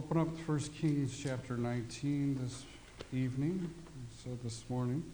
Open 0.00 0.16
up 0.16 0.28
1 0.48 0.58
Kings 0.80 1.20
chapter 1.22 1.58
19 1.58 2.38
this 2.42 2.62
evening, 3.12 3.70
so 4.24 4.30
this 4.42 4.64
morning. 4.70 5.04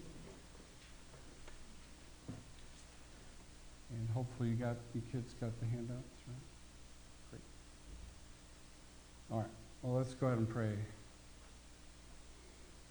And 3.89 4.07
hopefully 4.13 4.47
you 4.47 4.55
got, 4.55 4.77
you 4.95 5.01
kids 5.11 5.33
got 5.41 5.49
the 5.59 5.65
handouts, 5.65 5.91
right? 6.25 7.31
Great. 7.31 7.41
All 9.29 9.39
right, 9.39 9.49
well, 9.83 9.97
let's 9.97 10.13
go 10.13 10.27
ahead 10.27 10.37
and 10.37 10.47
pray. 10.47 10.71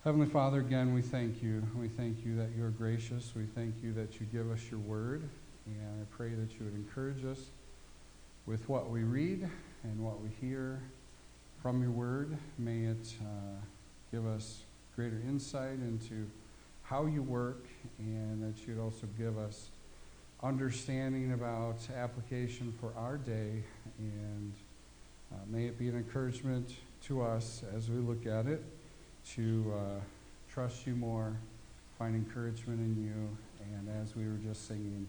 Heavenly 0.04 0.26
Father, 0.26 0.60
again, 0.60 0.92
we 0.92 1.00
thank 1.00 1.42
you. 1.42 1.62
We 1.80 1.88
thank 1.88 2.26
you 2.26 2.36
that 2.36 2.50
you're 2.58 2.68
gracious. 2.68 3.32
We 3.34 3.44
thank 3.54 3.74
you 3.82 3.94
that 3.94 4.20
you 4.20 4.26
give 4.30 4.50
us 4.50 4.60
your 4.70 4.80
word. 4.80 5.22
And 5.64 6.02
I 6.02 6.14
pray 6.14 6.28
that 6.28 6.52
you 6.60 6.66
would 6.66 6.74
encourage 6.74 7.24
us 7.24 7.40
with 8.44 8.68
what 8.68 8.90
we 8.90 9.02
read 9.02 9.48
and 9.82 10.04
what 10.04 10.20
we 10.20 10.28
hear 10.46 10.82
from 11.60 11.82
your 11.82 11.90
word. 11.90 12.36
May 12.58 12.84
it 12.84 13.14
uh, 13.20 13.60
give 14.10 14.26
us 14.26 14.62
greater 14.94 15.20
insight 15.26 15.78
into 15.80 16.26
how 16.82 17.06
you 17.06 17.22
work 17.22 17.66
and 17.98 18.42
that 18.42 18.66
you'd 18.66 18.78
also 18.78 19.06
give 19.18 19.38
us 19.38 19.70
understanding 20.42 21.32
about 21.32 21.78
application 21.94 22.72
for 22.80 22.92
our 22.96 23.16
day. 23.16 23.62
And 23.98 24.52
uh, 25.32 25.36
may 25.48 25.66
it 25.66 25.78
be 25.78 25.88
an 25.88 25.96
encouragement 25.96 26.76
to 27.06 27.22
us 27.22 27.62
as 27.74 27.90
we 27.90 27.96
look 27.96 28.26
at 28.26 28.46
it 28.46 28.62
to 29.34 29.74
uh, 29.76 30.00
trust 30.52 30.86
you 30.86 30.94
more, 30.94 31.36
find 31.98 32.14
encouragement 32.14 32.78
in 32.78 33.04
you, 33.04 33.36
and 33.74 33.88
as 34.02 34.14
we 34.14 34.24
were 34.24 34.38
just 34.46 34.68
singing, 34.68 35.06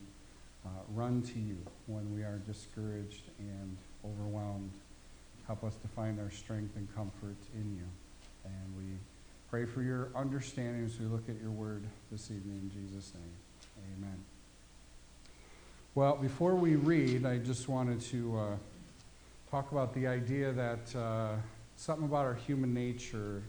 uh, 0.66 0.70
run 0.94 1.22
to 1.22 1.40
you 1.40 1.58
when 1.86 2.14
we 2.14 2.22
are 2.22 2.40
discouraged 2.48 3.24
and 3.40 3.78
overwhelmed. 4.04 4.72
Help 5.48 5.64
us 5.64 5.76
to 5.76 5.88
find 5.88 6.20
our 6.20 6.30
strength 6.30 6.76
and 6.76 6.94
comfort 6.94 7.38
in 7.56 7.74
you. 7.76 7.86
And 8.44 8.78
we 8.78 8.98
pray 9.50 9.66
for 9.66 9.82
your 9.82 10.10
understanding 10.14 10.84
as 10.86 11.00
we 11.00 11.06
look 11.06 11.30
at 11.30 11.42
your 11.42 11.52
word 11.52 11.84
this 12.12 12.30
evening 12.30 12.60
in 12.64 12.70
Jesus' 12.70 13.14
name. 13.14 13.98
Amen. 13.98 14.18
Well, 15.96 16.18
before 16.18 16.54
we 16.54 16.76
read, 16.76 17.26
I 17.26 17.38
just 17.38 17.70
wanted 17.70 18.02
to 18.02 18.38
uh, 18.38 18.56
talk 19.50 19.72
about 19.72 19.94
the 19.94 20.06
idea 20.06 20.52
that 20.52 20.96
uh, 20.96 21.36
something 21.78 22.06
about 22.06 22.26
our 22.26 22.36
human 22.36 22.74
nature 22.74 23.42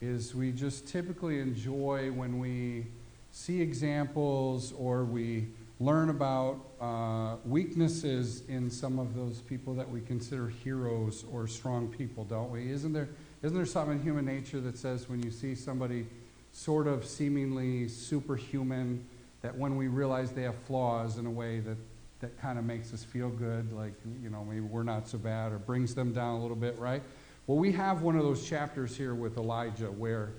is 0.00 0.36
we 0.36 0.52
just 0.52 0.86
typically 0.86 1.40
enjoy 1.40 2.12
when 2.12 2.38
we 2.38 2.86
see 3.32 3.60
examples 3.60 4.72
or 4.78 5.04
we 5.04 5.48
learn 5.80 6.10
about 6.10 6.58
uh, 6.80 7.36
weaknesses 7.44 8.42
in 8.48 8.68
some 8.70 8.98
of 8.98 9.14
those 9.14 9.40
people 9.42 9.74
that 9.74 9.88
we 9.88 10.00
consider 10.00 10.48
heroes 10.48 11.24
or 11.32 11.46
strong 11.46 11.88
people, 11.88 12.24
don't 12.24 12.50
we? 12.50 12.70
Isn't 12.70 12.92
there, 12.92 13.08
isn't 13.42 13.56
there 13.56 13.66
something 13.66 13.98
in 13.98 14.02
human 14.02 14.24
nature 14.24 14.60
that 14.60 14.76
says 14.76 15.08
when 15.08 15.22
you 15.22 15.30
see 15.30 15.54
somebody 15.54 16.06
sort 16.52 16.88
of 16.88 17.04
seemingly 17.04 17.88
superhuman, 17.88 19.04
that 19.42 19.56
when 19.56 19.76
we 19.76 19.86
realize 19.86 20.32
they 20.32 20.42
have 20.42 20.56
flaws 20.66 21.18
in 21.18 21.26
a 21.26 21.30
way 21.30 21.60
that, 21.60 21.76
that 22.20 22.40
kind 22.40 22.58
of 22.58 22.64
makes 22.64 22.92
us 22.92 23.04
feel 23.04 23.28
good, 23.28 23.72
like, 23.72 23.92
you 24.20 24.30
know, 24.30 24.44
maybe 24.44 24.60
we're 24.60 24.82
not 24.82 25.06
so 25.06 25.18
bad 25.18 25.52
or 25.52 25.58
brings 25.58 25.94
them 25.94 26.12
down 26.12 26.34
a 26.34 26.42
little 26.42 26.56
bit, 26.56 26.76
right? 26.78 27.02
Well, 27.46 27.58
we 27.58 27.70
have 27.72 28.02
one 28.02 28.16
of 28.16 28.24
those 28.24 28.44
chapters 28.44 28.96
here 28.96 29.14
with 29.14 29.36
Elijah 29.36 29.86
where 29.86 30.30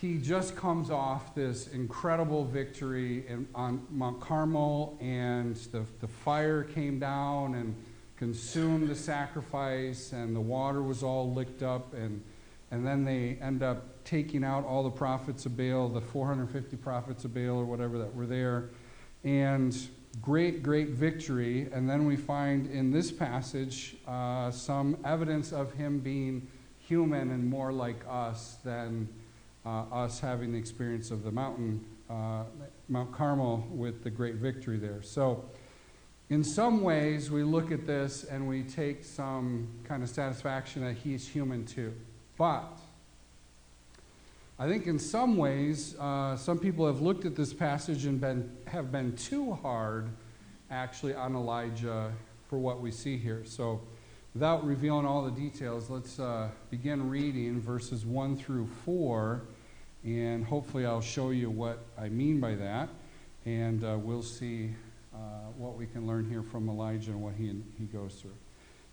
he 0.00 0.18
just 0.18 0.54
comes 0.56 0.90
off 0.90 1.34
this 1.34 1.68
incredible 1.68 2.44
victory 2.44 3.26
in, 3.28 3.48
on 3.54 3.86
Mount 3.90 4.20
Carmel, 4.20 4.98
and 5.00 5.56
the, 5.72 5.84
the 6.00 6.06
fire 6.06 6.62
came 6.62 6.98
down 6.98 7.54
and 7.54 7.74
consumed 8.18 8.88
the 8.88 8.94
sacrifice, 8.94 10.12
and 10.12 10.36
the 10.36 10.40
water 10.40 10.82
was 10.82 11.02
all 11.02 11.32
licked 11.32 11.62
up, 11.62 11.94
and, 11.94 12.22
and 12.70 12.86
then 12.86 13.04
they 13.04 13.38
end 13.40 13.62
up 13.62 14.04
taking 14.04 14.44
out 14.44 14.66
all 14.66 14.82
the 14.82 14.90
prophets 14.90 15.46
of 15.46 15.56
Baal, 15.56 15.88
the 15.88 16.02
450 16.02 16.76
prophets 16.76 17.24
of 17.24 17.32
Baal 17.32 17.56
or 17.56 17.64
whatever 17.64 17.96
that 17.96 18.14
were 18.14 18.26
there, 18.26 18.68
and 19.24 19.88
great, 20.20 20.62
great 20.62 20.90
victory. 20.90 21.68
And 21.72 21.88
then 21.88 22.04
we 22.04 22.16
find 22.16 22.66
in 22.66 22.90
this 22.90 23.10
passage 23.10 23.96
uh, 24.06 24.50
some 24.50 24.98
evidence 25.06 25.52
of 25.52 25.72
him 25.72 26.00
being 26.00 26.48
human 26.78 27.30
and 27.30 27.48
more 27.48 27.72
like 27.72 28.04
us 28.06 28.58
than 28.62 29.08
us 29.66 30.20
having 30.20 30.52
the 30.52 30.58
experience 30.58 31.10
of 31.10 31.22
the 31.22 31.30
mountain, 31.32 31.84
uh, 32.08 32.44
Mount 32.88 33.12
Carmel, 33.12 33.66
with 33.70 34.04
the 34.04 34.10
great 34.10 34.36
victory 34.36 34.78
there. 34.78 35.02
So, 35.02 35.44
in 36.28 36.42
some 36.42 36.82
ways, 36.82 37.30
we 37.30 37.44
look 37.44 37.70
at 37.70 37.86
this 37.86 38.24
and 38.24 38.48
we 38.48 38.62
take 38.64 39.04
some 39.04 39.68
kind 39.84 40.02
of 40.02 40.08
satisfaction 40.08 40.82
that 40.82 40.96
he's 40.96 41.26
human 41.26 41.64
too. 41.64 41.94
But 42.36 42.78
I 44.58 44.68
think 44.68 44.86
in 44.86 44.98
some 44.98 45.36
ways, 45.36 45.96
uh, 45.98 46.36
some 46.36 46.58
people 46.58 46.86
have 46.86 47.00
looked 47.00 47.26
at 47.26 47.36
this 47.36 47.52
passage 47.52 48.06
and 48.06 48.20
been, 48.20 48.50
have 48.66 48.90
been 48.90 49.14
too 49.16 49.52
hard, 49.52 50.08
actually, 50.70 51.14
on 51.14 51.34
Elijah 51.36 52.12
for 52.48 52.58
what 52.58 52.80
we 52.80 52.90
see 52.90 53.16
here. 53.16 53.42
So, 53.44 53.80
without 54.34 54.66
revealing 54.66 55.06
all 55.06 55.24
the 55.24 55.30
details, 55.30 55.90
let's 55.90 56.18
uh, 56.18 56.48
begin 56.70 57.08
reading 57.08 57.60
verses 57.60 58.04
1 58.04 58.36
through 58.36 58.66
4, 58.84 59.42
and 60.06 60.44
hopefully, 60.44 60.86
I'll 60.86 61.00
show 61.00 61.30
you 61.30 61.50
what 61.50 61.84
I 61.98 62.08
mean 62.08 62.38
by 62.38 62.54
that, 62.54 62.88
and 63.44 63.82
uh, 63.82 63.98
we'll 64.00 64.22
see 64.22 64.70
uh, 65.12 65.18
what 65.56 65.76
we 65.76 65.86
can 65.86 66.06
learn 66.06 66.30
here 66.30 66.44
from 66.44 66.68
Elijah 66.68 67.10
and 67.10 67.20
what 67.20 67.34
he, 67.34 67.52
he 67.76 67.86
goes 67.86 68.14
through. 68.14 68.36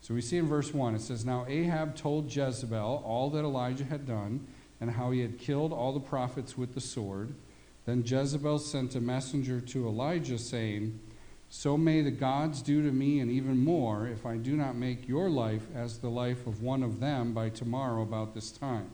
So, 0.02 0.16
we 0.16 0.22
see 0.22 0.38
in 0.38 0.48
verse 0.48 0.74
1, 0.74 0.96
it 0.96 1.02
says, 1.02 1.24
Now 1.24 1.46
Ahab 1.48 1.96
told 1.96 2.36
Jezebel 2.36 3.04
all 3.06 3.30
that 3.30 3.44
Elijah 3.44 3.84
had 3.84 4.08
done 4.08 4.48
and 4.82 4.90
how 4.90 5.12
he 5.12 5.22
had 5.22 5.38
killed 5.38 5.72
all 5.72 5.94
the 5.94 6.00
prophets 6.00 6.58
with 6.58 6.74
the 6.74 6.82
sword. 6.82 7.36
Then 7.86 8.04
Jezebel 8.04 8.58
sent 8.58 8.96
a 8.96 9.02
messenger 9.02 9.62
to 9.62 9.88
Elijah, 9.88 10.40
saying, 10.40 11.00
So 11.48 11.78
may 11.78 12.02
the 12.02 12.12
gods 12.12 12.64
do 12.64 12.82
to 12.82 12.92
me, 12.92 13.20
and 13.20 13.30
even 13.30 13.64
more, 13.64 14.08
if 14.08 14.26
I 14.26 14.38
do 14.38 14.58
not 14.58 14.76
make 14.76 15.08
your 15.08 15.30
life 15.30 15.68
as 15.76 16.00
the 16.00 16.10
life 16.10 16.48
of 16.48 16.64
one 16.64 16.82
of 16.82 17.00
them 17.00 17.34
by 17.34 17.50
tomorrow 17.50 18.02
about 18.02 18.34
this 18.34 18.52
time. 18.52 18.90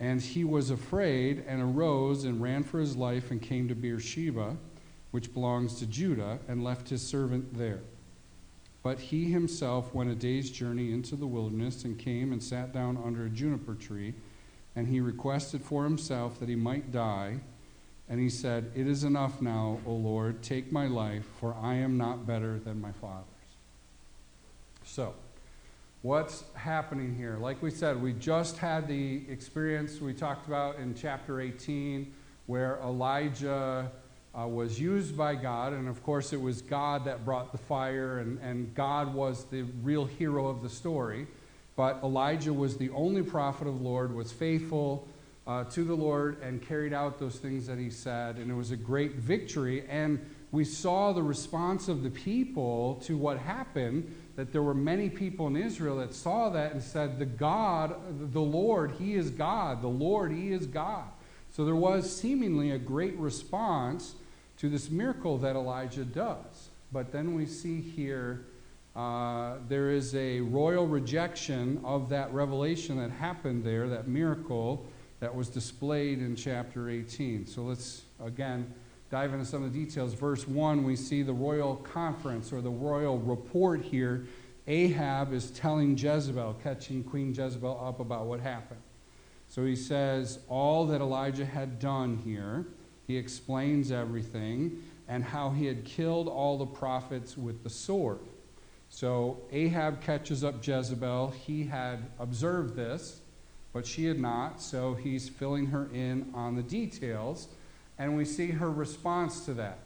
And 0.00 0.20
he 0.20 0.44
was 0.44 0.70
afraid, 0.70 1.44
and 1.46 1.60
arose 1.60 2.24
and 2.24 2.40
ran 2.40 2.62
for 2.62 2.78
his 2.78 2.96
life, 2.96 3.30
and 3.30 3.42
came 3.42 3.68
to 3.68 3.74
Beersheba, 3.74 4.56
which 5.10 5.34
belongs 5.34 5.78
to 5.78 5.86
Judah, 5.86 6.38
and 6.46 6.62
left 6.62 6.88
his 6.88 7.02
servant 7.02 7.56
there. 7.56 7.80
But 8.82 9.00
he 9.00 9.24
himself 9.24 9.92
went 9.92 10.10
a 10.10 10.14
day's 10.14 10.50
journey 10.50 10.92
into 10.92 11.16
the 11.16 11.26
wilderness, 11.26 11.84
and 11.84 11.98
came 11.98 12.32
and 12.32 12.42
sat 12.42 12.72
down 12.72 12.96
under 13.04 13.26
a 13.26 13.30
juniper 13.30 13.74
tree 13.74 14.14
and 14.78 14.86
he 14.86 15.00
requested 15.00 15.60
for 15.60 15.82
himself 15.82 16.38
that 16.38 16.48
he 16.48 16.54
might 16.54 16.92
die. 16.92 17.40
And 18.08 18.20
he 18.20 18.30
said, 18.30 18.70
It 18.76 18.86
is 18.86 19.02
enough 19.02 19.42
now, 19.42 19.80
O 19.84 19.92
Lord, 19.92 20.40
take 20.40 20.70
my 20.70 20.86
life, 20.86 21.24
for 21.40 21.56
I 21.60 21.74
am 21.74 21.98
not 21.98 22.28
better 22.28 22.60
than 22.60 22.80
my 22.80 22.92
father's. 22.92 23.26
So, 24.84 25.14
what's 26.02 26.44
happening 26.54 27.14
here? 27.16 27.38
Like 27.40 27.60
we 27.60 27.70
said, 27.70 28.00
we 28.00 28.12
just 28.12 28.56
had 28.58 28.86
the 28.86 29.22
experience 29.28 30.00
we 30.00 30.14
talked 30.14 30.46
about 30.46 30.76
in 30.76 30.94
chapter 30.94 31.40
18 31.40 32.12
where 32.46 32.78
Elijah 32.82 33.90
uh, 34.38 34.46
was 34.46 34.80
used 34.80 35.16
by 35.16 35.34
God, 35.34 35.72
and 35.72 35.88
of 35.88 36.02
course, 36.02 36.32
it 36.32 36.40
was 36.40 36.62
God 36.62 37.04
that 37.04 37.24
brought 37.24 37.50
the 37.52 37.58
fire, 37.58 38.18
and, 38.18 38.38
and 38.40 38.74
God 38.74 39.12
was 39.12 39.44
the 39.46 39.62
real 39.82 40.04
hero 40.04 40.46
of 40.46 40.62
the 40.62 40.68
story. 40.68 41.26
But 41.76 42.00
Elijah 42.02 42.52
was 42.52 42.76
the 42.76 42.90
only 42.90 43.22
prophet 43.22 43.66
of 43.66 43.78
the 43.78 43.84
Lord, 43.84 44.14
was 44.14 44.32
faithful 44.32 45.08
uh, 45.46 45.64
to 45.64 45.84
the 45.84 45.94
Lord, 45.94 46.40
and 46.42 46.62
carried 46.62 46.92
out 46.92 47.18
those 47.18 47.36
things 47.36 47.66
that 47.66 47.78
he 47.78 47.90
said. 47.90 48.36
And 48.36 48.50
it 48.50 48.54
was 48.54 48.70
a 48.70 48.76
great 48.76 49.16
victory. 49.16 49.84
And 49.88 50.24
we 50.50 50.64
saw 50.64 51.12
the 51.12 51.22
response 51.22 51.88
of 51.88 52.02
the 52.02 52.10
people 52.10 52.96
to 53.04 53.18
what 53.18 53.38
happened, 53.38 54.14
that 54.36 54.52
there 54.52 54.62
were 54.62 54.74
many 54.74 55.10
people 55.10 55.46
in 55.46 55.56
Israel 55.56 55.98
that 55.98 56.14
saw 56.14 56.48
that 56.50 56.72
and 56.72 56.82
said, 56.82 57.18
The 57.18 57.26
God, 57.26 58.32
the 58.32 58.40
Lord, 58.40 58.92
He 58.92 59.14
is 59.14 59.30
God. 59.30 59.82
The 59.82 59.88
Lord, 59.88 60.32
He 60.32 60.52
is 60.52 60.66
God. 60.66 61.04
So 61.50 61.64
there 61.64 61.76
was 61.76 62.14
seemingly 62.14 62.70
a 62.70 62.78
great 62.78 63.16
response 63.16 64.14
to 64.58 64.68
this 64.68 64.90
miracle 64.90 65.38
that 65.38 65.54
Elijah 65.54 66.04
does. 66.04 66.70
But 66.92 67.12
then 67.12 67.34
we 67.34 67.46
see 67.46 67.80
here 67.80 68.46
uh, 68.96 69.58
there 69.68 69.90
is 69.90 70.14
a 70.14 70.40
royal 70.40 70.86
rejection 70.86 71.80
of 71.84 72.08
that 72.08 72.32
revelation 72.32 72.98
that 72.98 73.10
happened 73.10 73.62
there, 73.62 73.88
that 73.88 74.08
miracle 74.08 74.86
that 75.20 75.34
was 75.34 75.48
displayed 75.48 76.20
in 76.20 76.34
chapter 76.34 76.88
18. 76.90 77.46
So 77.46 77.62
let's, 77.62 78.02
again, 78.24 78.72
dive 79.10 79.32
into 79.32 79.44
some 79.44 79.64
of 79.64 79.72
the 79.72 79.84
details. 79.84 80.14
Verse 80.14 80.46
1, 80.46 80.84
we 80.84 80.96
see 80.96 81.22
the 81.22 81.32
royal 81.32 81.76
conference 81.76 82.52
or 82.52 82.60
the 82.60 82.70
royal 82.70 83.18
report 83.18 83.82
here. 83.82 84.26
Ahab 84.66 85.32
is 85.32 85.50
telling 85.50 85.96
Jezebel, 85.96 86.56
catching 86.62 87.02
Queen 87.02 87.34
Jezebel 87.34 87.80
up 87.82 88.00
about 88.00 88.26
what 88.26 88.40
happened. 88.40 88.80
So 89.48 89.64
he 89.64 89.76
says 89.76 90.40
all 90.48 90.86
that 90.88 91.00
Elijah 91.00 91.46
had 91.46 91.78
done 91.78 92.18
here. 92.18 92.66
He 93.06 93.16
explains 93.16 93.90
everything 93.90 94.82
and 95.08 95.24
how 95.24 95.50
he 95.50 95.64
had 95.64 95.86
killed 95.86 96.28
all 96.28 96.58
the 96.58 96.66
prophets 96.66 97.38
with 97.38 97.62
the 97.62 97.70
sword. 97.70 98.18
So 98.90 99.38
Ahab 99.50 100.02
catches 100.02 100.44
up 100.44 100.66
Jezebel. 100.66 101.30
He 101.30 101.64
had 101.64 102.10
observed 102.18 102.76
this, 102.76 103.20
but 103.72 103.86
she 103.86 104.04
had 104.04 104.20
not. 104.20 104.60
So 104.60 104.92
he's 104.92 105.30
filling 105.30 105.66
her 105.66 105.88
in 105.94 106.30
on 106.34 106.56
the 106.56 106.62
details. 106.62 107.48
And 107.98 108.16
we 108.16 108.24
see 108.24 108.50
her 108.50 108.70
response 108.70 109.44
to 109.46 109.54
that. 109.54 109.78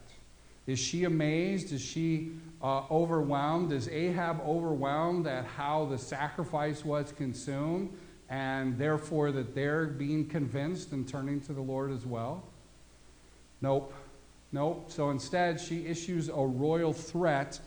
Is 0.65 0.79
she 0.79 1.03
amazed? 1.03 1.73
Is 1.73 1.81
she 1.81 2.31
uh, 2.61 2.83
overwhelmed? 2.89 3.73
Is 3.73 3.89
Ahab 3.89 4.41
overwhelmed 4.45 5.27
at 5.27 5.45
how 5.45 5.85
the 5.85 5.97
sacrifice 5.97 6.85
was 6.85 7.11
consumed 7.11 7.91
and 8.29 8.77
therefore 8.77 9.31
that 9.33 9.53
they're 9.53 9.85
being 9.85 10.27
convinced 10.27 10.93
and 10.93 11.07
turning 11.07 11.41
to 11.41 11.53
the 11.53 11.61
Lord 11.61 11.91
as 11.91 12.05
well? 12.05 12.43
Nope. 13.61 13.93
Nope. 14.51 14.85
So 14.89 15.09
instead, 15.09 15.59
she 15.59 15.85
issues 15.85 16.29
a 16.29 16.33
royal 16.33 16.93
threat 16.93 17.59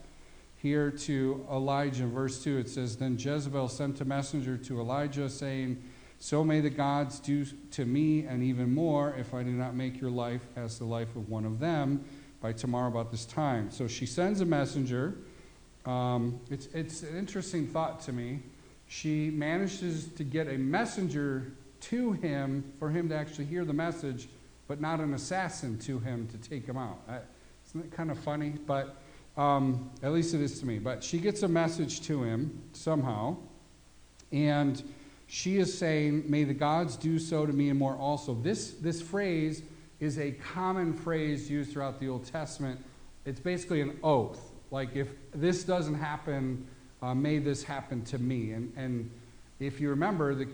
here 0.56 0.90
to 0.90 1.46
Elijah. 1.50 2.04
In 2.04 2.12
verse 2.12 2.42
2, 2.42 2.58
it 2.58 2.68
says 2.68 2.96
Then 2.96 3.18
Jezebel 3.18 3.68
sent 3.68 4.00
a 4.00 4.04
messenger 4.04 4.56
to 4.56 4.80
Elijah, 4.80 5.28
saying, 5.28 5.82
So 6.18 6.42
may 6.42 6.60
the 6.60 6.70
gods 6.70 7.20
do 7.20 7.44
to 7.72 7.84
me, 7.84 8.24
and 8.24 8.42
even 8.42 8.74
more, 8.74 9.14
if 9.18 9.34
I 9.34 9.42
do 9.42 9.50
not 9.50 9.74
make 9.74 10.00
your 10.00 10.10
life 10.10 10.46
as 10.56 10.78
the 10.78 10.84
life 10.84 11.14
of 11.14 11.28
one 11.28 11.44
of 11.44 11.58
them 11.58 12.04
by 12.40 12.52
tomorrow 12.52 12.88
about 12.88 13.10
this 13.10 13.24
time. 13.26 13.70
So 13.70 13.86
she 13.86 14.06
sends 14.06 14.40
a 14.40 14.44
messenger. 14.44 15.18
Um, 15.84 16.40
it's, 16.50 16.66
it's 16.74 17.02
an 17.02 17.16
interesting 17.16 17.66
thought 17.66 18.00
to 18.02 18.12
me. 18.12 18.40
She 18.88 19.30
manages 19.30 20.08
to 20.16 20.24
get 20.24 20.48
a 20.48 20.56
messenger 20.56 21.52
to 21.80 22.12
him 22.12 22.72
for 22.78 22.90
him 22.90 23.08
to 23.10 23.14
actually 23.14 23.44
hear 23.44 23.64
the 23.64 23.72
message, 23.72 24.28
but 24.68 24.80
not 24.80 25.00
an 25.00 25.14
assassin 25.14 25.78
to 25.80 25.98
him 25.98 26.28
to 26.28 26.38
take 26.48 26.66
him 26.66 26.76
out. 26.76 27.00
I, 27.08 27.18
isn't 27.66 27.90
that 27.90 27.96
kind 27.96 28.10
of 28.10 28.18
funny? 28.18 28.54
But 28.66 28.96
um, 29.36 29.90
at 30.02 30.12
least 30.12 30.34
it 30.34 30.40
is 30.40 30.58
to 30.60 30.66
me. 30.66 30.78
But 30.78 31.04
she 31.04 31.18
gets 31.18 31.42
a 31.42 31.48
message 31.48 32.00
to 32.02 32.22
him 32.22 32.62
somehow, 32.72 33.36
and 34.32 34.82
she 35.26 35.58
is 35.58 35.76
saying, 35.76 36.24
May 36.30 36.44
the 36.44 36.54
gods 36.54 36.96
do 36.96 37.18
so 37.18 37.46
to 37.46 37.52
me 37.52 37.68
and 37.70 37.78
more 37.78 37.96
also. 37.96 38.34
This, 38.34 38.72
this 38.72 39.02
phrase 39.02 39.62
is 39.98 40.18
a 40.18 40.32
common 40.32 40.92
phrase 40.92 41.50
used 41.50 41.72
throughout 41.72 41.98
the 41.98 42.08
Old 42.08 42.24
Testament. 42.24 42.80
It's 43.24 43.40
basically 43.40 43.80
an 43.80 43.98
oath. 44.02 44.52
Like, 44.70 44.94
if 44.94 45.08
this 45.34 45.64
doesn't 45.64 45.94
happen, 45.94 46.66
uh, 47.02 47.14
may 47.14 47.38
this 47.38 47.62
happen 47.62 48.04
to 48.04 48.18
me. 48.18 48.52
And, 48.52 48.72
and 48.76 49.10
if 49.58 49.80
you 49.80 49.90
remember, 49.90 50.34
the, 50.34 50.48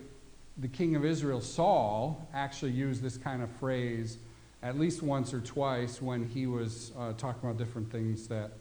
the 0.57 0.67
king 0.67 0.95
of 0.95 1.05
Israel, 1.05 1.41
Saul, 1.41 2.27
actually 2.33 2.71
used 2.71 3.01
this 3.01 3.17
kind 3.17 3.43
of 3.43 3.51
phrase 3.57 4.17
at 4.63 4.79
least 4.79 5.03
once 5.03 5.33
or 5.33 5.41
twice 5.41 6.01
when 6.01 6.27
he 6.29 6.47
was 6.47 6.93
uh, 6.97 7.11
talking 7.13 7.47
about 7.47 7.57
different 7.57 7.91
things 7.91 8.27
that 8.29 8.51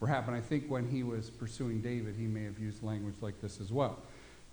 were 0.00 0.08
happening. 0.08 0.36
I 0.36 0.42
think 0.42 0.68
when 0.68 0.88
he 0.88 1.04
was 1.04 1.30
pursuing 1.30 1.80
David, 1.80 2.16
he 2.16 2.26
may 2.26 2.42
have 2.42 2.58
used 2.58 2.82
language 2.82 3.14
like 3.20 3.40
this 3.40 3.60
as 3.60 3.72
well. 3.72 3.98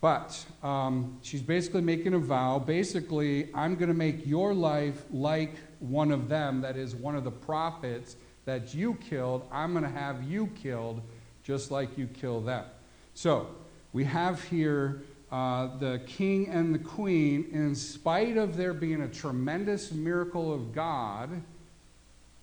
But 0.02 0.46
um, 0.64 1.20
she's 1.22 1.42
basically 1.42 1.82
making 1.82 2.14
a 2.14 2.20
vow. 2.20 2.60
Basically, 2.60 3.50
I'm 3.54 3.76
going 3.76 3.90
to 3.90 3.94
make 3.96 4.26
your 4.26 4.54
life 4.54 5.04
like 5.12 5.56
one 5.80 6.12
of 6.12 6.30
them, 6.30 6.62
that 6.62 6.78
is, 6.78 6.96
one 6.96 7.16
of 7.16 7.24
the 7.24 7.32
prophets 7.32 8.16
that 8.46 8.74
you 8.74 8.96
killed. 8.96 9.46
I'm 9.52 9.74
going 9.74 9.84
to 9.84 9.90
have 9.90 10.24
you 10.24 10.48
killed 10.48 11.02
just 11.44 11.70
like 11.72 11.98
you 11.98 12.08
kill 12.08 12.40
them. 12.40 12.66
So, 13.14 13.48
we 13.92 14.04
have 14.06 14.44
here 14.44 15.02
uh, 15.32 15.78
the 15.78 16.02
king 16.06 16.48
and 16.48 16.74
the 16.74 16.80
queen, 16.80 17.48
in 17.52 17.76
spite 17.76 18.38
of 18.38 18.56
there 18.56 18.74
being 18.74 19.02
a 19.02 19.08
tremendous 19.08 19.92
miracle 19.92 20.54
of 20.54 20.74
God, 20.74 21.30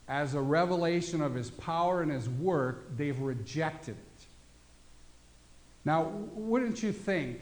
as 0.08 0.34
a 0.34 0.40
revelation 0.40 1.20
of 1.20 1.34
his 1.34 1.50
power 1.50 2.02
and 2.02 2.10
his 2.10 2.28
work, 2.28 2.96
they've 2.96 3.18
rejected 3.18 3.96
it. 3.96 4.15
Now, 5.86 6.10
wouldn't 6.34 6.82
you 6.82 6.90
think 6.90 7.40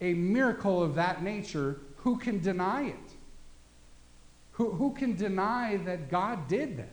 a 0.00 0.12
miracle 0.12 0.82
of 0.82 0.96
that 0.96 1.22
nature, 1.22 1.76
who 1.98 2.18
can 2.18 2.40
deny 2.40 2.88
it? 2.88 2.96
Who, 4.52 4.72
who 4.72 4.92
can 4.92 5.14
deny 5.14 5.76
that 5.84 6.10
God 6.10 6.48
did 6.48 6.78
that? 6.78 6.90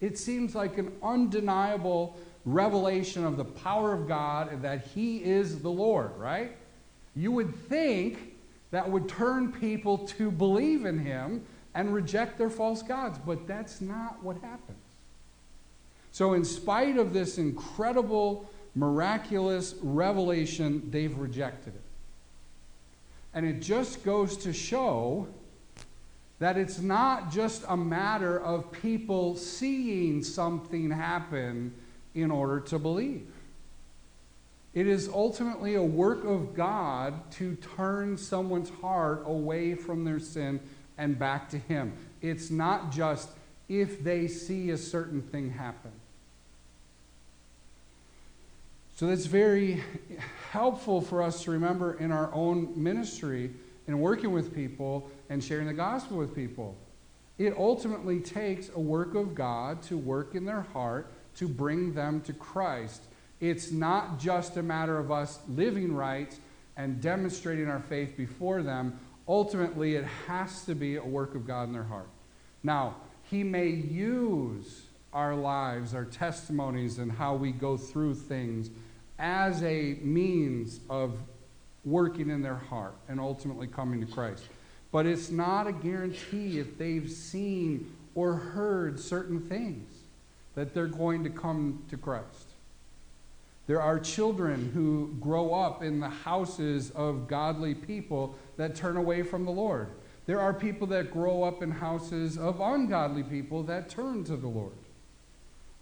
It 0.00 0.18
seems 0.18 0.54
like 0.54 0.78
an 0.78 0.92
undeniable 1.02 2.16
revelation 2.46 3.24
of 3.24 3.36
the 3.36 3.44
power 3.44 3.92
of 3.92 4.08
God 4.08 4.50
and 4.50 4.62
that 4.62 4.86
He 4.86 5.18
is 5.18 5.60
the 5.60 5.70
Lord, 5.70 6.16
right? 6.16 6.56
You 7.14 7.32
would 7.32 7.54
think 7.68 8.32
that 8.70 8.90
would 8.90 9.10
turn 9.10 9.52
people 9.52 9.98
to 9.98 10.30
believe 10.30 10.86
in 10.86 10.98
Him 10.98 11.44
and 11.74 11.92
reject 11.92 12.38
their 12.38 12.50
false 12.50 12.82
gods, 12.82 13.18
but 13.26 13.46
that's 13.46 13.82
not 13.82 14.22
what 14.22 14.36
happens. 14.40 14.78
So, 16.12 16.32
in 16.32 16.44
spite 16.44 16.96
of 16.96 17.12
this 17.12 17.38
incredible, 17.38 18.50
miraculous 18.74 19.74
revelation, 19.82 20.88
they've 20.90 21.16
rejected 21.16 21.74
it. 21.74 21.82
And 23.34 23.46
it 23.46 23.60
just 23.60 24.04
goes 24.04 24.36
to 24.38 24.52
show 24.52 25.26
that 26.38 26.58
it's 26.58 26.80
not 26.80 27.30
just 27.30 27.64
a 27.68 27.76
matter 27.76 28.40
of 28.40 28.72
people 28.72 29.36
seeing 29.36 30.22
something 30.24 30.90
happen 30.90 31.72
in 32.14 32.30
order 32.30 32.60
to 32.60 32.78
believe. 32.78 33.26
It 34.74 34.86
is 34.86 35.08
ultimately 35.08 35.74
a 35.74 35.82
work 35.82 36.24
of 36.24 36.54
God 36.54 37.30
to 37.32 37.56
turn 37.76 38.16
someone's 38.16 38.70
heart 38.80 39.22
away 39.26 39.74
from 39.74 40.04
their 40.04 40.18
sin 40.18 40.60
and 40.98 41.18
back 41.18 41.48
to 41.50 41.58
Him. 41.58 41.92
It's 42.20 42.50
not 42.50 42.90
just 42.90 43.28
if 43.68 44.02
they 44.02 44.26
see 44.28 44.70
a 44.70 44.78
certain 44.78 45.22
thing 45.22 45.50
happen. 45.50 45.92
So 49.02 49.08
that's 49.08 49.26
very 49.26 49.82
helpful 50.52 51.00
for 51.00 51.22
us 51.22 51.42
to 51.42 51.50
remember 51.50 51.94
in 51.94 52.12
our 52.12 52.32
own 52.32 52.72
ministry 52.80 53.50
and 53.88 53.98
working 53.98 54.30
with 54.30 54.54
people 54.54 55.10
and 55.28 55.42
sharing 55.42 55.66
the 55.66 55.72
gospel 55.72 56.18
with 56.18 56.36
people. 56.36 56.76
It 57.36 57.56
ultimately 57.58 58.20
takes 58.20 58.68
a 58.68 58.78
work 58.78 59.16
of 59.16 59.34
God 59.34 59.82
to 59.88 59.98
work 59.98 60.36
in 60.36 60.44
their 60.44 60.60
heart 60.60 61.12
to 61.34 61.48
bring 61.48 61.94
them 61.94 62.20
to 62.20 62.32
Christ. 62.32 63.02
It's 63.40 63.72
not 63.72 64.20
just 64.20 64.56
a 64.56 64.62
matter 64.62 64.96
of 64.98 65.10
us 65.10 65.40
living 65.48 65.92
right 65.92 66.32
and 66.76 67.00
demonstrating 67.00 67.66
our 67.66 67.80
faith 67.80 68.16
before 68.16 68.62
them. 68.62 69.00
Ultimately, 69.26 69.96
it 69.96 70.04
has 70.28 70.64
to 70.66 70.76
be 70.76 70.94
a 70.94 71.04
work 71.04 71.34
of 71.34 71.44
God 71.44 71.64
in 71.64 71.72
their 71.72 71.82
heart. 71.82 72.08
Now, 72.62 72.98
He 73.24 73.42
may 73.42 73.66
use 73.66 74.82
our 75.12 75.34
lives, 75.34 75.92
our 75.92 76.04
testimonies, 76.04 76.98
and 76.98 77.10
how 77.10 77.34
we 77.34 77.50
go 77.50 77.76
through 77.76 78.14
things 78.14 78.70
as 79.22 79.62
a 79.62 79.96
means 80.02 80.80
of 80.90 81.14
working 81.84 82.28
in 82.28 82.42
their 82.42 82.56
heart 82.56 82.96
and 83.08 83.20
ultimately 83.20 83.68
coming 83.68 84.04
to 84.04 84.12
Christ. 84.12 84.44
But 84.90 85.06
it's 85.06 85.30
not 85.30 85.66
a 85.66 85.72
guarantee 85.72 86.58
if 86.58 86.76
they've 86.76 87.10
seen 87.10 87.94
or 88.14 88.34
heard 88.34 89.00
certain 89.00 89.40
things 89.40 89.88
that 90.54 90.74
they're 90.74 90.86
going 90.86 91.24
to 91.24 91.30
come 91.30 91.82
to 91.88 91.96
Christ. 91.96 92.48
There 93.68 93.80
are 93.80 93.98
children 93.98 94.70
who 94.74 95.14
grow 95.20 95.54
up 95.54 95.82
in 95.82 96.00
the 96.00 96.08
houses 96.08 96.90
of 96.90 97.28
godly 97.28 97.74
people 97.74 98.34
that 98.56 98.74
turn 98.74 98.96
away 98.96 99.22
from 99.22 99.44
the 99.44 99.52
Lord. 99.52 99.88
There 100.26 100.40
are 100.40 100.52
people 100.52 100.86
that 100.88 101.12
grow 101.12 101.44
up 101.44 101.62
in 101.62 101.70
houses 101.70 102.36
of 102.36 102.60
ungodly 102.60 103.22
people 103.22 103.62
that 103.64 103.88
turn 103.88 104.24
to 104.24 104.36
the 104.36 104.48
Lord. 104.48 104.72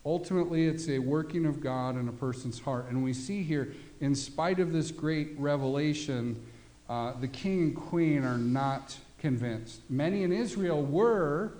Ultimately, 0.05 0.67
it's 0.67 0.89
a 0.89 0.99
working 0.99 1.45
of 1.45 1.61
God 1.61 1.97
in 1.97 2.09
a 2.09 2.13
person's 2.13 2.59
heart. 2.59 2.87
And 2.89 3.05
we 3.05 3.13
see 3.13 3.43
here, 3.43 3.75
in 4.01 4.15
spite 4.15 4.59
of 4.59 4.73
this 4.73 4.91
great 4.91 5.39
revelation, 5.39 6.43
uh, 6.89 7.13
the 7.21 7.29
king 7.29 7.61
and 7.61 7.77
queen 7.77 8.25
are 8.25 8.39
not 8.39 8.97
convinced. 9.19 9.83
Many 9.91 10.23
in 10.23 10.33
Israel 10.33 10.83
were, 10.83 11.53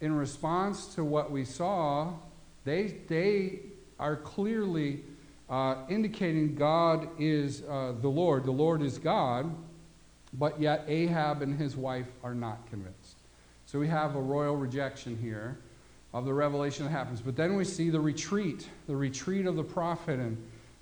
in 0.00 0.14
response 0.14 0.94
to 0.94 1.04
what 1.04 1.30
we 1.30 1.44
saw, 1.44 2.12
they, 2.64 2.98
they 3.08 3.60
are 3.98 4.16
clearly 4.16 5.00
uh, 5.48 5.76
indicating 5.88 6.54
God 6.54 7.08
is 7.18 7.62
uh, 7.62 7.94
the 8.00 8.08
Lord, 8.08 8.44
the 8.44 8.50
Lord 8.50 8.82
is 8.82 8.98
God, 8.98 9.50
but 10.34 10.60
yet 10.60 10.84
Ahab 10.86 11.40
and 11.40 11.58
his 11.58 11.74
wife 11.74 12.06
are 12.22 12.34
not 12.34 12.68
convinced. 12.68 13.16
So 13.64 13.78
we 13.78 13.88
have 13.88 14.14
a 14.14 14.20
royal 14.20 14.56
rejection 14.56 15.18
here 15.20 15.58
of 16.18 16.24
the 16.24 16.34
revelation 16.34 16.84
that 16.84 16.90
happens. 16.90 17.20
But 17.20 17.36
then 17.36 17.56
we 17.56 17.64
see 17.64 17.90
the 17.90 18.00
retreat, 18.00 18.66
the 18.86 18.96
retreat 18.96 19.46
of 19.46 19.56
the 19.56 19.64
prophet 19.64 20.18
in 20.18 20.36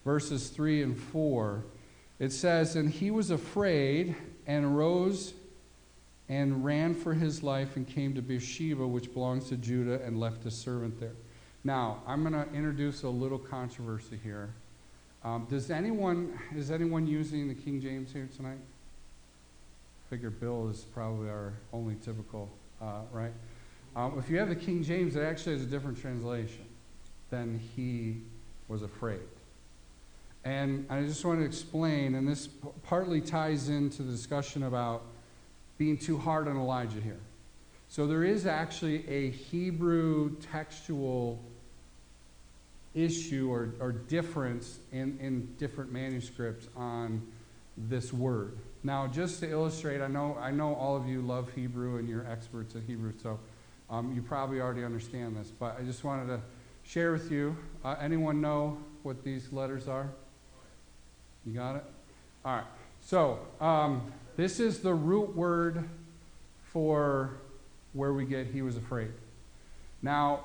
verses 0.05 0.49
3 0.49 0.83
and 0.83 0.99
4. 0.99 1.62
It 2.19 2.33
says, 2.33 2.76
And 2.76 2.90
he 2.90 3.11
was 3.11 3.31
afraid 3.31 4.14
and 4.47 4.64
arose 4.64 5.35
and 6.28 6.64
ran 6.64 6.95
for 6.95 7.14
his 7.14 7.43
life 7.43 7.76
and 7.76 7.87
came 7.87 8.14
to 8.14 8.23
Beersheba, 8.23 8.87
which 8.87 9.12
belongs 9.12 9.49
to 9.50 9.57
Judah, 9.57 10.02
and 10.05 10.19
left 10.19 10.45
a 10.47 10.50
servant 10.50 10.99
there. 10.99 11.14
Now, 11.62 11.99
I'm 12.07 12.23
going 12.23 12.33
to 12.33 12.52
introduce 12.55 13.02
a 13.02 13.09
little 13.09 13.38
controversy 13.38 14.19
here. 14.23 14.50
Um, 15.25 15.47
does 15.50 15.71
anyone 15.71 16.38
is 16.55 16.71
anyone 16.71 17.07
using 17.07 17.49
the 17.49 17.55
King 17.55 17.81
James 17.81 18.12
here 18.12 18.28
tonight? 18.37 18.59
I 18.59 20.11
figure 20.11 20.31
Bill 20.31 20.69
is 20.69 20.83
probably 20.83 21.28
our 21.28 21.55
only 21.73 21.97
typical, 21.97 22.49
uh, 22.81 23.00
right? 23.12 23.33
Um, 23.97 24.19
if 24.19 24.29
you 24.29 24.38
have 24.38 24.50
the 24.50 24.55
King 24.55 24.85
James, 24.85 25.17
it 25.17 25.23
actually 25.23 25.55
has 25.55 25.62
a 25.62 25.67
different 25.67 25.99
translation 25.99 26.67
than 27.31 27.59
he 27.75 28.19
was 28.69 28.83
afraid. 28.83 29.21
And 30.45 30.87
I 30.91 31.03
just 31.03 31.25
want 31.25 31.41
to 31.41 31.47
explain, 31.47 32.15
and 32.15 32.29
this 32.29 32.47
p- 32.47 32.69
partly 32.83 33.23
ties 33.23 33.71
into 33.71 34.03
the 34.03 34.12
discussion 34.12 34.65
about 34.65 35.03
being 35.79 35.97
too 35.97 36.19
hard 36.19 36.47
on 36.47 36.59
Elijah 36.59 37.00
here. 37.00 37.19
So 37.88 38.07
there 38.07 38.23
is 38.23 38.47
actually 38.47 39.09
a 39.09 39.31
Hebrew 39.31 40.37
textual 40.53 41.43
issue 42.95 43.50
or, 43.50 43.71
or 43.81 43.93
difference 43.93 44.79
in, 44.93 45.19
in 45.21 45.55
different 45.59 45.91
manuscripts 45.91 46.69
on 46.76 47.23
this 47.79 48.12
word. 48.12 48.59
Now, 48.85 49.07
just 49.07 49.41
to 49.41 49.50
illustrate, 49.50 50.03
I 50.03 50.09
know, 50.09 50.37
I 50.38 50.50
know 50.50 50.75
all 50.75 50.97
of 50.97 51.09
you 51.09 51.23
love 51.23 51.50
Hebrew 51.55 51.97
and 51.97 52.09
you're 52.09 52.26
experts 52.31 52.76
at 52.76 52.83
Hebrew, 52.83 53.12
so 53.23 53.38
um, 53.88 54.12
you 54.14 54.23
probably 54.23 54.61
already 54.61 54.85
understand 54.85 55.37
this, 55.37 55.49
but 55.49 55.76
I 55.78 55.83
just 55.83 56.02
wanted 56.05 56.26
to 56.28 56.40
share 56.85 57.12
with 57.12 57.31
you. 57.31 57.57
Uh, 57.85 57.97
anyone 58.00 58.40
know 58.40 58.78
what 59.02 59.23
these 59.23 59.52
letters 59.52 59.88
are? 59.88 60.09
You 61.45 61.52
got 61.52 61.76
it? 61.76 61.85
All 62.45 62.57
right. 62.57 62.64
So, 63.02 63.38
um, 63.61 64.12
this 64.37 64.59
is 64.59 64.81
the 64.81 64.95
root 64.95 65.37
word 65.37 65.88
for 66.73 67.31
where 67.93 68.12
we 68.12 68.25
get 68.25 68.49
he 68.49 68.62
was 68.62 68.76
afraid. 68.76 69.12
Now, 70.02 70.40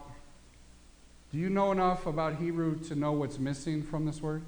do 1.32 1.38
you 1.38 1.50
know 1.50 1.72
enough 1.72 2.06
about 2.06 2.36
Hebrew 2.36 2.78
to 2.86 2.96
know 2.96 3.12
what's 3.14 3.40
missing 3.40 3.84
from 3.84 4.06
this 4.06 4.22
word? 4.22 4.44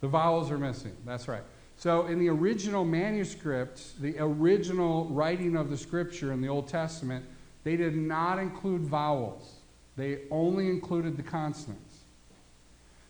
The 0.00 0.08
vowels 0.08 0.50
are 0.50 0.58
missing. 0.58 0.96
That's 1.04 1.28
right. 1.28 1.42
So, 1.78 2.06
in 2.06 2.18
the 2.18 2.28
original 2.28 2.84
manuscript, 2.84 4.00
the 4.00 4.16
original 4.18 5.04
writing 5.06 5.56
of 5.56 5.68
the 5.68 5.76
scripture 5.76 6.32
in 6.32 6.40
the 6.40 6.48
Old 6.48 6.68
Testament, 6.68 7.24
they 7.64 7.76
did 7.76 7.96
not 7.96 8.38
include 8.38 8.82
vowels, 8.82 9.56
they 9.96 10.20
only 10.30 10.68
included 10.68 11.16
the 11.16 11.22
consonants. 11.22 11.98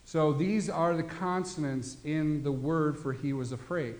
So, 0.04 0.32
these 0.32 0.68
are 0.68 0.96
the 0.96 1.04
consonants 1.04 1.98
in 2.04 2.42
the 2.42 2.52
word 2.52 2.98
for 2.98 3.12
he 3.12 3.32
was 3.32 3.52
afraid. 3.52 3.94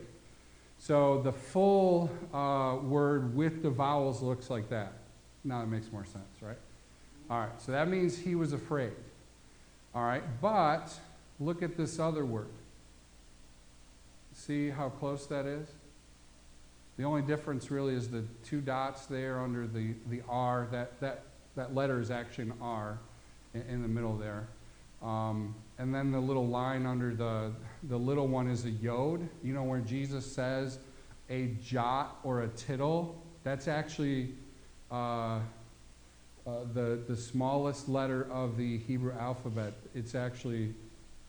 So, 0.79 1.23
the 1.23 1.33
full 1.33 2.11
uh, 2.35 2.79
word 2.83 3.37
with 3.37 3.63
the 3.63 3.71
vowels 3.71 4.21
looks 4.21 4.51
like 4.51 4.69
that. 4.71 4.95
Now 5.45 5.61
that 5.61 5.69
makes 5.69 5.93
more 5.93 6.05
sense, 6.05 6.43
right? 6.43 6.59
All 7.31 7.39
right, 7.39 7.63
so 7.63 7.71
that 7.71 7.89
means 7.89 8.19
he 8.19 8.35
was 8.35 8.53
afraid. 8.53 8.93
All 9.95 10.03
right, 10.03 10.25
but 10.41 10.93
look 11.39 11.63
at 11.63 11.77
this 11.77 12.01
other 12.01 12.27
word. 12.27 12.49
See 14.37 14.69
how 14.69 14.91
close 14.91 15.27
that 15.29 15.47
is? 15.47 15.67
The 16.99 17.05
only 17.05 17.23
difference 17.23 17.71
really 17.71 17.95
is 17.95 18.11
the 18.11 18.23
two 18.45 18.61
dots 18.61 19.07
there 19.07 19.41
under 19.41 19.67
the, 19.67 19.95
the 20.11 20.21
R. 20.29 20.69
That, 20.71 21.01
that, 21.01 21.23
that 21.57 21.75
letter 21.75 22.01
is 22.01 22.11
actually 22.11 22.45
an 22.45 22.55
R 22.61 22.99
in, 23.55 23.63
in 23.63 23.83
the 23.83 23.89
middle 23.89 24.15
there. 24.15 24.47
Um, 25.03 25.55
and 25.79 25.95
then 25.95 26.13
the 26.13 26.21
little 26.21 26.47
line 26.47 26.85
under 26.85 27.15
the, 27.15 27.53
the 27.85 27.99
little 27.99 28.29
one 28.29 28.47
is 28.47 28.67
a 28.67 28.71
yod. 28.71 29.27
You 29.43 29.55
know, 29.55 29.65
where 29.65 29.81
Jesus 29.81 30.31
says 30.31 30.79
a 31.31 31.47
jot 31.65 32.19
or 32.23 32.43
a 32.43 32.49
tittle, 32.49 33.21
that's 33.43 33.69
actually 33.69 34.35
uh, 34.91 34.95
uh, 34.95 35.41
the, 36.75 37.01
the 37.09 37.17
smallest 37.17 37.89
letter 37.89 38.31
of 38.31 38.59
the 38.59 38.79
Hebrew 38.79 39.15
alphabet. 39.19 39.73
It's 39.95 40.15
actually 40.15 40.75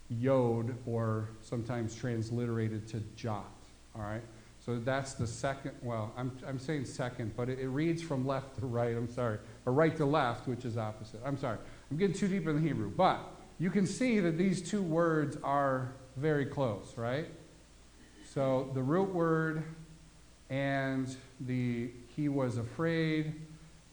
yod, 0.10 0.76
or 0.86 1.30
sometimes 1.42 1.96
transliterated 1.96 2.88
to 2.90 3.02
jot. 3.16 3.52
All 3.96 4.02
right? 4.02 4.24
So 4.66 4.80
that's 4.80 5.14
the 5.14 5.28
second, 5.28 5.72
well, 5.82 6.12
I'm, 6.18 6.32
I'm 6.46 6.60
saying 6.60 6.86
second, 6.86 7.36
but 7.38 7.48
it, 7.50 7.60
it 7.60 7.70
reads 7.70 8.02
from 8.02 8.28
left 8.28 8.60
to 8.60 8.66
right, 8.66 8.96
I'm 8.96 9.10
sorry, 9.10 9.38
or 9.66 9.72
right 9.72 9.96
to 9.98 10.06
left, 10.06 10.48
which 10.48 10.66
is 10.66 10.78
opposite. 10.78 11.22
I'm 11.26 11.38
sorry. 11.38 11.58
I'm 11.90 11.98
getting 11.98 12.16
too 12.16 12.28
deep 12.28 12.48
in 12.48 12.56
the 12.56 12.62
Hebrew. 12.62 12.90
But 12.90 13.20
you 13.60 13.70
can 13.70 13.86
see 13.86 14.20
that 14.20 14.38
these 14.38 14.62
two 14.62 14.82
words 14.82 15.38
are 15.44 15.94
very 16.18 16.46
close, 16.46 16.94
right? 16.98 17.28
So 18.26 18.70
the 18.74 18.82
root 18.82 19.14
word 19.14 19.64
and 20.50 21.16
the 21.40 21.90
he 22.16 22.30
was 22.30 22.58
afraid, 22.58 23.36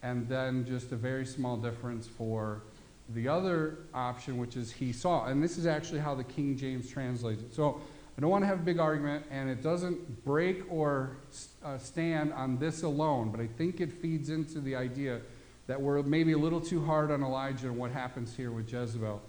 and 0.02 0.26
then 0.28 0.64
just 0.64 0.92
a 0.92 0.96
very 0.96 1.26
small 1.26 1.56
difference 1.56 2.06
for 2.06 2.62
the 3.10 3.28
other 3.28 3.78
option, 3.92 4.38
which 4.38 4.56
is 4.56 4.72
he 4.72 4.92
saw. 4.92 5.26
And 5.26 5.42
this 5.42 5.58
is 5.58 5.66
actually 5.66 6.00
how 6.00 6.14
the 6.14 6.24
King 6.24 6.56
James 6.56 6.88
translates 6.88 7.42
it. 7.42 7.54
So 7.54 7.80
I 8.16 8.20
don't 8.20 8.30
want 8.30 8.42
to 8.42 8.46
have 8.46 8.60
a 8.60 8.62
big 8.62 8.78
argument, 8.78 9.26
and 9.30 9.50
it 9.50 9.62
doesn't 9.62 10.24
break 10.24 10.62
or 10.70 11.16
uh, 11.64 11.78
stand 11.78 12.32
on 12.32 12.58
this 12.58 12.82
alone, 12.82 13.30
but 13.30 13.40
I 13.40 13.46
think 13.46 13.80
it 13.80 13.92
feeds 13.92 14.30
into 14.30 14.60
the 14.60 14.76
idea 14.76 15.20
that 15.66 15.80
we're 15.80 16.02
maybe 16.02 16.32
a 16.32 16.38
little 16.38 16.60
too 16.60 16.84
hard 16.84 17.10
on 17.10 17.22
Elijah 17.22 17.68
and 17.68 17.76
what 17.76 17.90
happens 17.90 18.34
here 18.36 18.52
with 18.52 18.72
Jezebel. 18.72 19.20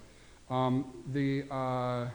Um, 0.48 0.92
the 1.12 1.44
uh, 1.50 2.08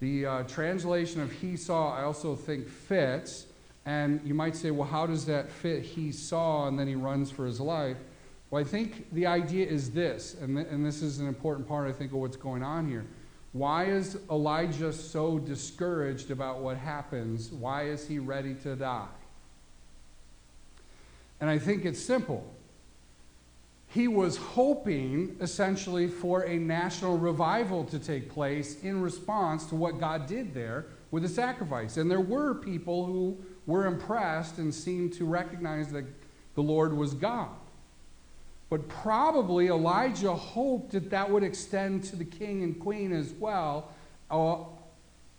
the 0.00 0.26
uh, 0.26 0.42
translation 0.42 1.20
of 1.20 1.32
he 1.32 1.56
saw, 1.56 1.96
I 1.96 2.02
also 2.02 2.36
think, 2.36 2.68
fits. 2.68 3.46
And 3.86 4.20
you 4.24 4.34
might 4.34 4.56
say, 4.56 4.70
well, 4.70 4.88
how 4.88 5.06
does 5.06 5.24
that 5.26 5.50
fit? 5.50 5.82
He 5.82 6.12
saw 6.12 6.66
and 6.66 6.78
then 6.78 6.88
he 6.88 6.94
runs 6.94 7.30
for 7.30 7.46
his 7.46 7.60
life. 7.60 7.96
Well, 8.56 8.64
I 8.64 8.68
think 8.68 9.12
the 9.12 9.26
idea 9.26 9.66
is 9.66 9.90
this, 9.90 10.34
and, 10.40 10.56
th- 10.56 10.68
and 10.70 10.82
this 10.82 11.02
is 11.02 11.18
an 11.18 11.28
important 11.28 11.68
part, 11.68 11.86
I 11.86 11.92
think, 11.92 12.12
of 12.12 12.20
what's 12.20 12.38
going 12.38 12.62
on 12.62 12.88
here. 12.88 13.04
Why 13.52 13.84
is 13.84 14.18
Elijah 14.30 14.94
so 14.94 15.38
discouraged 15.38 16.30
about 16.30 16.60
what 16.60 16.78
happens? 16.78 17.50
Why 17.50 17.82
is 17.82 18.08
he 18.08 18.18
ready 18.18 18.54
to 18.62 18.74
die? 18.74 19.08
And 21.38 21.50
I 21.50 21.58
think 21.58 21.84
it's 21.84 22.00
simple. 22.00 22.50
He 23.88 24.08
was 24.08 24.38
hoping, 24.38 25.36
essentially, 25.42 26.08
for 26.08 26.46
a 26.46 26.56
national 26.56 27.18
revival 27.18 27.84
to 27.84 27.98
take 27.98 28.30
place 28.30 28.82
in 28.82 29.02
response 29.02 29.66
to 29.66 29.74
what 29.74 30.00
God 30.00 30.26
did 30.26 30.54
there 30.54 30.86
with 31.10 31.24
the 31.24 31.28
sacrifice. 31.28 31.98
And 31.98 32.10
there 32.10 32.22
were 32.22 32.54
people 32.54 33.04
who 33.04 33.36
were 33.66 33.84
impressed 33.84 34.56
and 34.56 34.74
seemed 34.74 35.12
to 35.12 35.26
recognize 35.26 35.92
that 35.92 36.06
the 36.54 36.62
Lord 36.62 36.96
was 36.96 37.12
God. 37.12 37.50
But 38.68 38.88
probably 38.88 39.68
Elijah 39.68 40.34
hoped 40.34 40.92
that 40.92 41.10
that 41.10 41.30
would 41.30 41.44
extend 41.44 42.04
to 42.04 42.16
the 42.16 42.24
king 42.24 42.62
and 42.62 42.78
queen 42.80 43.12
as 43.12 43.32
well, 43.32 43.92
uh, 44.30 44.56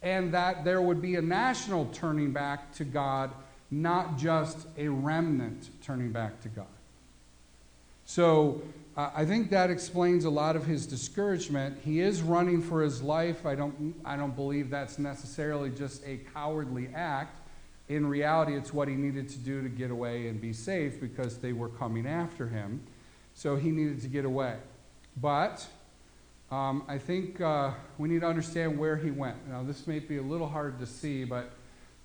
and 0.01 0.33
that 0.33 0.63
there 0.63 0.81
would 0.81 1.01
be 1.01 1.15
a 1.15 1.21
national 1.21 1.85
turning 1.87 2.31
back 2.31 2.73
to 2.75 2.85
God, 2.85 3.31
not 3.69 4.17
just 4.17 4.67
a 4.77 4.87
remnant 4.87 5.69
turning 5.81 6.11
back 6.11 6.41
to 6.41 6.49
God. 6.49 6.67
So 8.05 8.61
uh, 8.95 9.11
I 9.13 9.25
think 9.25 9.49
that 9.49 9.69
explains 9.69 10.23
a 10.23 10.29
lot 10.29 10.55
of 10.55 10.65
his 10.65 10.87
discouragement. 10.87 11.77
He 11.83 11.99
is 11.99 12.21
running 12.21 12.61
for 12.61 12.81
his 12.81 13.01
life. 13.01 13.45
I 13.45 13.53
don't, 13.53 13.93
I 14.05 14.15
don't 14.15 14.35
believe 14.35 14.69
that's 14.69 14.97
necessarily 14.97 15.69
just 15.69 16.05
a 16.05 16.17
cowardly 16.33 16.89
act. 16.95 17.41
In 17.89 18.07
reality, 18.07 18.55
it's 18.55 18.73
what 18.73 18.87
he 18.87 18.95
needed 18.95 19.27
to 19.29 19.37
do 19.37 19.61
to 19.61 19.69
get 19.69 19.91
away 19.91 20.29
and 20.29 20.39
be 20.39 20.53
safe 20.53 21.01
because 21.01 21.37
they 21.37 21.51
were 21.51 21.69
coming 21.69 22.07
after 22.07 22.47
him. 22.47 22.81
So 23.37 23.55
he 23.55 23.69
needed 23.69 24.01
to 24.01 24.07
get 24.07 24.25
away. 24.25 24.55
But 25.21 25.63
um, 26.49 26.83
I 26.87 26.97
think 26.97 27.39
uh, 27.39 27.69
we 27.99 28.09
need 28.09 28.21
to 28.21 28.27
understand 28.27 28.79
where 28.79 28.97
he 28.97 29.11
went. 29.11 29.47
Now, 29.47 29.61
this 29.61 29.85
may 29.85 29.99
be 29.99 30.17
a 30.17 30.23
little 30.23 30.49
hard 30.49 30.79
to 30.79 30.87
see, 30.87 31.23
but 31.23 31.51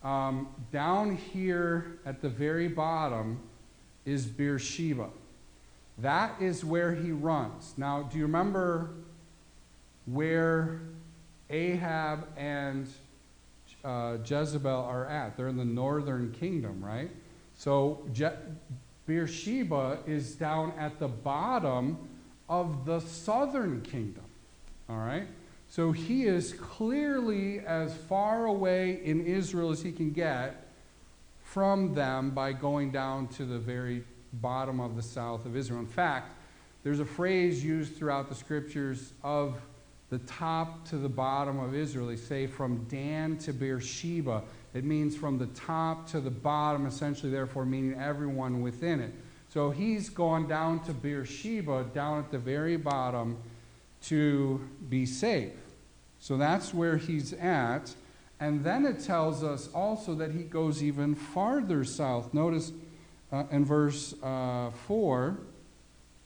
um, 0.04 0.48
down 0.70 1.16
here 1.16 1.98
at 2.04 2.20
the 2.20 2.28
very 2.28 2.68
bottom 2.68 3.40
is 4.04 4.26
Beersheba. 4.26 5.08
That 5.96 6.34
is 6.38 6.66
where 6.66 6.94
he 6.94 7.12
runs. 7.12 7.72
Now, 7.78 8.02
do 8.02 8.18
you 8.18 8.24
remember 8.24 8.90
where 10.04 10.82
Ahab 11.48 12.28
and 12.36 12.88
uh, 13.86 14.18
Jezebel 14.22 14.70
are 14.70 15.06
at? 15.06 15.38
They're 15.38 15.48
in 15.48 15.56
the 15.56 15.64
northern 15.64 16.30
kingdom, 16.32 16.84
right? 16.84 17.10
So 17.54 18.06
Je- 18.12 18.36
Beersheba 19.12 19.98
is 20.06 20.36
down 20.36 20.72
at 20.78 20.98
the 20.98 21.06
bottom 21.06 21.98
of 22.48 22.86
the 22.86 22.98
southern 23.00 23.82
kingdom, 23.82 24.24
all 24.88 24.96
right? 24.96 25.26
So 25.68 25.92
he 25.92 26.24
is 26.24 26.54
clearly 26.54 27.60
as 27.60 27.94
far 27.94 28.46
away 28.46 29.02
in 29.04 29.26
Israel 29.26 29.70
as 29.70 29.82
he 29.82 29.92
can 29.92 30.12
get 30.12 30.66
from 31.42 31.92
them 31.92 32.30
by 32.30 32.54
going 32.54 32.90
down 32.90 33.28
to 33.28 33.44
the 33.44 33.58
very 33.58 34.02
bottom 34.32 34.80
of 34.80 34.96
the 34.96 35.02
south 35.02 35.44
of 35.44 35.58
Israel. 35.58 35.80
In 35.80 35.86
fact, 35.86 36.32
there's 36.82 37.00
a 37.00 37.04
phrase 37.04 37.62
used 37.62 37.94
throughout 37.94 38.30
the 38.30 38.34
scriptures 38.34 39.12
of 39.22 39.60
the 40.08 40.20
top 40.20 40.88
to 40.88 40.96
the 40.96 41.08
bottom 41.10 41.60
of 41.60 41.74
Israel. 41.74 42.06
They 42.06 42.16
say 42.16 42.46
from 42.46 42.84
Dan 42.84 43.36
to 43.40 43.52
Beersheba. 43.52 44.42
It 44.74 44.84
means 44.84 45.16
from 45.16 45.38
the 45.38 45.46
top 45.48 46.06
to 46.08 46.20
the 46.20 46.30
bottom, 46.30 46.86
essentially, 46.86 47.30
therefore, 47.30 47.64
meaning 47.64 47.98
everyone 48.00 48.62
within 48.62 49.00
it. 49.00 49.12
So 49.50 49.70
he's 49.70 50.08
gone 50.08 50.48
down 50.48 50.82
to 50.84 50.92
Beersheba, 50.92 51.84
down 51.92 52.18
at 52.20 52.30
the 52.30 52.38
very 52.38 52.76
bottom, 52.76 53.36
to 54.04 54.66
be 54.88 55.04
safe. 55.04 55.52
So 56.20 56.36
that's 56.36 56.72
where 56.72 56.96
he's 56.96 57.34
at. 57.34 57.94
And 58.40 58.64
then 58.64 58.86
it 58.86 59.00
tells 59.00 59.44
us 59.44 59.68
also 59.74 60.14
that 60.14 60.32
he 60.32 60.42
goes 60.42 60.82
even 60.82 61.14
farther 61.14 61.84
south. 61.84 62.32
Notice 62.32 62.72
uh, 63.30 63.44
in 63.50 63.64
verse 63.64 64.14
uh, 64.22 64.70
4 64.86 65.38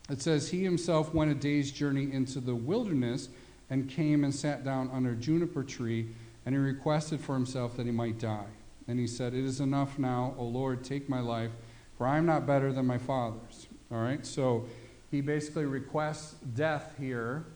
it 0.09 0.23
says, 0.23 0.51
He 0.51 0.63
himself 0.63 1.13
went 1.13 1.31
a 1.31 1.35
day's 1.35 1.71
journey 1.71 2.13
into 2.13 2.41
the 2.41 2.55
wilderness 2.55 3.29
and 3.71 3.91
came 3.91 4.23
and 4.23 4.35
sat 4.35 4.65
down 4.65 4.91
under 4.93 5.13
a 5.13 5.17
juniper 5.17 5.65
tree, 5.65 6.09
and 6.47 6.55
he 6.55 6.61
requested 6.61 7.21
for 7.21 7.35
himself 7.35 7.77
that 7.77 7.85
he 7.85 7.93
might 7.93 8.19
die. 8.19 8.47
And 8.87 9.01
he 9.01 9.09
said, 9.09 9.35
It 9.35 9.45
is 9.45 9.61
enough 9.61 9.99
now, 9.99 10.35
O 10.39 10.45
Lord, 10.45 10.85
take 10.85 11.09
my 11.09 11.19
life, 11.21 11.51
for 11.99 12.07
I 12.07 12.17
am 12.19 12.25
not 12.25 12.47
better 12.47 12.73
than 12.73 12.87
my 12.87 12.99
father's. 12.99 13.67
All 13.91 13.99
right, 13.99 14.25
so 14.25 14.67
he 15.11 15.21
basically 15.21 15.65
requests 15.65 16.35
death 16.55 16.95
here. 16.99 17.47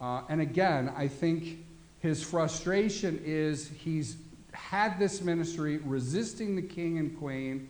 Uh, 0.00 0.22
and 0.30 0.40
again, 0.40 0.92
I 0.96 1.08
think 1.08 1.58
his 2.00 2.22
frustration 2.22 3.20
is 3.24 3.68
he's 3.68 4.16
had 4.52 4.98
this 4.98 5.20
ministry 5.20 5.78
resisting 5.78 6.56
the 6.56 6.62
king 6.62 6.98
and 6.98 7.18
queen, 7.18 7.68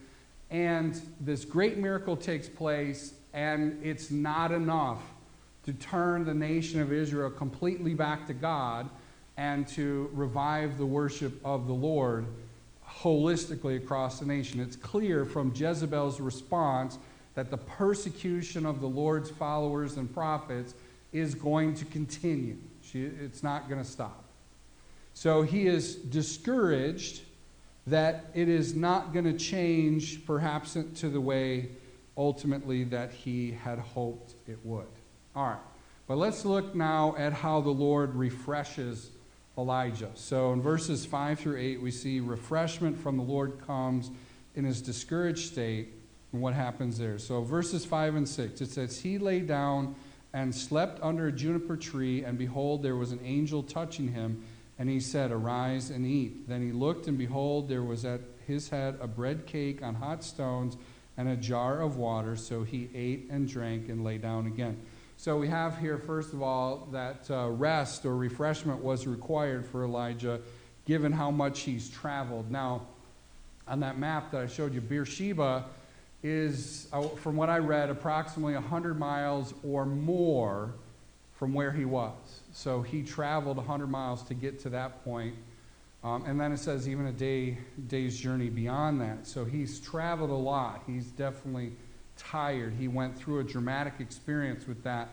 and 0.51 1.01
this 1.21 1.45
great 1.45 1.79
miracle 1.79 2.17
takes 2.17 2.49
place, 2.49 3.15
and 3.33 3.85
it's 3.85 4.13
not 4.13 4.53
enough 4.53 5.03
to 5.65 5.73
turn 5.73 6.25
the 6.25 6.35
nation 6.35 6.81
of 6.81 6.93
Israel 6.93 7.31
completely 7.31 7.95
back 7.95 8.27
to 8.29 8.33
God 8.33 8.89
and 9.39 9.69
to 9.69 10.11
revive 10.13 10.77
the 10.77 10.85
worship 10.85 11.41
of 11.45 11.69
the 11.69 11.73
Lord 11.73 12.27
holistically 12.87 13.77
across 13.77 14.19
the 14.19 14.27
nation. 14.27 14.59
It's 14.59 14.75
clear 14.75 15.25
from 15.25 15.53
Jezebel's 15.55 16.21
response 16.21 16.99
that 17.35 17.49
the 17.49 17.57
persecution 17.57 18.67
of 18.67 18.81
the 18.81 18.89
Lord's 18.89 19.31
followers 19.31 19.97
and 19.97 20.13
prophets 20.13 20.75
is 21.13 21.37
going 21.37 21.75
to 21.77 21.85
continue. 21.85 22.57
She, 22.83 23.05
it's 23.05 23.45
not 23.45 23.69
going 23.69 23.81
to 23.81 23.89
stop. 23.89 24.25
So 25.15 25.43
he 25.43 25.69
is 25.69 25.95
discouraged 25.95 27.23
that 27.87 28.27
it 28.35 28.49
is 28.49 28.75
not 28.75 29.13
going 29.13 29.25
to 29.25 29.39
change, 29.39 30.27
perhaps 30.27 30.77
to 30.97 31.09
the 31.09 31.21
way 31.21 31.69
ultimately 32.17 32.83
that 32.85 33.13
he 33.13 33.53
had 33.53 33.79
hoped 33.79 34.35
it 34.49 34.59
would. 34.65 34.87
All 35.37 35.47
right. 35.47 35.59
But 36.09 36.19
let's 36.19 36.45
look 36.45 36.75
now 36.75 37.15
at 37.17 37.33
how 37.33 37.61
the 37.61 37.71
Lord 37.71 38.17
refreshes 38.17 39.11
Elijah. 39.59 40.11
So 40.15 40.53
in 40.53 40.63
verses 40.63 41.05
5 41.05 41.41
through 41.41 41.59
8, 41.59 41.83
we 41.83 41.91
see 41.91 42.21
refreshment 42.21 42.99
from 42.99 43.17
the 43.17 43.23
Lord 43.23 43.61
comes 43.67 44.11
in 44.55 44.65
his 44.65 44.81
discouraged 44.81 45.53
state 45.53 45.93
and 46.33 46.41
what 46.41 46.55
happens 46.55 46.99
there. 46.99 47.19
So 47.19 47.43
verses 47.43 47.85
5 47.85 48.15
and 48.15 48.29
6, 48.29 48.61
it 48.61 48.71
says, 48.71 49.01
He 49.01 49.19
lay 49.19 49.41
down 49.41 49.97
and 50.33 50.55
slept 50.55 51.03
under 51.03 51.27
a 51.27 51.33
juniper 51.33 51.77
tree, 51.77 52.23
and 52.23 52.39
behold, 52.39 52.83
there 52.83 52.97
was 52.97 53.13
an 53.13 53.21
angel 53.25 53.63
touching 53.63 54.09
him. 54.09 54.45
And 54.79 54.89
he 54.89 55.01
said, 55.01 55.33
Arise 55.33 55.91
and 55.91 56.07
eat. 56.07 56.49
Then 56.49 56.63
he 56.63 56.71
looked, 56.71 57.09
and 57.09 57.19
behold, 57.19 57.69
there 57.69 57.83
was 57.83 58.05
at 58.05 58.21
his 58.47 58.69
head 58.69 58.97
a 59.01 59.09
bread 59.09 59.47
cake 59.47 59.83
on 59.83 59.97
hot 59.97 60.23
stones 60.23 60.77
and 61.17 61.29
a 61.29 61.37
jar 61.37 61.81
of 61.81 61.97
water. 61.97 62.37
So 62.37 62.63
he 62.63 62.89
ate 62.95 63.27
and 63.29 63.49
drank 63.49 63.89
and 63.89 64.05
lay 64.05 64.19
down 64.19 64.47
again. 64.47 64.81
So 65.21 65.37
we 65.37 65.49
have 65.49 65.77
here, 65.77 65.99
first 65.99 66.33
of 66.33 66.43
all, 66.43 66.87
that 66.93 67.29
uh, 67.29 67.49
rest 67.49 68.07
or 68.07 68.17
refreshment 68.17 68.81
was 68.81 69.05
required 69.05 69.67
for 69.67 69.83
Elijah, 69.83 70.41
given 70.87 71.11
how 71.11 71.33
much 71.33 71.63
he's 71.63 71.91
traveled. 71.91 72.53
Now, 72.53 72.83
on 73.67 73.81
that 73.81 73.99
map 73.99 74.31
that 74.31 74.43
I 74.43 74.47
showed 74.47 74.73
you, 74.73 74.81
Beersheba 74.81 75.65
is, 76.23 76.87
uh, 76.93 77.03
from 77.03 77.35
what 77.35 77.51
I 77.51 77.59
read, 77.59 77.91
approximately 77.91 78.55
100 78.55 78.97
miles 78.97 79.55
or 79.65 79.85
more 79.85 80.73
from 81.35 81.53
where 81.53 81.73
he 81.73 81.85
was. 81.85 82.15
So 82.53 82.83
he 82.83 83.03
traveled 83.03 83.57
100 83.57 83.89
miles 83.89 84.23
to 84.23 84.35
get 84.35 84.61
to 84.61 84.69
that 84.69 85.05
point. 85.05 85.35
Um, 86.05 86.27
and 86.27 86.41
then 86.41 86.53
it 86.53 86.59
says 86.59 86.89
even 86.89 87.07
a 87.07 87.13
day 87.13 87.59
day's 87.89 88.17
journey 88.17 88.51
beyond 88.51 89.01
that. 89.01 89.27
So 89.27 89.45
he's 89.45 89.81
traveled 89.81 90.31
a 90.31 90.33
lot. 90.33 90.85
He's 90.87 91.07
definitely 91.07 91.73
tired. 92.31 92.75
He 92.79 92.89
went 92.89 93.17
through 93.17 93.41
a 93.41 93.45
dramatic 93.45 93.95
experience 94.01 94.67
with 94.67 94.83
that 94.85 95.09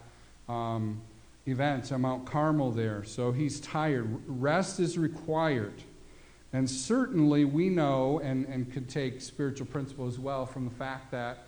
um, 0.49 1.01
event 1.45 1.91
at 1.91 1.99
Mount 1.99 2.25
Carmel 2.25 2.71
there. 2.71 3.03
So 3.03 3.31
he's 3.31 3.59
tired. 3.59 4.07
Rest 4.27 4.79
is 4.79 4.97
required. 4.97 5.81
And 6.53 6.69
certainly 6.69 7.45
we 7.45 7.69
know 7.69 8.19
and, 8.19 8.45
and 8.45 8.71
could 8.71 8.89
take 8.89 9.21
spiritual 9.21 9.67
principle 9.67 10.07
as 10.07 10.19
well 10.19 10.45
from 10.45 10.65
the 10.65 10.75
fact 10.75 11.11
that 11.11 11.43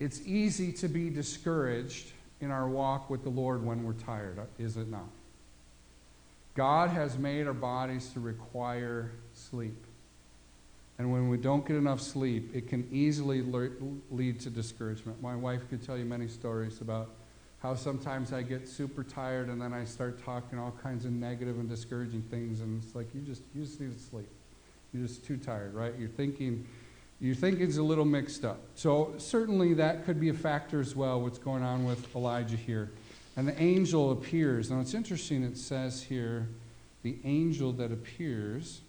it's 0.00 0.20
easy 0.26 0.72
to 0.72 0.88
be 0.88 1.10
discouraged 1.10 2.12
in 2.40 2.50
our 2.50 2.68
walk 2.68 3.08
with 3.08 3.22
the 3.22 3.30
Lord 3.30 3.64
when 3.64 3.82
we're 3.82 3.94
tired, 3.94 4.38
is 4.58 4.76
it 4.76 4.88
not? 4.88 5.08
God 6.54 6.90
has 6.90 7.18
made 7.18 7.46
our 7.46 7.54
bodies 7.54 8.10
to 8.10 8.20
require 8.20 9.12
sleep. 9.34 9.85
And 10.98 11.12
when 11.12 11.28
we 11.28 11.36
don't 11.36 11.66
get 11.66 11.76
enough 11.76 12.00
sleep, 12.00 12.54
it 12.54 12.68
can 12.68 12.88
easily 12.90 13.42
le- 13.42 13.70
lead 14.10 14.40
to 14.40 14.50
discouragement. 14.50 15.20
My 15.20 15.36
wife 15.36 15.68
could 15.68 15.84
tell 15.84 15.98
you 15.98 16.06
many 16.06 16.26
stories 16.26 16.80
about 16.80 17.10
how 17.58 17.74
sometimes 17.74 18.32
I 18.32 18.42
get 18.42 18.68
super 18.68 19.02
tired 19.02 19.48
and 19.48 19.60
then 19.60 19.72
I 19.72 19.84
start 19.84 20.22
talking 20.24 20.58
all 20.58 20.72
kinds 20.82 21.04
of 21.04 21.12
negative 21.12 21.58
and 21.58 21.68
discouraging 21.68 22.22
things, 22.22 22.60
and 22.60 22.82
it's 22.82 22.94
like 22.94 23.14
you 23.14 23.20
just 23.20 23.42
you 23.54 23.64
just 23.64 23.80
need 23.80 23.92
to 23.92 24.02
sleep. 24.02 24.28
You're 24.92 25.06
just 25.06 25.24
too 25.24 25.36
tired, 25.36 25.74
right? 25.74 25.92
You're 25.98 26.08
thinking 26.08 26.66
your 27.18 27.34
thinking's 27.34 27.78
a 27.78 27.82
little 27.82 28.04
mixed 28.04 28.44
up. 28.44 28.60
So 28.74 29.14
certainly 29.16 29.72
that 29.74 30.04
could 30.04 30.20
be 30.20 30.28
a 30.28 30.34
factor 30.34 30.80
as 30.80 30.94
well. 30.94 31.20
What's 31.20 31.38
going 31.38 31.62
on 31.62 31.84
with 31.84 32.14
Elijah 32.14 32.56
here, 32.56 32.90
and 33.36 33.48
the 33.48 33.60
angel 33.60 34.12
appears. 34.12 34.70
Now 34.70 34.80
it's 34.80 34.94
interesting. 34.94 35.42
It 35.42 35.58
says 35.58 36.02
here, 36.02 36.48
the 37.02 37.16
angel 37.24 37.72
that 37.74 37.90
appears 37.90 38.80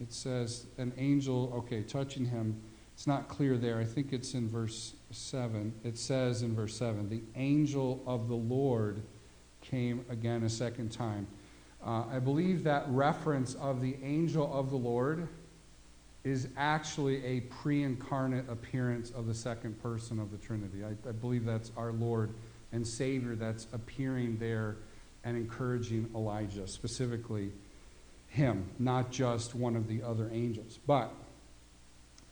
it 0.00 0.12
says 0.12 0.66
an 0.78 0.92
angel, 0.98 1.52
okay, 1.56 1.82
touching 1.82 2.24
him. 2.24 2.60
It's 2.94 3.06
not 3.06 3.28
clear 3.28 3.56
there. 3.56 3.78
I 3.78 3.84
think 3.84 4.12
it's 4.12 4.34
in 4.34 4.48
verse 4.48 4.94
7. 5.10 5.72
It 5.84 5.98
says 5.98 6.42
in 6.42 6.54
verse 6.54 6.76
7 6.76 7.08
the 7.08 7.22
angel 7.34 8.02
of 8.06 8.28
the 8.28 8.36
Lord 8.36 9.02
came 9.60 10.04
again 10.08 10.42
a 10.44 10.48
second 10.48 10.92
time. 10.92 11.26
Uh, 11.84 12.04
I 12.10 12.18
believe 12.18 12.64
that 12.64 12.84
reference 12.88 13.54
of 13.54 13.80
the 13.80 13.96
angel 14.02 14.52
of 14.52 14.70
the 14.70 14.76
Lord 14.76 15.28
is 16.24 16.48
actually 16.56 17.24
a 17.24 17.40
pre 17.40 17.82
incarnate 17.82 18.48
appearance 18.48 19.10
of 19.10 19.26
the 19.26 19.34
second 19.34 19.80
person 19.80 20.18
of 20.18 20.30
the 20.32 20.38
Trinity. 20.38 20.84
I, 20.84 21.08
I 21.08 21.12
believe 21.12 21.44
that's 21.44 21.70
our 21.76 21.92
Lord 21.92 22.34
and 22.72 22.86
Savior 22.86 23.36
that's 23.36 23.68
appearing 23.72 24.36
there 24.38 24.76
and 25.22 25.36
encouraging 25.36 26.10
Elijah 26.14 26.66
specifically 26.66 27.52
him, 28.36 28.68
not 28.78 29.10
just 29.10 29.54
one 29.54 29.76
of 29.76 29.88
the 29.88 30.02
other 30.02 30.28
angels. 30.32 30.78
But 30.86 31.10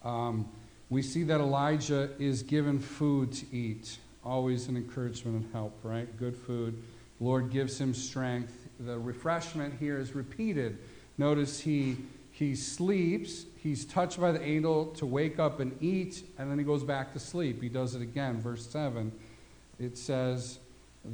um, 0.04 0.48
we 0.90 1.02
see 1.02 1.24
that 1.24 1.40
Elijah 1.40 2.10
is 2.18 2.42
given 2.42 2.78
food 2.78 3.32
to 3.32 3.56
eat. 3.56 3.98
Always 4.22 4.68
an 4.68 4.76
encouragement 4.76 5.44
and 5.44 5.52
help, 5.52 5.78
right? 5.82 6.14
Good 6.18 6.36
food. 6.36 6.82
The 7.18 7.24
Lord 7.24 7.50
gives 7.50 7.80
him 7.80 7.94
strength. 7.94 8.68
The 8.80 8.98
refreshment 8.98 9.74
here 9.80 9.98
is 9.98 10.14
repeated. 10.14 10.78
Notice 11.16 11.60
he 11.60 11.96
he 12.34 12.56
sleeps, 12.56 13.46
he's 13.62 13.84
touched 13.84 14.20
by 14.20 14.32
the 14.32 14.42
angel 14.42 14.86
to 14.96 15.06
wake 15.06 15.38
up 15.38 15.60
and 15.60 15.80
eat, 15.80 16.24
and 16.36 16.50
then 16.50 16.58
he 16.58 16.64
goes 16.64 16.82
back 16.82 17.12
to 17.12 17.20
sleep. 17.20 17.62
He 17.62 17.68
does 17.68 17.94
it 17.94 18.02
again. 18.02 18.40
Verse 18.40 18.66
7, 18.66 19.12
it 19.78 19.96
says, 19.96 20.58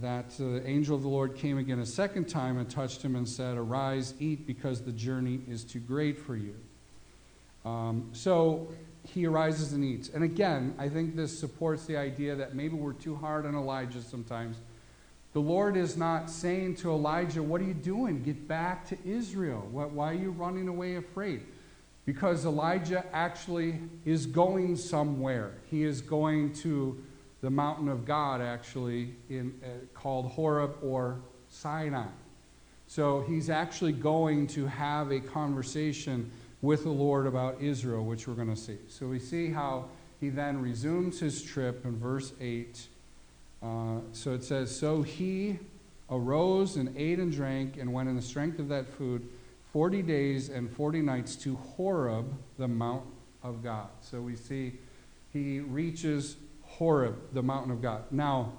that 0.01 0.31
the 0.39 0.67
angel 0.67 0.95
of 0.95 1.03
the 1.03 1.09
Lord 1.09 1.35
came 1.35 1.59
again 1.59 1.81
a 1.81 1.87
second 1.87 2.29
time 2.29 2.59
and 2.59 2.71
touched 2.71 3.03
him 3.03 3.17
and 3.17 3.29
said, 3.29 3.57
Arise, 3.57 4.15
eat, 4.21 4.47
because 4.47 4.83
the 4.83 4.93
journey 4.93 5.41
is 5.49 5.65
too 5.65 5.81
great 5.81 6.19
for 6.19 6.37
you. 6.37 6.55
Um, 7.65 8.09
so 8.13 8.69
he 9.07 9.27
arises 9.27 9.73
and 9.73 9.85
eats. 9.85 10.09
And 10.09 10.23
again, 10.23 10.75
I 10.79 10.89
think 10.89 11.17
this 11.17 11.37
supports 11.37 11.87
the 11.87 11.97
idea 11.97 12.37
that 12.37 12.55
maybe 12.55 12.75
we're 12.75 12.93
too 12.93 13.17
hard 13.17 13.47
on 13.47 13.55
Elijah 13.55 14.01
sometimes. 14.01 14.59
The 15.33 15.41
Lord 15.41 15.77
is 15.77 15.97
not 15.97 16.31
saying 16.31 16.77
to 16.77 16.91
Elijah, 16.91 17.43
What 17.43 17.61
are 17.61 17.65
you 17.65 17.75
doing? 17.75 18.23
Get 18.23 18.47
back 18.47 18.87
to 18.89 18.99
Israel. 19.05 19.69
Why 19.71 20.11
are 20.11 20.15
you 20.15 20.31
running 20.31 20.69
away 20.69 20.97
afraid? 20.97 21.43
Because 22.05 22.45
Elijah 22.45 23.05
actually 23.13 23.81
is 24.05 24.27
going 24.27 24.77
somewhere. 24.77 25.53
He 25.71 25.85
is 25.85 26.01
going 26.01 26.53
to 26.55 27.01
the 27.41 27.51
mountain 27.51 27.89
of 27.89 28.05
God, 28.05 28.41
actually, 28.41 29.15
in, 29.29 29.55
uh, 29.65 29.69
called 29.95 30.27
Horeb 30.27 30.77
or 30.83 31.21
Sinai. 31.49 32.07
So 32.87 33.21
he's 33.21 33.51
actually 33.51 33.93
going 33.93 34.47
to 34.49 34.67
have 34.67 35.13
a 35.13 35.21
conversation 35.21 36.31
with 36.63 36.83
the 36.83 36.91
Lord 36.91 37.27
about 37.27 37.61
Israel, 37.61 38.05
which 38.05 38.29
we're 38.29 38.35
going 38.35 38.55
to 38.55 38.61
see. 38.61 38.79
So 38.89 39.07
we 39.07 39.19
see 39.19 39.51
how 39.51 39.87
he 40.21 40.29
then 40.29 40.61
resumes 40.61 41.19
his 41.21 41.43
trip 41.43 41.85
in 41.85 41.99
verse 41.99 42.33
8. 42.41 42.87
Uh, 43.63 43.67
so 44.13 44.33
it 44.33 44.45
says, 44.45 44.77
So 44.77 45.03
he 45.03 45.59
arose 46.11 46.77
and 46.77 46.95
ate 46.97 47.19
and 47.19 47.33
drank 47.33 47.79
and 47.79 47.93
went 47.93 48.09
in 48.09 48.17
the 48.17 48.23
strength 48.23 48.59
of 48.59 48.69
that 48.69 48.89
food 48.89 49.27
40 49.73 50.03
days 50.03 50.49
and 50.49 50.71
40 50.71 51.01
nights 51.01 51.37
to 51.37 51.57
Horeb, 51.57 52.35
the 52.59 52.69
mount 52.69 53.05
of 53.43 53.63
God. 53.63 53.89
So 54.01 54.21
we 54.21 54.37
see 54.37 54.73
he 55.33 55.61
reaches 55.61 56.37
Horeb, 56.81 57.17
the 57.33 57.43
mountain 57.43 57.71
of 57.71 57.81
God. 57.81 58.03
Now, 58.11 58.55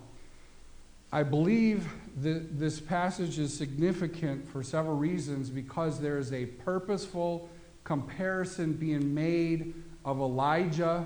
I 1.11 1.23
believe 1.23 1.91
that 2.21 2.57
this 2.57 2.79
passage 2.79 3.37
is 3.37 3.53
significant 3.53 4.47
for 4.47 4.63
several 4.63 4.95
reasons 4.95 5.49
because 5.49 5.99
there 5.99 6.17
is 6.17 6.31
a 6.31 6.45
purposeful 6.45 7.49
comparison 7.83 8.73
being 8.73 9.13
made 9.13 9.73
of 10.05 10.19
Elijah 10.19 11.05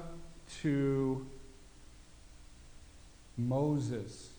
to 0.62 1.25
Moses 3.38 4.30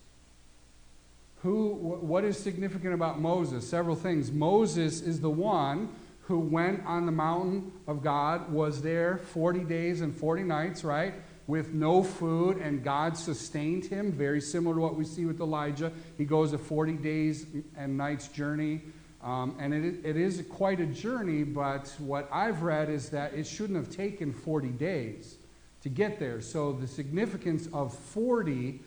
who, 1.43 1.69
what 1.69 2.23
is 2.23 2.37
significant 2.37 2.93
about 2.93 3.19
Moses? 3.21 3.67
Several 3.67 3.95
things. 3.95 4.31
Moses 4.31 5.01
is 5.01 5.21
the 5.21 5.29
one 5.29 5.89
who 6.23 6.39
went 6.39 6.85
on 6.85 7.05
the 7.05 7.11
mountain 7.11 7.71
of 7.87 8.03
God, 8.03 8.51
was 8.51 8.81
there 8.81 9.17
40 9.17 9.61
days 9.61 10.01
and 10.01 10.15
40 10.15 10.43
nights, 10.43 10.83
right? 10.83 11.13
With 11.47 11.73
no 11.73 12.03
food, 12.03 12.57
and 12.57 12.83
God 12.83 13.17
sustained 13.17 13.85
him, 13.85 14.11
very 14.11 14.41
similar 14.41 14.75
to 14.75 14.81
what 14.81 14.95
we 14.95 15.05
see 15.05 15.25
with 15.25 15.39
Elijah. 15.39 15.91
He 16.17 16.25
goes 16.25 16.51
a 16.51 16.57
40 16.57 16.93
days 16.93 17.45
and 17.77 17.97
nights 17.97 18.27
journey. 18.27 18.81
Um, 19.23 19.55
and 19.59 19.73
it, 19.73 20.05
it 20.05 20.17
is 20.17 20.43
quite 20.49 20.79
a 20.79 20.85
journey, 20.85 21.43
but 21.43 21.93
what 21.99 22.29
I've 22.31 22.61
read 22.61 22.89
is 22.89 23.09
that 23.09 23.33
it 23.33 23.47
shouldn't 23.47 23.77
have 23.77 23.89
taken 23.89 24.31
40 24.31 24.69
days 24.69 25.37
to 25.81 25.89
get 25.89 26.19
there. 26.19 26.41
So 26.41 26.73
the 26.73 26.87
significance 26.87 27.67
of 27.73 27.93
40 27.93 28.81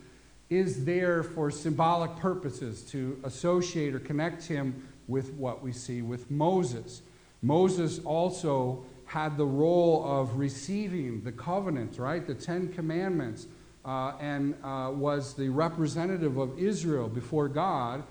is 0.49 0.85
there 0.85 1.23
for 1.23 1.49
symbolic 1.49 2.15
purposes 2.17 2.81
to 2.91 3.19
associate 3.23 3.95
or 3.95 3.99
connect 3.99 4.43
him 4.45 4.87
with 5.07 5.33
what 5.33 5.61
we 5.63 5.71
see 5.71 6.01
with 6.01 6.29
Moses. 6.29 7.01
Moses 7.41 7.99
also 7.99 8.85
had 9.11 9.35
the 9.35 9.45
role 9.45 10.05
of 10.05 10.37
receiving 10.37 11.21
the 11.21 11.33
covenant, 11.33 11.97
right? 11.97 12.25
The 12.25 12.33
Ten 12.33 12.71
Commandments, 12.71 13.45
uh, 13.83 14.13
and 14.21 14.55
uh, 14.63 14.91
was 14.93 15.33
the 15.33 15.49
representative 15.49 16.37
of 16.37 16.57
Israel 16.57 17.09
before 17.09 17.49
God 17.49 18.03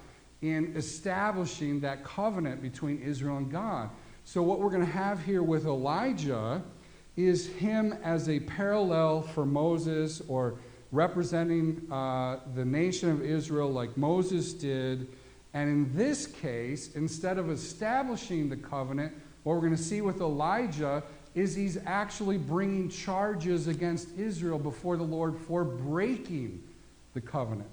in 0.42 0.74
establishing 0.76 1.80
that 1.80 2.04
covenant 2.04 2.60
between 2.60 3.00
Israel 3.00 3.38
and 3.38 3.50
God. 3.50 3.88
So, 4.24 4.42
what 4.42 4.60
we're 4.60 4.68
going 4.68 4.84
to 4.84 4.92
have 4.92 5.24
here 5.24 5.42
with 5.42 5.64
Elijah 5.64 6.62
is 7.16 7.46
him 7.46 7.94
as 8.04 8.28
a 8.28 8.40
parallel 8.40 9.22
for 9.22 9.46
Moses 9.46 10.20
or 10.28 10.58
representing 10.92 11.90
uh, 11.90 12.40
the 12.54 12.64
nation 12.64 13.08
of 13.08 13.22
Israel 13.22 13.72
like 13.72 13.96
Moses 13.96 14.52
did. 14.52 15.08
And 15.54 15.70
in 15.70 15.96
this 15.96 16.26
case, 16.26 16.94
instead 16.94 17.38
of 17.38 17.50
establishing 17.50 18.50
the 18.50 18.56
covenant, 18.56 19.14
what 19.42 19.54
we're 19.54 19.60
going 19.60 19.76
to 19.76 19.82
see 19.82 20.00
with 20.00 20.20
Elijah 20.20 21.02
is 21.34 21.54
he's 21.54 21.78
actually 21.86 22.38
bringing 22.38 22.88
charges 22.88 23.68
against 23.68 24.16
Israel 24.18 24.58
before 24.58 24.96
the 24.96 25.02
Lord 25.02 25.36
for 25.36 25.64
breaking 25.64 26.62
the 27.14 27.20
covenant 27.20 27.68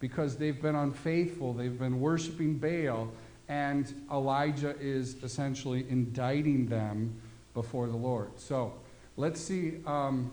because 0.00 0.36
they've 0.36 0.60
been 0.60 0.74
unfaithful, 0.74 1.52
they've 1.52 1.78
been 1.78 2.00
worshiping 2.00 2.58
Baal, 2.58 3.08
and 3.48 3.92
Elijah 4.10 4.74
is 4.80 5.22
essentially 5.22 5.86
indicting 5.88 6.66
them 6.66 7.14
before 7.54 7.86
the 7.86 7.96
Lord. 7.96 8.30
So 8.36 8.74
let's 9.16 9.40
see 9.40 9.74
um, 9.86 10.30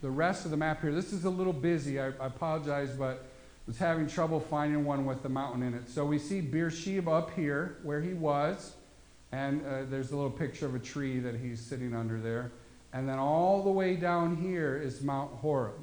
the 0.00 0.10
rest 0.10 0.44
of 0.44 0.50
the 0.50 0.56
map 0.56 0.80
here. 0.80 0.92
This 0.92 1.12
is 1.12 1.24
a 1.24 1.30
little 1.30 1.52
busy, 1.52 2.00
I, 2.00 2.08
I 2.08 2.26
apologize, 2.26 2.90
but 2.90 3.26
was 3.66 3.78
having 3.78 4.06
trouble 4.06 4.40
finding 4.40 4.84
one 4.84 5.06
with 5.06 5.22
the 5.22 5.28
mountain 5.28 5.62
in 5.62 5.74
it. 5.74 5.88
So 5.88 6.04
we 6.04 6.18
see 6.18 6.40
Beersheba 6.40 7.10
up 7.10 7.30
here 7.32 7.78
where 7.82 8.00
he 8.00 8.12
was, 8.12 8.74
and 9.32 9.64
uh, 9.66 9.84
there's 9.88 10.12
a 10.12 10.16
little 10.16 10.30
picture 10.30 10.66
of 10.66 10.74
a 10.74 10.78
tree 10.78 11.18
that 11.18 11.34
he's 11.34 11.60
sitting 11.60 11.94
under 11.94 12.20
there. 12.20 12.52
And 12.92 13.08
then 13.08 13.18
all 13.18 13.62
the 13.62 13.70
way 13.70 13.96
down 13.96 14.36
here 14.36 14.76
is 14.76 15.02
Mount 15.02 15.32
Horeb. 15.36 15.74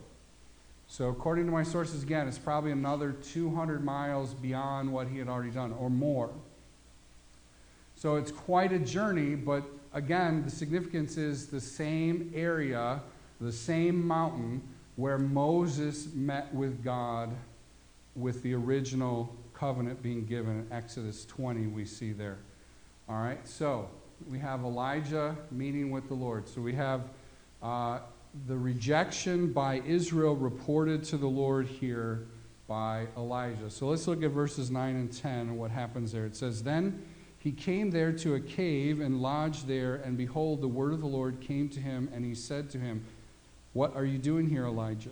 So, 0.88 1.10
according 1.10 1.46
to 1.46 1.52
my 1.52 1.64
sources, 1.64 2.04
again, 2.04 2.28
it's 2.28 2.38
probably 2.38 2.72
another 2.72 3.12
200 3.12 3.84
miles 3.84 4.34
beyond 4.34 4.92
what 4.92 5.08
he 5.08 5.18
had 5.18 5.28
already 5.28 5.52
done, 5.52 5.74
or 5.74 5.90
more. 5.90 6.32
So, 7.96 8.16
it's 8.16 8.32
quite 8.32 8.72
a 8.72 8.80
journey, 8.80 9.36
but 9.36 9.64
again, 9.94 10.44
the 10.44 10.52
significance 10.52 11.18
is 11.18 11.48
the 11.48 11.62
same 11.62 12.32
area, 12.36 13.02
the 13.42 13.52
same 13.52 14.06
mountain 14.06 14.62
where 14.96 15.18
Moses 15.18 16.14
met 16.14 16.54
with 16.54 16.84
God 16.84 17.36
with 18.16 18.42
the 18.44 18.54
original 18.54 19.36
covenant 19.54 20.02
being 20.02 20.26
given 20.26 20.60
in 20.60 20.68
Exodus 20.72 21.26
20, 21.26 21.68
we 21.68 21.86
see 21.86 22.14
there. 22.14 22.38
All 23.10 23.18
right, 23.18 23.46
so 23.48 23.90
we 24.30 24.38
have 24.40 24.64
Elijah 24.64 25.36
meeting 25.52 25.90
with 25.90 26.08
the 26.08 26.14
Lord. 26.14 26.48
So, 26.48 26.62
we 26.62 26.74
have. 26.74 27.02
Uh, 27.62 28.00
the 28.48 28.58
rejection 28.58 29.52
by 29.52 29.82
Israel 29.86 30.36
reported 30.36 31.04
to 31.06 31.18
the 31.18 31.28
Lord 31.28 31.68
here 31.68 32.28
by 32.68 33.08
Elijah. 33.18 33.70
So 33.70 33.88
let's 33.88 34.08
look 34.08 34.24
at 34.24 34.32
verses 34.32 34.70
9 34.70 34.96
and 34.96 35.12
10 35.12 35.32
and 35.32 35.58
what 35.58 35.72
happens 35.72 36.12
there. 36.12 36.26
It 36.26 36.36
says, 36.36 36.62
Then 36.62 37.04
he 37.40 37.52
came 37.52 37.90
there 37.90 38.12
to 38.14 38.36
a 38.36 38.40
cave 38.40 39.02
and 39.02 39.22
lodged 39.22 39.68
there, 39.68 39.96
and 39.96 40.18
behold, 40.18 40.62
the 40.62 40.68
word 40.68 40.94
of 40.94 41.00
the 41.00 41.08
Lord 41.08 41.42
came 41.42 41.70
to 41.70 41.80
him, 41.80 42.10
and 42.14 42.24
he 42.24 42.36
said 42.36 42.70
to 42.72 42.78
him, 42.78 43.04
What 43.74 43.96
are 43.96 44.06
you 44.06 44.20
doing 44.20 44.48
here, 44.48 44.66
Elijah? 44.66 45.10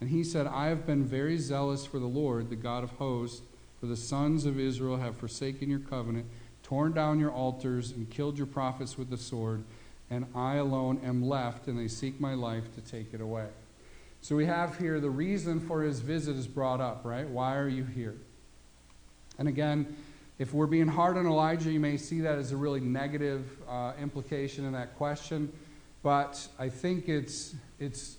And 0.00 0.10
he 0.10 0.24
said, 0.24 0.48
I 0.48 0.66
have 0.66 0.84
been 0.84 1.04
very 1.04 1.38
zealous 1.38 1.86
for 1.86 2.00
the 2.00 2.06
Lord, 2.06 2.50
the 2.50 2.56
God 2.56 2.82
of 2.82 2.90
hosts, 2.90 3.42
for 3.78 3.86
the 3.86 3.96
sons 3.96 4.44
of 4.46 4.58
Israel 4.58 4.96
have 4.96 5.16
forsaken 5.16 5.70
your 5.70 5.78
covenant, 5.78 6.26
torn 6.62 6.92
down 6.92 7.18
your 7.18 7.32
altars, 7.32 7.90
and 7.92 8.08
killed 8.10 8.38
your 8.38 8.46
prophets 8.46 8.96
with 8.96 9.10
the 9.10 9.18
sword 9.18 9.64
and 10.12 10.26
I 10.34 10.56
alone 10.56 11.00
am 11.04 11.26
left, 11.26 11.68
and 11.68 11.78
they 11.78 11.88
seek 11.88 12.20
my 12.20 12.34
life 12.34 12.64
to 12.74 12.82
take 12.82 13.14
it 13.14 13.22
away. 13.22 13.46
So 14.20 14.36
we 14.36 14.44
have 14.44 14.76
here 14.76 15.00
the 15.00 15.08
reason 15.08 15.58
for 15.58 15.82
his 15.82 16.00
visit 16.00 16.36
is 16.36 16.46
brought 16.46 16.82
up, 16.82 17.00
right? 17.02 17.26
Why 17.26 17.56
are 17.56 17.68
you 17.68 17.84
here? 17.84 18.14
And 19.38 19.48
again, 19.48 19.96
if 20.38 20.52
we're 20.52 20.66
being 20.66 20.86
hard 20.86 21.16
on 21.16 21.26
Elijah, 21.26 21.72
you 21.72 21.80
may 21.80 21.96
see 21.96 22.20
that 22.20 22.38
as 22.38 22.52
a 22.52 22.58
really 22.58 22.80
negative 22.80 23.56
uh, 23.66 23.92
implication 23.98 24.66
in 24.66 24.72
that 24.72 24.96
question. 24.98 25.50
But 26.02 26.46
I 26.58 26.68
think 26.68 27.08
it's, 27.08 27.54
it's 27.80 28.18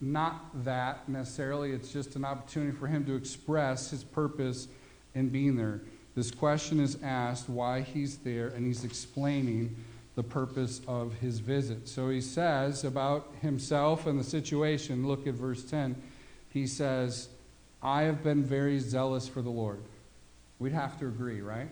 not 0.00 0.64
that 0.64 1.08
necessarily. 1.08 1.72
It's 1.72 1.92
just 1.92 2.14
an 2.14 2.24
opportunity 2.24 2.70
for 2.70 2.86
him 2.86 3.04
to 3.06 3.16
express 3.16 3.90
his 3.90 4.04
purpose 4.04 4.68
in 5.16 5.28
being 5.28 5.56
there. 5.56 5.80
This 6.16 6.30
question 6.30 6.80
is 6.80 6.98
asked 7.02 7.48
why 7.48 7.82
he's 7.82 8.16
there, 8.16 8.48
and 8.48 8.66
he's 8.66 8.84
explaining 8.84 9.76
the 10.14 10.22
purpose 10.22 10.80
of 10.88 11.12
his 11.20 11.40
visit. 11.40 11.86
So 11.86 12.08
he 12.08 12.22
says 12.22 12.84
about 12.84 13.34
himself 13.42 14.06
and 14.06 14.18
the 14.18 14.24
situation, 14.24 15.06
look 15.06 15.26
at 15.26 15.34
verse 15.34 15.62
10. 15.62 15.94
He 16.48 16.66
says, 16.66 17.28
I 17.82 18.04
have 18.04 18.24
been 18.24 18.42
very 18.42 18.78
zealous 18.78 19.28
for 19.28 19.42
the 19.42 19.50
Lord. 19.50 19.78
We'd 20.58 20.72
have 20.72 20.98
to 21.00 21.06
agree, 21.06 21.42
right? 21.42 21.68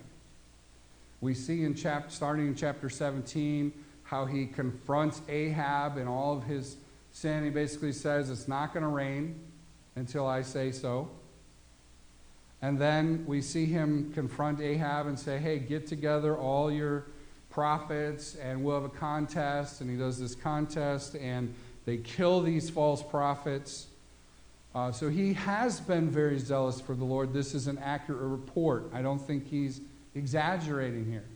We 1.22 1.32
see 1.32 1.64
in 1.64 1.74
chapter, 1.74 2.10
starting 2.10 2.46
in 2.46 2.54
chapter 2.54 2.90
17 2.90 3.72
how 4.02 4.26
he 4.26 4.44
confronts 4.44 5.22
Ahab 5.26 5.96
and 5.96 6.06
all 6.06 6.36
of 6.36 6.44
his 6.44 6.76
sin. 7.12 7.44
He 7.44 7.50
basically 7.50 7.92
says, 7.92 8.28
It's 8.28 8.46
not 8.46 8.74
going 8.74 8.82
to 8.82 8.90
rain 8.90 9.40
until 9.96 10.26
I 10.26 10.42
say 10.42 10.70
so. 10.70 11.08
And 12.64 12.78
then 12.78 13.24
we 13.26 13.42
see 13.42 13.66
him 13.66 14.10
confront 14.14 14.58
Ahab 14.58 15.06
and 15.06 15.18
say, 15.18 15.36
Hey, 15.38 15.58
get 15.58 15.86
together 15.86 16.34
all 16.34 16.72
your 16.72 17.04
prophets 17.50 18.36
and 18.36 18.64
we'll 18.64 18.80
have 18.80 18.90
a 18.90 18.96
contest. 18.96 19.82
And 19.82 19.90
he 19.90 19.98
does 19.98 20.18
this 20.18 20.34
contest 20.34 21.14
and 21.14 21.54
they 21.84 21.98
kill 21.98 22.40
these 22.40 22.70
false 22.70 23.02
prophets. 23.02 23.88
Uh, 24.74 24.90
so 24.90 25.10
he 25.10 25.34
has 25.34 25.78
been 25.78 26.08
very 26.08 26.38
zealous 26.38 26.80
for 26.80 26.94
the 26.94 27.04
Lord. 27.04 27.34
This 27.34 27.54
is 27.54 27.66
an 27.66 27.76
accurate 27.76 28.22
report. 28.22 28.88
I 28.94 29.02
don't 29.02 29.18
think 29.18 29.46
he's 29.46 29.82
exaggerating 30.14 31.04
here. 31.04 31.26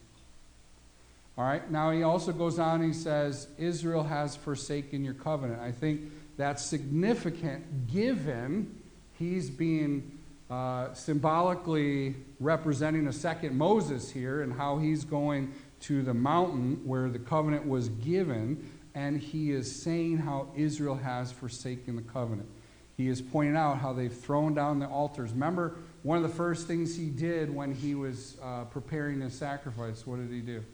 All 1.36 1.44
right, 1.44 1.70
now 1.70 1.90
he 1.90 2.04
also 2.04 2.32
goes 2.32 2.58
on 2.58 2.82
he 2.82 2.94
says, 2.94 3.48
Israel 3.58 4.02
has 4.02 4.34
forsaken 4.34 5.04
your 5.04 5.12
covenant. 5.12 5.60
I 5.60 5.72
think 5.72 6.10
that's 6.38 6.64
significant 6.64 7.92
given 7.92 8.80
he's 9.18 9.50
being 9.50 10.17
uh, 10.50 10.92
symbolically 10.94 12.16
representing 12.40 13.06
a 13.06 13.12
second 13.12 13.56
Moses 13.56 14.10
here 14.10 14.42
and 14.42 14.52
how 14.52 14.78
he's 14.78 15.04
going 15.04 15.52
to 15.80 16.02
the 16.02 16.14
mountain 16.14 16.80
where 16.84 17.08
the 17.08 17.18
covenant 17.18 17.66
was 17.66 17.88
given, 17.90 18.68
and 18.94 19.20
he 19.20 19.52
is 19.52 19.82
saying 19.82 20.18
how 20.18 20.48
Israel 20.56 20.96
has 20.96 21.30
forsaken 21.30 21.96
the 21.96 22.02
covenant. 22.02 22.48
He 22.96 23.08
is 23.08 23.22
pointing 23.22 23.56
out 23.56 23.78
how 23.78 23.92
they've 23.92 24.12
thrown 24.12 24.54
down 24.54 24.80
the 24.80 24.88
altars. 24.88 25.30
Remember, 25.30 25.76
one 26.02 26.16
of 26.16 26.22
the 26.24 26.36
first 26.36 26.66
things 26.66 26.96
he 26.96 27.10
did 27.10 27.54
when 27.54 27.72
he 27.72 27.94
was 27.94 28.36
uh, 28.42 28.64
preparing 28.64 29.20
his 29.20 29.34
sacrifice, 29.34 30.06
what 30.06 30.16
did 30.16 30.30
he 30.30 30.40
do? 30.40 30.64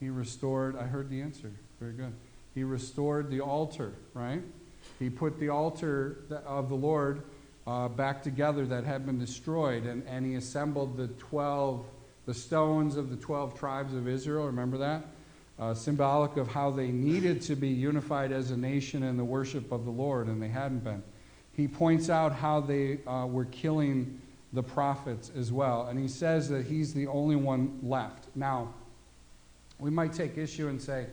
He 0.00 0.08
restored, 0.08 0.76
I 0.76 0.84
heard 0.84 1.10
the 1.10 1.20
answer. 1.20 1.52
Very 1.78 1.92
good. 1.92 2.12
He 2.54 2.64
restored 2.64 3.30
the 3.30 3.40
altar, 3.40 3.92
right? 4.14 4.42
He 4.98 5.10
put 5.10 5.38
the 5.38 5.48
altar 5.48 6.24
of 6.44 6.68
the 6.68 6.74
Lord 6.74 7.22
uh, 7.66 7.88
back 7.88 8.22
together 8.22 8.66
that 8.66 8.84
had 8.84 9.06
been 9.06 9.18
destroyed, 9.18 9.84
and, 9.84 10.06
and 10.06 10.26
he 10.26 10.34
assembled 10.34 10.96
the 10.96 11.08
12 11.08 11.84
the 12.26 12.34
stones 12.34 12.96
of 12.96 13.10
the 13.10 13.16
12 13.16 13.58
tribes 13.58 13.94
of 13.94 14.08
Israel. 14.08 14.46
Remember 14.46 14.78
that? 14.78 15.04
Uh, 15.58 15.74
symbolic 15.74 16.36
of 16.36 16.48
how 16.48 16.70
they 16.70 16.88
needed 16.88 17.40
to 17.42 17.54
be 17.54 17.68
unified 17.68 18.32
as 18.32 18.50
a 18.50 18.56
nation 18.56 19.02
in 19.02 19.16
the 19.16 19.24
worship 19.24 19.70
of 19.70 19.84
the 19.84 19.90
Lord, 19.90 20.26
and 20.26 20.42
they 20.42 20.48
hadn't 20.48 20.82
been. 20.82 21.02
He 21.52 21.68
points 21.68 22.10
out 22.10 22.32
how 22.32 22.60
they 22.60 22.98
uh, 23.06 23.26
were 23.26 23.44
killing 23.44 24.20
the 24.52 24.62
prophets 24.62 25.30
as 25.36 25.52
well, 25.52 25.86
and 25.86 25.98
he 25.98 26.08
says 26.08 26.48
that 26.48 26.66
he's 26.66 26.92
the 26.92 27.06
only 27.06 27.36
one 27.36 27.78
left. 27.82 28.26
Now, 28.34 28.72
we 29.78 29.90
might 29.90 30.12
take 30.12 30.38
issue 30.38 30.68
and 30.68 30.80
say, 30.80 31.06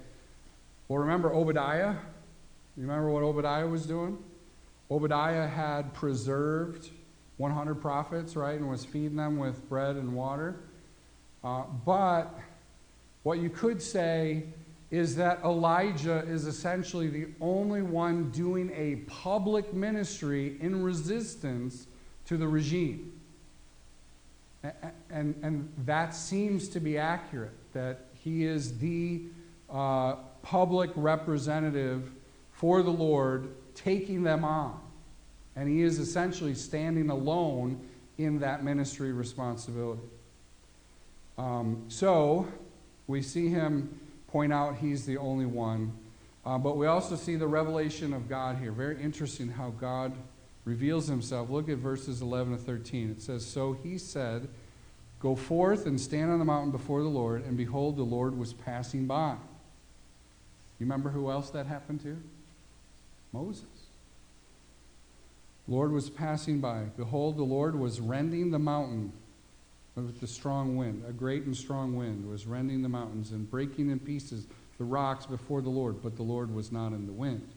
well, 0.87 0.99
remember 0.99 1.33
Obadiah? 1.33 1.95
You 2.77 2.83
remember 2.83 3.09
what 3.09 3.23
Obadiah 3.23 3.67
was 3.67 3.85
doing? 3.85 4.17
Obadiah 4.91 5.47
had 5.47 5.93
preserved 5.93 6.89
100 7.37 7.75
prophets, 7.75 8.35
right, 8.35 8.55
and 8.55 8.69
was 8.69 8.83
feeding 8.83 9.15
them 9.15 9.37
with 9.37 9.67
bread 9.69 9.95
and 9.95 10.13
water. 10.13 10.57
Uh, 11.43 11.63
but 11.85 12.37
what 13.23 13.39
you 13.39 13.49
could 13.49 13.81
say 13.81 14.43
is 14.91 15.15
that 15.15 15.39
Elijah 15.45 16.19
is 16.27 16.45
essentially 16.45 17.07
the 17.07 17.27
only 17.39 17.81
one 17.81 18.29
doing 18.31 18.69
a 18.75 18.97
public 19.09 19.73
ministry 19.73 20.57
in 20.59 20.83
resistance 20.83 21.87
to 22.25 22.35
the 22.35 22.47
regime. 22.47 23.13
And, 24.61 24.73
and, 25.09 25.35
and 25.41 25.73
that 25.85 26.13
seems 26.13 26.67
to 26.69 26.81
be 26.81 26.97
accurate, 26.97 27.53
that 27.71 28.01
he 28.13 28.43
is 28.43 28.77
the 28.77 29.21
uh, 29.69 30.15
public 30.43 30.91
representative 30.95 32.11
for 32.51 32.83
the 32.83 32.91
Lord, 32.91 33.49
taking 33.73 34.23
them 34.23 34.43
on. 34.43 34.80
And 35.55 35.67
he 35.67 35.81
is 35.81 35.99
essentially 35.99 36.53
standing 36.55 37.09
alone 37.09 37.79
in 38.17 38.39
that 38.39 38.63
ministry 38.63 39.11
responsibility. 39.11 40.01
Um, 41.37 41.85
so, 41.87 42.47
we 43.07 43.21
see 43.21 43.49
him 43.49 43.99
point 44.27 44.53
out 44.53 44.77
he's 44.77 45.05
the 45.05 45.17
only 45.17 45.45
one. 45.45 45.91
Uh, 46.45 46.57
but 46.57 46.77
we 46.77 46.87
also 46.87 47.15
see 47.15 47.35
the 47.35 47.47
revelation 47.47 48.13
of 48.13 48.27
God 48.27 48.57
here. 48.57 48.71
Very 48.71 49.01
interesting 49.01 49.49
how 49.49 49.69
God 49.71 50.13
reveals 50.65 51.07
himself. 51.07 51.49
Look 51.49 51.69
at 51.69 51.77
verses 51.77 52.21
11 52.21 52.57
to 52.57 52.63
13. 52.63 53.11
It 53.11 53.21
says, 53.21 53.45
So 53.45 53.73
he 53.73 53.97
said, 53.97 54.47
Go 55.19 55.35
forth 55.35 55.85
and 55.85 56.01
stand 56.01 56.31
on 56.31 56.39
the 56.39 56.45
mountain 56.45 56.71
before 56.71 57.03
the 57.03 57.09
Lord, 57.09 57.45
and 57.45 57.55
behold, 57.55 57.95
the 57.95 58.03
Lord 58.03 58.35
was 58.35 58.53
passing 58.53 59.05
by. 59.05 59.35
You 60.79 60.85
remember 60.85 61.11
who 61.11 61.29
else 61.29 61.51
that 61.51 61.67
happened 61.67 62.01
to? 62.01 62.17
Moses. 63.31 63.65
Lord 65.71 65.93
was 65.93 66.09
passing 66.09 66.59
by. 66.59 66.83
Behold, 66.97 67.37
the 67.37 67.43
Lord 67.43 67.79
was 67.79 68.01
rending 68.01 68.51
the 68.51 68.59
mountain 68.59 69.13
with 69.95 70.19
the 70.19 70.27
strong 70.27 70.75
wind. 70.75 71.03
A 71.07 71.13
great 71.13 71.43
and 71.43 71.55
strong 71.55 71.95
wind 71.95 72.29
was 72.29 72.45
rending 72.45 72.81
the 72.81 72.89
mountains 72.89 73.31
and 73.31 73.49
breaking 73.49 73.89
in 73.89 73.99
pieces 73.99 74.47
the 74.77 74.83
rocks 74.83 75.25
before 75.25 75.61
the 75.61 75.69
Lord, 75.69 76.01
but 76.03 76.17
the 76.17 76.23
Lord 76.23 76.53
was 76.53 76.73
not 76.73 76.91
in 76.91 77.05
the 77.05 77.13
wind. 77.13 77.47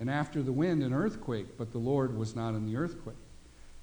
And 0.00 0.10
after 0.10 0.42
the 0.42 0.52
wind, 0.52 0.82
an 0.82 0.92
earthquake, 0.92 1.56
but 1.56 1.72
the 1.72 1.78
Lord 1.78 2.14
was 2.14 2.36
not 2.36 2.50
in 2.50 2.66
the 2.66 2.76
earthquake. 2.76 3.16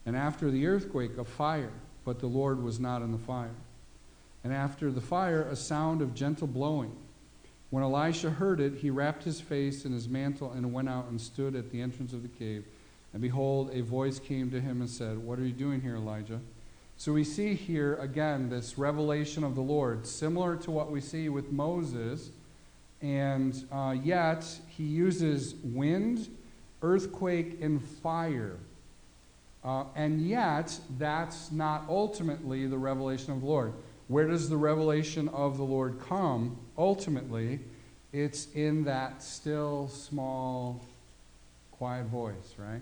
And 0.06 0.16
after 0.16 0.52
the 0.52 0.68
earthquake, 0.68 1.18
a 1.18 1.26
fire, 1.26 1.74
but 2.06 2.20
the 2.20 2.28
Lord 2.28 2.62
was 2.62 2.80
not 2.80 3.02
in 3.02 3.12
the 3.12 3.18
fire. 3.18 3.56
And 4.44 4.54
after 4.54 4.92
the 4.92 5.02
fire, 5.02 5.42
a 5.42 5.56
sound 5.56 6.04
of 6.04 6.14
gentle 6.14 6.48
blowing. 6.48 6.96
When 7.72 7.84
Elisha 7.84 8.30
heard 8.30 8.60
it, 8.60 8.76
he 8.76 8.92
wrapped 8.92 9.24
his 9.24 9.42
face 9.42 9.84
in 9.84 9.94
his 9.94 10.08
mantle 10.08 10.52
and 10.52 10.74
went 10.74 10.90
out 10.90 11.08
and 11.10 11.20
stood 11.20 11.56
at 11.56 11.72
the 11.72 11.82
entrance 11.82 12.14
of 12.14 12.22
the 12.22 12.30
cave. 12.30 12.64
And 13.18 13.22
behold, 13.24 13.72
a 13.74 13.82
voice 13.82 14.20
came 14.20 14.52
to 14.52 14.62
him 14.62 14.80
and 14.80 14.88
said, 14.88 15.18
What 15.18 15.40
are 15.40 15.44
you 15.44 15.52
doing 15.52 15.82
here, 15.82 15.96
Elijah? 15.96 16.40
So 16.98 17.14
we 17.14 17.24
see 17.24 17.56
here 17.56 17.96
again 17.96 18.48
this 18.48 18.78
revelation 18.78 19.44
of 19.44 19.56
the 19.56 19.62
Lord, 19.62 20.06
similar 20.06 20.56
to 20.58 20.70
what 20.70 20.92
we 20.92 21.02
see 21.02 21.28
with 21.28 21.52
Moses, 21.52 22.30
and 23.02 23.66
uh, 23.72 23.96
yet 24.04 24.60
he 24.68 24.84
uses 24.84 25.56
wind, 25.64 26.30
earthquake, 26.84 27.58
and 27.60 27.84
fire. 27.84 28.58
Uh, 29.64 29.86
and 29.96 30.22
yet, 30.22 30.78
that's 31.00 31.52
not 31.52 31.86
ultimately 31.90 32.68
the 32.68 32.78
revelation 32.78 33.34
of 33.34 33.42
the 33.42 33.48
Lord. 33.48 33.74
Where 34.10 34.28
does 34.28 34.48
the 34.48 34.58
revelation 34.58 35.28
of 35.30 35.58
the 35.58 35.64
Lord 35.64 36.00
come? 36.08 36.56
Ultimately, 36.78 37.62
it's 38.14 38.48
in 38.54 38.84
that 38.84 39.24
still, 39.24 39.88
small, 39.88 40.86
quiet 41.72 42.06
voice, 42.06 42.54
right? 42.60 42.82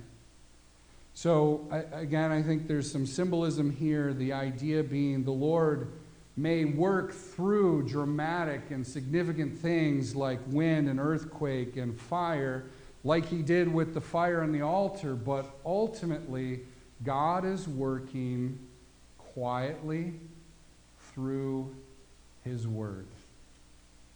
So, 1.16 1.66
I, 1.72 1.78
again, 1.98 2.32
I 2.32 2.44
think 2.44 2.68
there's 2.68 2.92
some 2.92 3.06
symbolism 3.06 3.72
here, 3.72 4.14
the 4.14 4.34
idea 4.34 4.84
being 4.84 5.24
the 5.24 5.32
Lord 5.32 5.88
may 6.36 6.66
work 6.66 7.14
through 7.14 7.88
dramatic 7.88 8.70
and 8.70 8.86
significant 8.86 9.58
things 9.58 10.14
like 10.14 10.40
wind 10.48 10.90
and 10.90 11.00
earthquake 11.00 11.78
and 11.78 11.98
fire, 11.98 12.66
like 13.06 13.26
he 13.26 13.42
did 13.42 13.74
with 13.74 13.94
the 13.94 14.02
fire 14.02 14.42
on 14.42 14.52
the 14.52 14.62
altar, 14.62 15.16
but 15.16 15.58
ultimately, 15.66 16.60
God 17.06 17.46
is 17.46 17.66
working 17.66 18.60
quietly 19.18 20.16
through 21.14 21.74
his 22.44 22.68
word. 22.68 23.08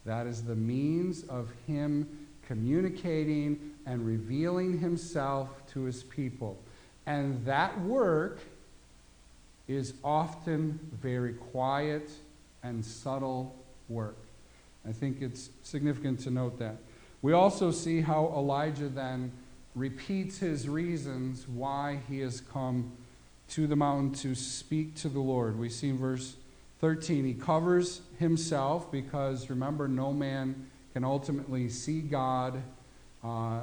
That 0.06 0.28
is 0.28 0.44
the 0.44 0.56
means 0.56 1.24
of 1.24 1.48
him 1.66 2.28
communicating 2.46 3.72
and 3.86 4.06
revealing 4.06 4.80
himself 4.80 5.66
to 5.72 5.84
his 5.84 6.04
people. 6.04 6.58
And 7.10 7.44
that 7.46 7.82
work 7.82 8.38
is 9.68 9.96
often 10.04 10.80
very 11.02 11.34
quiet 11.34 12.08
and 12.62 12.86
subtle 12.86 13.56
work. 13.88 14.16
I 14.88 14.92
think 14.92 15.20
it's 15.20 15.50
significant 15.64 16.20
to 16.20 16.30
note 16.30 16.60
that. 16.60 16.76
We 17.24 17.34
also 17.34 17.72
see 17.72 18.02
how 18.02 18.32
Elijah 18.38 18.90
then 18.90 19.32
repeats 19.74 20.38
his 20.38 20.70
reasons 20.70 21.48
why 21.48 21.98
he 22.08 22.20
has 22.20 22.42
come 22.42 22.92
to 23.50 23.66
the 23.66 23.76
mountain 23.76 24.14
to 24.22 24.36
speak 24.36 24.94
to 24.98 25.10
the 25.10 25.20
Lord. 25.20 25.58
We 25.58 25.70
see 25.70 25.90
in 25.90 25.98
verse 25.98 26.36
13, 26.80 27.26
he 27.26 27.34
covers 27.34 28.02
himself 28.20 28.92
because 28.92 29.50
remember, 29.50 29.88
no 29.88 30.14
man 30.14 30.68
can 30.94 31.04
ultimately 31.04 31.70
see 31.70 32.02
God 32.02 32.62
uh, 33.24 33.62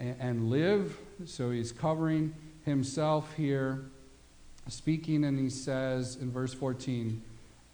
and, 0.00 0.16
and 0.18 0.50
live. 0.50 0.98
So 1.26 1.52
he's 1.52 1.70
covering 1.70 2.34
himself 2.68 3.34
here 3.34 3.90
speaking, 4.68 5.24
and 5.24 5.38
he 5.38 5.50
says 5.50 6.16
in 6.16 6.30
verse 6.30 6.54
14, 6.54 7.22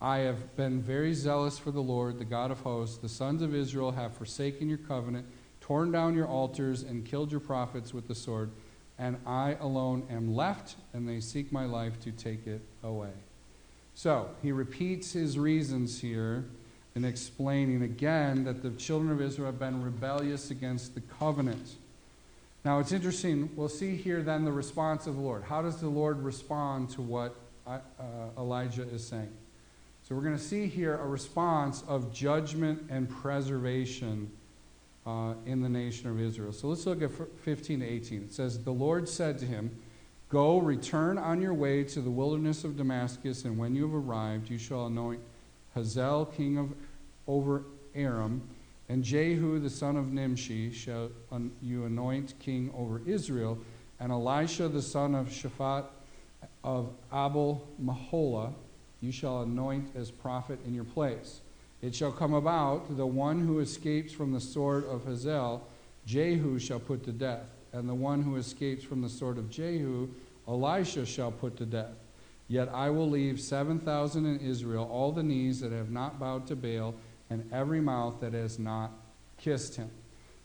I 0.00 0.18
have 0.18 0.56
been 0.56 0.82
very 0.82 1.14
zealous 1.14 1.58
for 1.58 1.70
the 1.70 1.80
Lord, 1.80 2.18
the 2.18 2.24
God 2.24 2.50
of 2.50 2.60
hosts. 2.60 2.98
The 2.98 3.08
sons 3.08 3.42
of 3.42 3.54
Israel 3.54 3.92
have 3.92 4.16
forsaken 4.16 4.68
your 4.68 4.78
covenant, 4.78 5.26
torn 5.60 5.92
down 5.92 6.14
your 6.14 6.26
altars, 6.26 6.82
and 6.82 7.04
killed 7.04 7.30
your 7.30 7.40
prophets 7.40 7.94
with 7.94 8.06
the 8.06 8.14
sword. 8.14 8.50
And 8.98 9.16
I 9.26 9.56
alone 9.60 10.06
am 10.10 10.34
left, 10.34 10.76
and 10.92 11.08
they 11.08 11.20
seek 11.20 11.50
my 11.50 11.64
life 11.64 11.98
to 12.00 12.12
take 12.12 12.46
it 12.46 12.60
away. 12.82 13.12
So 13.94 14.30
he 14.42 14.52
repeats 14.52 15.12
his 15.12 15.38
reasons 15.38 16.00
here 16.00 16.44
in 16.94 17.04
explaining 17.04 17.82
again 17.82 18.44
that 18.44 18.62
the 18.62 18.70
children 18.70 19.10
of 19.10 19.20
Israel 19.20 19.46
have 19.46 19.58
been 19.58 19.82
rebellious 19.82 20.50
against 20.50 20.94
the 20.94 21.00
covenant. 21.00 21.76
Now 22.64 22.78
it's 22.78 22.92
interesting. 22.92 23.50
We'll 23.54 23.68
see 23.68 23.94
here 23.94 24.22
then 24.22 24.44
the 24.44 24.52
response 24.52 25.06
of 25.06 25.16
the 25.16 25.20
Lord. 25.20 25.44
How 25.44 25.60
does 25.60 25.76
the 25.76 25.88
Lord 25.88 26.22
respond 26.22 26.88
to 26.90 27.02
what 27.02 27.36
uh, 27.66 27.78
Elijah 28.38 28.88
is 28.88 29.06
saying? 29.06 29.32
So 30.02 30.14
we're 30.14 30.22
going 30.22 30.36
to 30.36 30.42
see 30.42 30.66
here 30.66 30.96
a 30.96 31.06
response 31.06 31.82
of 31.86 32.12
judgment 32.12 32.86
and 32.90 33.08
preservation 33.08 34.30
uh, 35.06 35.34
in 35.44 35.60
the 35.60 35.68
nation 35.68 36.08
of 36.08 36.18
Israel. 36.18 36.52
So 36.52 36.68
let's 36.68 36.86
look 36.86 37.02
at 37.02 37.10
15 37.42 37.80
to 37.80 37.86
18. 37.86 38.22
It 38.22 38.32
says, 38.32 38.62
The 38.62 38.70
Lord 38.70 39.08
said 39.08 39.38
to 39.40 39.44
him, 39.44 39.70
Go, 40.30 40.58
return 40.58 41.18
on 41.18 41.42
your 41.42 41.54
way 41.54 41.84
to 41.84 42.00
the 42.00 42.10
wilderness 42.10 42.64
of 42.64 42.76
Damascus, 42.76 43.44
and 43.44 43.58
when 43.58 43.74
you 43.74 43.82
have 43.82 43.94
arrived, 43.94 44.50
you 44.50 44.58
shall 44.58 44.86
anoint 44.86 45.20
Hazael 45.74 46.26
king 46.26 46.56
of 46.56 46.72
over 47.26 47.64
Aram 47.94 48.42
and 48.88 49.02
Jehu 49.02 49.58
the 49.58 49.70
son 49.70 49.96
of 49.96 50.12
Nimshi 50.12 50.72
shall 50.72 51.10
you 51.62 51.84
anoint 51.84 52.38
king 52.38 52.72
over 52.76 53.00
Israel, 53.06 53.58
and 54.00 54.12
Elisha 54.12 54.68
the 54.68 54.82
son 54.82 55.14
of 55.14 55.28
Shaphat 55.28 55.86
of 56.62 56.90
Abel 57.12 57.66
Meholah 57.82 58.52
you 59.04 59.12
shall 59.12 59.42
anoint 59.42 59.94
as 59.94 60.10
prophet 60.10 60.58
in 60.66 60.74
your 60.74 60.84
place. 60.84 61.40
It 61.82 61.94
shall 61.94 62.10
come 62.10 62.32
about 62.32 62.96
the 62.96 63.06
one 63.06 63.46
who 63.46 63.58
escapes 63.58 64.14
from 64.14 64.32
the 64.32 64.40
sword 64.40 64.86
of 64.86 65.04
Hazael, 65.04 65.66
Jehu 66.06 66.58
shall 66.58 66.80
put 66.80 67.04
to 67.04 67.12
death, 67.12 67.44
and 67.74 67.86
the 67.86 67.94
one 67.94 68.22
who 68.22 68.36
escapes 68.36 68.82
from 68.82 69.02
the 69.02 69.08
sword 69.10 69.36
of 69.36 69.50
Jehu, 69.50 70.08
Elisha 70.48 71.04
shall 71.04 71.30
put 71.30 71.58
to 71.58 71.66
death. 71.66 71.92
Yet 72.48 72.70
I 72.70 72.88
will 72.88 73.08
leave 73.08 73.38
7,000 73.38 74.24
in 74.24 74.40
Israel, 74.40 74.88
all 74.90 75.12
the 75.12 75.22
knees 75.22 75.60
that 75.60 75.72
have 75.72 75.90
not 75.90 76.18
bowed 76.18 76.46
to 76.46 76.56
Baal 76.56 76.94
and 77.34 77.52
every 77.52 77.80
mouth 77.80 78.20
that 78.20 78.32
has 78.32 78.58
not 78.58 78.92
kissed 79.36 79.76
him. 79.76 79.90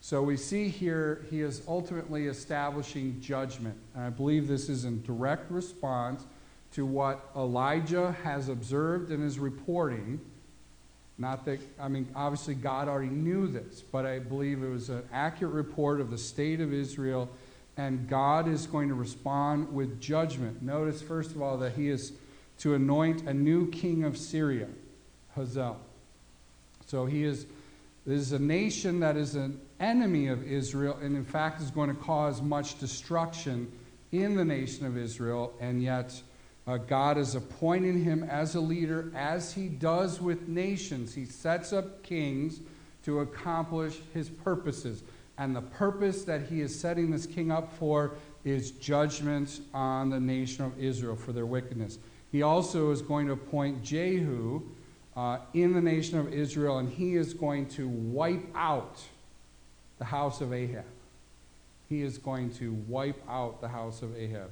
So 0.02 0.22
we 0.22 0.38
see 0.38 0.70
here 0.70 1.26
he 1.30 1.42
is 1.42 1.62
ultimately 1.68 2.28
establishing 2.28 3.22
judgment. 3.22 3.78
And 3.96 4.04
I 4.04 4.10
believe 4.10 4.48
this 4.48 4.70
is 4.70 4.86
in 4.86 5.02
direct 5.04 5.52
response 5.52 6.26
to 6.74 6.86
what 6.86 7.30
Elijah 7.36 8.16
has 8.24 8.50
observed 8.50 9.12
and 9.12 9.24
is 9.24 9.40
reporting. 9.40 10.20
Not 11.18 11.46
that, 11.46 11.60
I 11.80 11.90
mean, 11.90 12.08
obviously 12.16 12.56
God 12.56 12.88
already 12.88 13.10
knew 13.10 13.48
this, 13.48 13.82
but 13.82 14.06
I 14.06 14.20
believe 14.20 14.64
it 14.64 14.70
was 14.70 14.90
an 14.90 15.04
accurate 15.12 15.54
report 15.54 16.00
of 16.00 16.12
the 16.12 16.18
state 16.18 16.62
of 16.62 16.74
Israel, 16.74 17.30
and 17.76 18.08
God 18.08 18.48
is 18.48 18.68
going 18.68 18.88
to 18.88 18.94
respond 18.94 19.74
with 19.74 20.00
judgment. 20.00 20.62
Notice, 20.62 21.02
first 21.02 21.32
of 21.32 21.42
all, 21.42 21.58
that 21.58 21.74
he 21.74 21.90
is 21.90 22.14
to 22.60 22.74
anoint 22.74 23.24
a 23.24 23.34
new 23.34 23.70
king 23.70 24.04
of 24.04 24.18
Syria, 24.18 24.68
Hazael. 25.36 25.80
So 26.90 27.06
he 27.06 27.24
is, 27.24 27.46
is 28.08 28.32
a 28.32 28.40
nation 28.40 29.00
that 29.02 29.16
is 29.16 29.36
an 29.36 29.62
enemy 29.80 30.28
of 30.30 30.44
Israel 30.44 30.98
and, 31.00 31.16
in 31.16 31.24
fact, 31.24 31.62
is 31.62 31.70
going 31.70 31.96
to 31.96 32.02
cause 32.02 32.42
much 32.42 32.80
destruction 32.80 33.72
in 34.12 34.36
the 34.36 34.44
nation 34.44 34.88
of 34.88 34.98
Israel, 34.98 35.54
and 35.60 35.84
yet 35.84 36.20
uh, 36.66 36.78
God 36.78 37.20
is 37.20 37.36
appointing 37.36 38.04
him 38.04 38.24
as 38.24 38.56
a 38.56 38.60
leader, 38.60 39.12
as 39.16 39.54
he 39.54 39.68
does 39.68 40.20
with 40.20 40.48
nations. 40.48 41.14
He 41.14 41.26
sets 41.26 41.74
up 41.74 42.02
kings 42.02 42.60
to 43.04 43.20
accomplish 43.20 44.00
his 44.12 44.28
purposes. 44.28 45.04
And 45.38 45.56
the 45.56 45.62
purpose 45.62 46.24
that 46.24 46.48
he 46.48 46.62
is 46.62 46.78
setting 46.78 47.12
this 47.12 47.28
king 47.28 47.52
up 47.52 47.72
for 47.78 48.14
is 48.44 48.72
judgment 48.72 49.62
on 49.76 50.10
the 50.10 50.20
nation 50.20 50.66
of 50.66 50.80
Israel 50.80 51.16
for 51.16 51.34
their 51.34 51.46
wickedness. 51.46 52.00
He 52.32 52.42
also 52.42 52.90
is 52.90 53.04
going 53.04 53.28
to 53.28 53.34
appoint 53.34 53.84
Jehu 53.84 54.64
uh, 55.20 55.38
in 55.54 55.74
the 55.74 55.82
nation 55.82 56.18
of 56.18 56.34
Israel, 56.34 56.78
and 56.78 56.88
he 56.88 57.18
is 57.18 57.34
going 57.34 57.66
to 57.66 57.90
wipe 57.90 58.46
out 58.56 59.02
the 59.98 60.06
house 60.06 60.40
of 60.40 60.54
Ahab. 60.54 60.86
He 61.90 62.04
is 62.04 62.18
going 62.18 62.54
to 62.54 62.72
wipe 62.88 63.22
out 63.28 63.60
the 63.60 63.68
house 63.68 64.02
of 64.02 64.16
Ahab. 64.16 64.50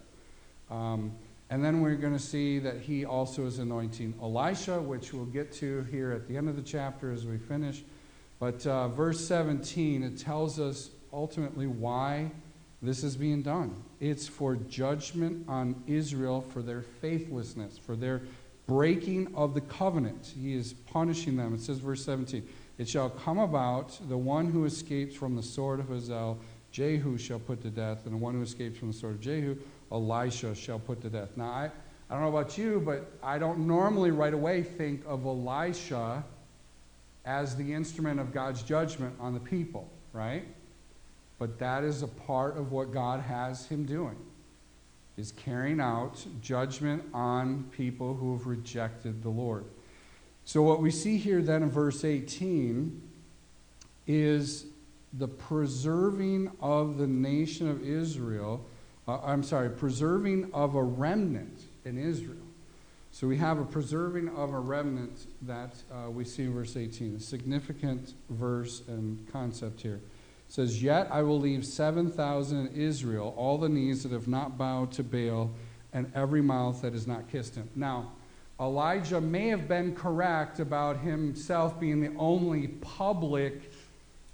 Um, 0.70 1.14
and 1.50 1.64
then 1.64 1.80
we're 1.80 1.96
going 1.96 2.12
to 2.12 2.20
see 2.20 2.60
that 2.60 2.82
he 2.82 3.06
also 3.06 3.46
is 3.46 3.60
anointing 3.60 4.16
Elisha, 4.22 4.82
which 4.82 5.14
we'll 5.14 5.24
get 5.28 5.54
to 5.54 5.84
here 5.84 6.12
at 6.12 6.28
the 6.28 6.36
end 6.36 6.50
of 6.50 6.58
the 6.58 6.62
chapter 6.62 7.14
as 7.14 7.26
we 7.26 7.38
finish. 7.38 7.84
But 8.38 8.68
uh, 8.68 8.90
verse 8.90 9.26
17, 9.26 10.04
it 10.04 10.18
tells 10.18 10.60
us 10.60 10.90
ultimately 11.14 11.68
why 11.68 12.30
this 12.82 13.06
is 13.06 13.16
being 13.16 13.42
done. 13.42 13.74
It's 14.02 14.28
for 14.28 14.58
judgment 14.58 15.46
on 15.48 15.82
Israel 15.88 16.42
for 16.42 16.62
their 16.62 16.82
faithlessness, 16.82 17.78
for 17.78 17.96
their 17.96 18.24
breaking 18.68 19.34
of 19.34 19.54
the 19.54 19.62
covenant. 19.62 20.34
He 20.40 20.54
is 20.54 20.74
punishing 20.74 21.38
them. 21.38 21.54
It 21.54 21.62
says, 21.62 21.80
verse 21.80 22.04
17, 22.04 22.48
It 22.78 22.88
shall 22.88 23.10
come 23.10 23.40
about 23.40 23.98
the 24.08 24.18
one 24.18 24.52
who 24.52 24.66
escapes 24.66 25.16
from 25.16 25.36
the 25.36 25.44
sword 25.44 25.80
of 25.80 25.88
Hazael, 25.88 26.38
Jehu 26.72 27.18
shall 27.18 27.40
put 27.40 27.62
to 27.62 27.70
death, 27.70 28.06
and 28.06 28.14
the 28.14 28.18
one 28.18 28.36
who 28.36 28.42
escapes 28.42 28.78
from 28.78 28.92
the 28.92 28.94
sword 28.94 29.16
of 29.16 29.22
Jehu, 29.22 29.58
Elisha 29.92 30.54
shall 30.54 30.80
put 30.80 31.02
to 31.02 31.10
death. 31.10 31.30
Now, 31.38 31.50
I, 31.50 31.72
I 32.10 32.14
don't 32.14 32.22
know 32.22 32.38
about 32.38 32.58
you, 32.58 32.82
but 32.86 33.12
I 33.24 33.40
don't 33.40 33.60
normally 33.60 34.12
right 34.12 34.34
away 34.34 34.64
think 34.64 35.02
of 35.08 35.26
Elisha 35.26 36.24
as 37.26 37.56
the 37.56 37.74
instrument 37.74 38.20
of 38.20 38.34
God's 38.34 38.62
judgment 38.64 39.16
on 39.20 39.34
the 39.34 39.40
people, 39.40 39.90
right? 40.14 40.46
But 41.40 41.58
that 41.60 41.84
is 41.84 42.04
a 42.04 42.08
part 42.08 42.58
of 42.58 42.72
what 42.72 42.92
God 42.92 43.22
has 43.22 43.66
him 43.66 43.86
doing. 43.86 44.16
Is 45.18 45.32
carrying 45.32 45.82
out 45.82 46.24
judgment 46.42 47.04
on 47.12 47.64
people 47.72 48.14
who 48.14 48.38
have 48.38 48.46
rejected 48.46 49.24
the 49.24 49.30
Lord. 49.30 49.66
So, 50.46 50.62
what 50.62 50.80
we 50.80 50.92
see 50.92 51.18
here 51.18 51.42
then 51.42 51.64
in 51.64 51.72
verse 51.72 52.06
18 52.06 53.02
is 54.06 54.68
the 55.12 55.28
preserving 55.28 56.52
of 56.62 57.00
the 57.00 57.08
nation 57.08 57.68
of 57.68 57.84
Israel. 57.84 58.64
Uh, 59.08 59.20
I'm 59.24 59.42
sorry, 59.42 59.72
preserving 59.72 60.52
of 60.54 60.76
a 60.76 60.84
remnant 60.84 61.64
in 61.84 61.98
Israel. 61.98 62.38
So, 63.10 63.26
we 63.28 63.38
have 63.38 63.58
a 63.58 63.66
preserving 63.66 64.30
of 64.30 64.54
a 64.54 64.60
remnant 64.60 65.26
that 65.42 65.74
uh, 65.92 66.12
we 66.12 66.26
see 66.26 66.44
in 66.44 66.54
verse 66.54 66.78
18, 66.78 67.16
a 67.16 67.20
significant 67.20 68.14
verse 68.30 68.84
and 68.88 69.28
concept 69.32 69.82
here 69.82 70.00
says, 70.50 70.82
Yet 70.82 71.08
I 71.12 71.22
will 71.22 71.40
leave 71.40 71.66
7,000 71.66 72.68
in 72.68 72.74
Israel, 72.74 73.34
all 73.38 73.58
the 73.58 73.70
knees 73.70 74.04
that 74.04 74.12
have 74.12 74.28
not 74.28 74.58
bowed 74.58 74.92
to 74.94 75.04
Baal, 75.04 75.52
and 75.94 76.12
every 76.16 76.42
mouth 76.42 76.82
that 76.82 76.94
has 76.94 77.08
not 77.08 77.30
kissed 77.30 77.56
him. 77.56 77.70
Now, 77.76 78.12
Elijah 78.60 79.22
may 79.22 79.50
have 79.50 79.68
been 79.68 79.96
correct 79.96 80.60
about 80.60 81.00
himself 81.00 81.80
being 81.80 82.02
the 82.02 82.18
only 82.18 82.68
public 82.68 83.72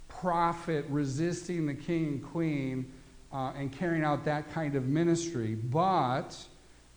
prophet 0.07 0.85
resisting 0.87 1.65
the 1.65 1.73
king 1.73 2.05
and 2.05 2.23
queen 2.23 2.91
uh, 3.33 3.51
and 3.57 3.71
carrying 3.71 4.03
out 4.03 4.23
that 4.25 4.51
kind 4.53 4.75
of 4.75 4.87
ministry, 4.87 5.55
but 5.55 6.37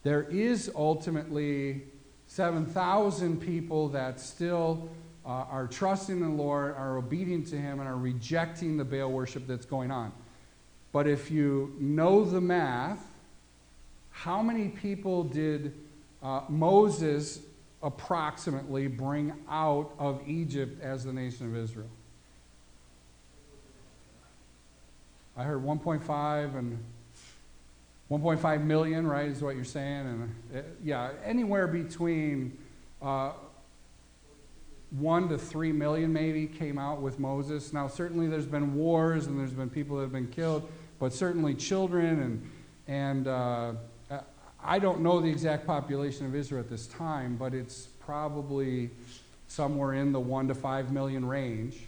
there 0.05 0.23
is 0.25 0.71
ultimately 0.77 1.83
7,000 2.29 3.41
people 3.41 3.89
that 3.89 4.21
still 4.21 4.89
uh, 5.27 5.45
are 5.51 5.67
trusting 5.67 6.21
in 6.21 6.37
the 6.37 6.43
Lord, 6.43 6.77
are 6.77 6.97
obedient 6.97 7.49
to 7.49 7.57
Him, 7.57 7.81
and 7.81 7.89
are 7.89 7.97
rejecting 7.97 8.77
the 8.77 8.85
Baal 8.85 9.11
worship 9.11 9.47
that's 9.47 9.67
going 9.67 9.91
on. 9.91 10.12
But 10.93 11.09
if 11.09 11.31
you 11.31 11.75
know 11.81 12.25
the 12.25 12.41
math, 12.41 13.05
how 14.11 14.41
many 14.41 14.69
people 14.69 15.25
did 15.25 15.75
uh, 16.23 16.43
Moses 16.49 17.41
approximately 17.83 18.87
bring 18.87 19.33
out 19.51 19.93
of 19.99 20.23
Egypt 20.27 20.81
as 20.81 21.05
the 21.05 21.12
nation 21.12 21.47
of 21.47 21.57
Israel? 21.57 21.91
I 25.37 25.43
heard 25.43 25.62
1.5 25.62 26.57
and 26.57 26.83
1.5 28.11 28.65
million, 28.65 29.07
right, 29.07 29.29
is 29.29 29.43
what 29.43 29.57
you're 29.57 29.65
saying. 29.65 30.07
And 30.07 30.35
uh, 30.55 30.62
yeah, 30.83 31.11
anywhere 31.25 31.67
between 31.67 32.57
uh, 33.03 33.33
one 34.90 35.29
to 35.29 35.38
three 35.38 35.72
million 35.72 36.12
maybe 36.12 36.46
came 36.46 36.79
out 36.79 37.01
with 37.01 37.18
Moses. 37.18 37.72
Now, 37.72 37.88
certainly 37.88 38.29
there's 38.29 38.46
been 38.46 38.75
wars 38.75 39.27
and 39.27 39.38
there's 39.38 39.53
been 39.53 39.70
people 39.70 39.96
that 39.96 40.03
have 40.03 40.12
been 40.12 40.29
killed, 40.29 40.68
but 40.99 41.12
certainly 41.12 41.55
children 41.55 42.20
and, 42.20 42.51
and 42.88 43.29
uh, 43.29 43.72
I 44.62 44.79
don't 44.81 45.01
know 45.01 45.20
the 45.20 45.29
exact 45.29 45.66
population 45.66 46.27
of 46.27 46.35
Israel 46.35 46.61
at 46.61 46.68
this 46.68 46.88
time, 46.88 47.37
but 47.37 47.55
it's 47.55 47.88
probably 48.01 48.90
somewhere 49.49 49.94
in 49.94 50.12
the 50.12 50.20
one 50.20 50.49
to 50.49 50.55
five 50.55 50.92
million 50.92 51.25
range. 51.25 51.79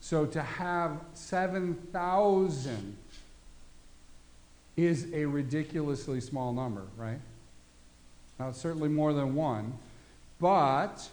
So 0.00 0.24
to 0.26 0.40
have 0.40 1.00
7,000 1.14 2.96
is 4.76 5.12
a 5.12 5.24
ridiculously 5.26 6.20
small 6.20 6.52
number, 6.52 6.84
right? 6.96 7.20
Now, 8.38 8.52
certainly 8.52 8.88
more 8.88 9.12
than 9.12 9.34
one, 9.34 9.74
but 10.38 11.06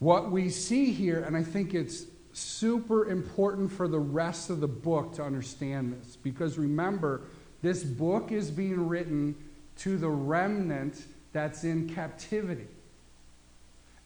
what 0.00 0.30
we 0.30 0.48
see 0.48 0.92
here, 0.92 1.20
and 1.20 1.36
I 1.36 1.42
think 1.42 1.74
it's 1.74 2.06
super 2.32 3.08
important 3.08 3.70
for 3.70 3.86
the 3.86 3.98
rest 3.98 4.50
of 4.50 4.60
the 4.60 4.68
book 4.68 5.14
to 5.14 5.22
understand 5.22 5.92
this, 5.92 6.16
because 6.16 6.58
remember, 6.58 7.22
this 7.62 7.84
book 7.84 8.32
is 8.32 8.50
being 8.50 8.88
written 8.88 9.34
to 9.78 9.98
the 9.98 10.08
remnant 10.08 11.04
that's 11.32 11.64
in 11.64 11.88
captivity. 11.88 12.66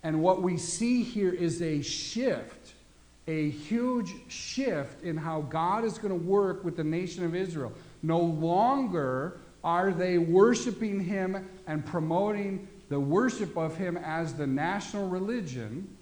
And 0.03 0.21
what 0.21 0.43
we 0.43 0.59
see 0.59 1.03
here 1.03 1.33
is 1.33 1.63
a 1.63 1.81
shift, 1.81 2.75
a 3.27 3.51
huge 3.51 4.13
shift 4.29 5.03
in 5.03 5.17
how 5.17 5.43
God 5.43 5.85
is 5.85 5.97
going 5.97 6.11
to 6.11 6.27
work 6.27 6.65
with 6.65 6.77
the 6.77 6.85
nation 6.85 7.25
of 7.25 7.35
Israel. 7.35 7.73
No 8.03 8.21
longer 8.21 9.41
are 9.63 9.93
they 9.93 10.19
worshiping 10.19 11.01
Him 11.01 11.49
and 11.67 11.87
promoting 11.87 12.69
the 12.89 13.01
worship 13.01 13.57
of 13.57 13.77
him 13.77 13.97
as 13.97 14.35
the 14.35 14.47
national 14.47 15.09
religion. 15.09 15.97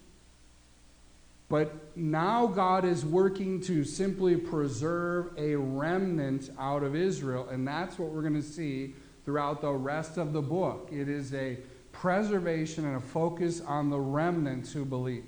But 1.48 1.96
now 1.96 2.46
God 2.46 2.84
is 2.84 3.04
working 3.04 3.60
to 3.62 3.84
simply 3.84 4.36
preserve 4.36 5.32
a 5.36 5.54
remnant 5.54 6.50
out 6.58 6.82
of 6.82 6.96
Israel. 6.96 7.48
And 7.50 7.68
that's 7.68 7.98
what 7.98 8.10
we're 8.10 8.22
going 8.22 8.34
to 8.34 8.42
see 8.42 8.94
throughout 9.24 9.60
the 9.60 9.70
rest 9.70 10.16
of 10.16 10.32
the 10.32 10.40
book. 10.40 10.88
It 10.90 11.08
is 11.08 11.34
a 11.34 11.58
preservation 11.92 12.86
and 12.86 12.96
a 12.96 13.00
focus 13.00 13.60
on 13.60 13.90
the 13.90 14.00
remnants 14.00 14.72
who 14.72 14.84
believe. 14.84 15.24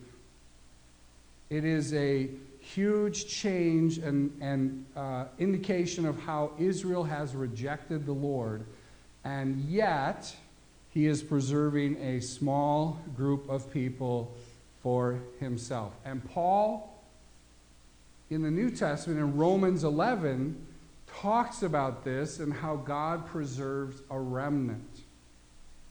It 1.50 1.64
is 1.64 1.92
a 1.92 2.30
huge 2.58 3.26
change 3.28 3.98
and, 3.98 4.36
and 4.40 4.86
uh, 4.96 5.26
indication 5.38 6.06
of 6.06 6.18
how 6.18 6.52
Israel 6.58 7.04
has 7.04 7.34
rejected 7.34 8.06
the 8.06 8.12
Lord. 8.12 8.64
And 9.24 9.60
yet, 9.68 10.34
he 10.94 11.06
is 11.06 11.22
preserving 11.22 11.96
a 11.96 12.20
small 12.20 13.00
group 13.16 13.50
of 13.50 13.70
people 13.72 14.32
for 14.80 15.18
himself. 15.40 15.92
And 16.04 16.24
Paul, 16.30 17.02
in 18.30 18.42
the 18.42 18.50
New 18.50 18.70
Testament, 18.70 19.18
in 19.18 19.36
Romans 19.36 19.82
11, 19.82 20.56
talks 21.20 21.64
about 21.64 22.04
this 22.04 22.38
and 22.38 22.52
how 22.52 22.76
God 22.76 23.26
preserves 23.26 24.02
a 24.08 24.18
remnant. 24.18 25.02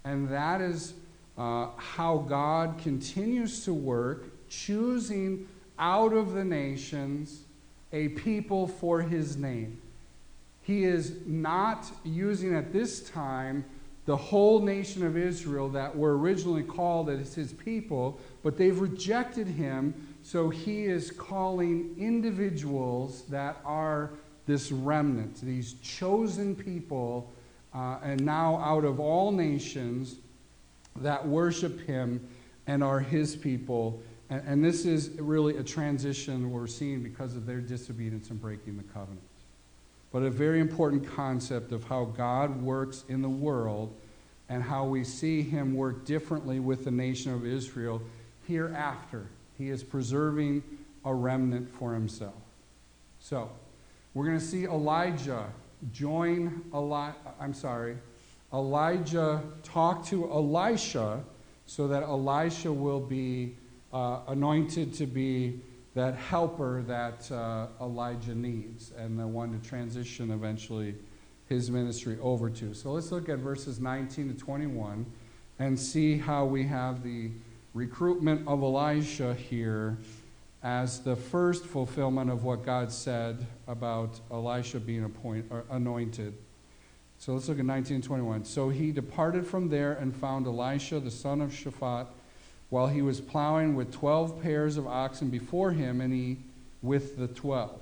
And 0.06 0.30
that 0.30 0.62
is 0.62 0.94
uh, 1.38 1.68
how 1.76 2.20
God 2.20 2.78
continues 2.78 3.66
to 3.66 3.74
work, 3.74 4.26
choosing 4.50 5.50
out 5.78 6.14
of 6.14 6.32
the 6.32 6.46
nations 6.46 7.42
a 7.92 8.10
people 8.10 8.68
for 8.68 9.02
his 9.02 9.36
name. 9.36 9.82
He 10.62 10.86
is 10.86 11.18
not 11.26 11.92
using 12.06 12.56
at 12.56 12.72
this 12.72 13.10
time 13.10 13.66
the 14.06 14.18
whole 14.18 14.62
nation 14.62 15.06
of 15.06 15.16
Israel 15.16 15.70
that 15.70 15.96
were 15.96 16.18
originally 16.18 16.64
called 16.64 17.10
as 17.10 17.34
his 17.34 17.54
people, 17.54 18.20
but 18.44 18.58
they've 18.58 18.80
rejected 18.80 19.48
him, 19.48 19.94
so 20.24 20.50
he 20.50 20.84
is 20.84 21.12
calling 21.12 21.96
individuals 21.98 23.24
that 23.24 23.58
are 23.64 24.12
this 24.46 24.72
remnant, 24.72 25.40
these 25.42 25.74
chosen 25.82 26.56
people, 26.56 27.32
uh, 27.74 27.98
and 28.04 28.24
now 28.26 28.58
out 28.58 28.84
of 28.84 29.00
all 29.00 29.32
nations 29.32 30.18
that 30.98 31.26
worship 31.26 31.80
him 31.82 32.26
and 32.68 32.84
are 32.84 33.00
his 33.00 33.36
people. 33.36 34.02
And, 34.30 34.44
and 34.46 34.66
this 34.66 34.86
is 34.86 35.12
really 35.20 35.58
a 35.58 35.64
transition 35.64 36.52
we're 36.52 36.68
seeing 36.68 37.02
because 37.02 37.36
of 37.36 37.46
their 37.46 37.62
disobedience 37.62 38.30
and 38.30 38.40
breaking 38.40 38.78
the 38.78 38.84
covenant. 38.84 39.22
But 40.14 40.22
a 40.22 40.30
very 40.30 40.62
important 40.62 41.06
concept 41.06 41.74
of 41.74 41.84
how 41.84 42.06
God 42.06 42.62
works 42.62 43.04
in 43.10 43.22
the 43.22 43.30
world 43.30 43.94
and 44.48 44.62
how 44.62 44.86
we 44.86 45.04
see 45.04 45.42
him 45.42 45.74
work 45.74 46.06
differently 46.06 46.60
with 46.60 46.86
the 46.86 46.92
nation 46.92 47.34
of 47.34 47.46
Israel 47.46 48.02
hereafter. 48.48 49.28
He 49.58 49.70
is 49.70 49.84
preserving 49.84 50.64
a 51.04 51.14
remnant 51.14 51.68
for 51.68 51.94
himself. 51.94 52.36
So, 53.20 53.50
we're 54.14 54.26
going 54.26 54.40
to 54.40 54.46
see 54.46 54.66
Elijah 54.66 55.48
join 55.92 56.64
Eli- 56.74 57.14
I'm 57.40 57.56
sorry, 57.56 57.98
Elijah 58.54 59.42
talk 59.64 60.06
to 60.08 60.32
Elisha 60.32 61.24
so 61.66 61.88
that 61.88 62.04
Elisha 62.04 62.72
will 62.72 63.00
be 63.00 63.56
uh, 63.92 64.20
anointed 64.28 64.94
to 64.96 65.08
be 65.08 65.60
that 65.96 66.16
helper 66.16 66.84
that 66.88 67.32
uh, 67.32 67.68
Elijah 67.82 68.34
needs 68.34 68.92
and 68.98 69.20
the 69.20 69.28
one 69.28 69.60
to 69.60 69.68
transition 69.68 70.32
eventually 70.32 70.96
his 71.48 71.70
ministry 71.70 72.18
over 72.22 72.50
to. 72.50 72.74
So 72.74 72.92
let's 72.92 73.12
look 73.12 73.30
at 73.30 73.40
verses 73.40 73.80
19 73.80 74.34
to 74.34 74.40
21 74.40 75.06
and 75.60 75.80
see 75.80 76.18
how 76.18 76.46
we 76.46 76.64
have 76.64 77.04
the 77.04 77.30
recruitment 77.74 78.48
of 78.48 78.64
Elisha 78.64 79.34
here 79.36 79.98
as 80.64 81.02
the 81.02 81.16
first 81.16 81.66
fulfillment 81.66 82.32
of 82.32 82.44
what 82.44 82.66
God 82.66 82.92
said 82.92 83.46
about 83.68 84.20
Elisha 84.32 84.80
being 84.80 85.04
appoint, 85.04 85.52
anointed. 85.70 86.34
So 87.18 87.34
let's 87.34 87.48
look 87.50 87.60
at 87.60 87.66
19 87.66 87.96
and 87.96 88.04
21. 88.04 88.46
So 88.46 88.70
he 88.70 88.92
departed 88.92 89.46
from 89.46 89.70
there 89.70 89.94
and 89.94 90.16
found 90.16 90.48
Elisha 90.48 91.00
the 91.00 91.12
son 91.12 91.42
of 91.42 91.52
Shaphat 91.52 92.08
while 92.74 92.88
he 92.88 93.04
was 93.04 93.22
plowing 93.22 93.76
with 93.76 93.92
12 93.92 94.42
pairs 94.42 94.78
of 94.78 94.88
oxen 94.88 95.30
before 95.30 95.74
him, 95.74 96.02
and 96.02 96.12
he 96.12 96.38
with 96.82 97.20
the 97.20 97.28
12. 97.28 97.80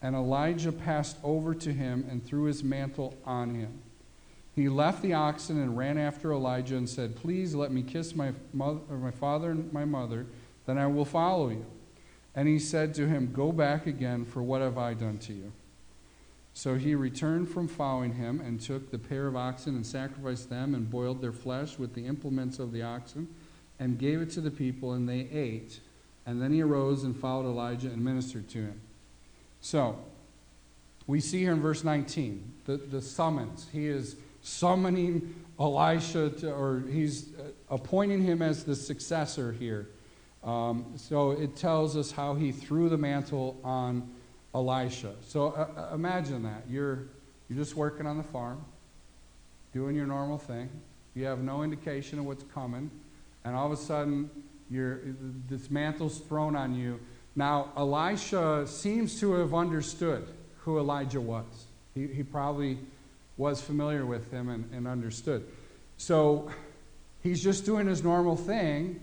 And 0.00 0.14
Elijah 0.14 0.70
passed 0.70 1.16
over 1.24 1.52
to 1.56 1.72
him 1.72 2.06
and 2.08 2.24
threw 2.24 2.44
his 2.44 2.62
mantle 2.62 3.16
on 3.24 3.56
him. 3.56 3.82
He 4.54 4.68
left 4.68 5.02
the 5.02 5.14
oxen 5.14 5.60
and 5.60 5.76
ran 5.76 5.98
after 5.98 6.32
Elijah 6.32 6.76
and 6.76 6.88
said, 6.88 7.16
Please 7.16 7.56
let 7.56 7.72
me 7.72 7.82
kiss 7.82 8.14
my, 8.14 8.32
mother, 8.52 8.82
my 8.88 9.10
father 9.10 9.50
and 9.50 9.72
my 9.72 9.84
mother, 9.84 10.26
then 10.64 10.78
I 10.78 10.86
will 10.86 11.04
follow 11.04 11.48
you. 11.48 11.66
And 12.36 12.46
he 12.46 12.60
said 12.60 12.94
to 12.94 13.08
him, 13.08 13.32
Go 13.32 13.50
back 13.50 13.88
again, 13.88 14.24
for 14.24 14.44
what 14.44 14.60
have 14.60 14.78
I 14.78 14.94
done 14.94 15.18
to 15.18 15.32
you? 15.32 15.50
So 16.52 16.76
he 16.76 16.94
returned 16.94 17.48
from 17.48 17.66
following 17.66 18.14
him 18.14 18.40
and 18.40 18.60
took 18.60 18.92
the 18.92 18.98
pair 19.00 19.26
of 19.26 19.34
oxen 19.34 19.74
and 19.74 19.84
sacrificed 19.84 20.50
them 20.50 20.72
and 20.72 20.88
boiled 20.88 21.20
their 21.20 21.32
flesh 21.32 21.80
with 21.80 21.94
the 21.94 22.06
implements 22.06 22.60
of 22.60 22.70
the 22.70 22.82
oxen 22.82 23.26
and 23.84 23.98
gave 23.98 24.22
it 24.22 24.30
to 24.30 24.40
the 24.40 24.50
people, 24.50 24.94
and 24.94 25.06
they 25.06 25.28
ate. 25.30 25.78
And 26.24 26.40
then 26.40 26.50
he 26.54 26.62
arose 26.62 27.04
and 27.04 27.14
followed 27.14 27.44
Elijah 27.44 27.88
and 27.88 28.02
ministered 28.02 28.48
to 28.48 28.58
him. 28.58 28.80
So, 29.60 29.98
we 31.06 31.20
see 31.20 31.40
here 31.40 31.52
in 31.52 31.60
verse 31.60 31.84
19 31.84 32.50
the, 32.64 32.78
the 32.78 33.02
summons. 33.02 33.66
He 33.70 33.86
is 33.86 34.16
summoning 34.40 35.34
Elisha, 35.60 36.30
to, 36.30 36.50
or 36.50 36.82
he's 36.90 37.28
appointing 37.68 38.22
him 38.22 38.40
as 38.40 38.64
the 38.64 38.74
successor 38.74 39.52
here. 39.52 39.90
Um, 40.42 40.86
so 40.96 41.32
it 41.32 41.54
tells 41.54 41.94
us 41.94 42.10
how 42.10 42.34
he 42.34 42.52
threw 42.52 42.88
the 42.88 42.96
mantle 42.96 43.60
on 43.62 44.08
Elisha. 44.54 45.12
So 45.26 45.48
uh, 45.48 45.68
uh, 45.76 45.94
imagine 45.94 46.42
that. 46.44 46.62
You're, 46.70 47.08
you're 47.50 47.58
just 47.58 47.76
working 47.76 48.06
on 48.06 48.16
the 48.16 48.22
farm, 48.22 48.64
doing 49.74 49.94
your 49.94 50.06
normal 50.06 50.38
thing. 50.38 50.70
You 51.14 51.26
have 51.26 51.40
no 51.40 51.62
indication 51.62 52.18
of 52.18 52.24
what's 52.24 52.44
coming. 52.44 52.90
And 53.44 53.54
all 53.54 53.66
of 53.66 53.72
a 53.72 53.76
sudden, 53.76 54.30
this 54.70 55.70
mantle's 55.70 56.18
thrown 56.20 56.56
on 56.56 56.74
you. 56.74 57.00
Now, 57.36 57.72
Elisha 57.76 58.66
seems 58.66 59.20
to 59.20 59.34
have 59.34 59.54
understood 59.54 60.26
who 60.58 60.78
Elijah 60.78 61.20
was. 61.20 61.66
He, 61.94 62.06
he 62.06 62.22
probably 62.22 62.78
was 63.36 63.60
familiar 63.60 64.06
with 64.06 64.30
him 64.30 64.48
and, 64.48 64.70
and 64.72 64.86
understood. 64.86 65.44
So 65.96 66.50
he's 67.22 67.42
just 67.42 67.64
doing 67.64 67.86
his 67.86 68.02
normal 68.02 68.36
thing, 68.36 69.00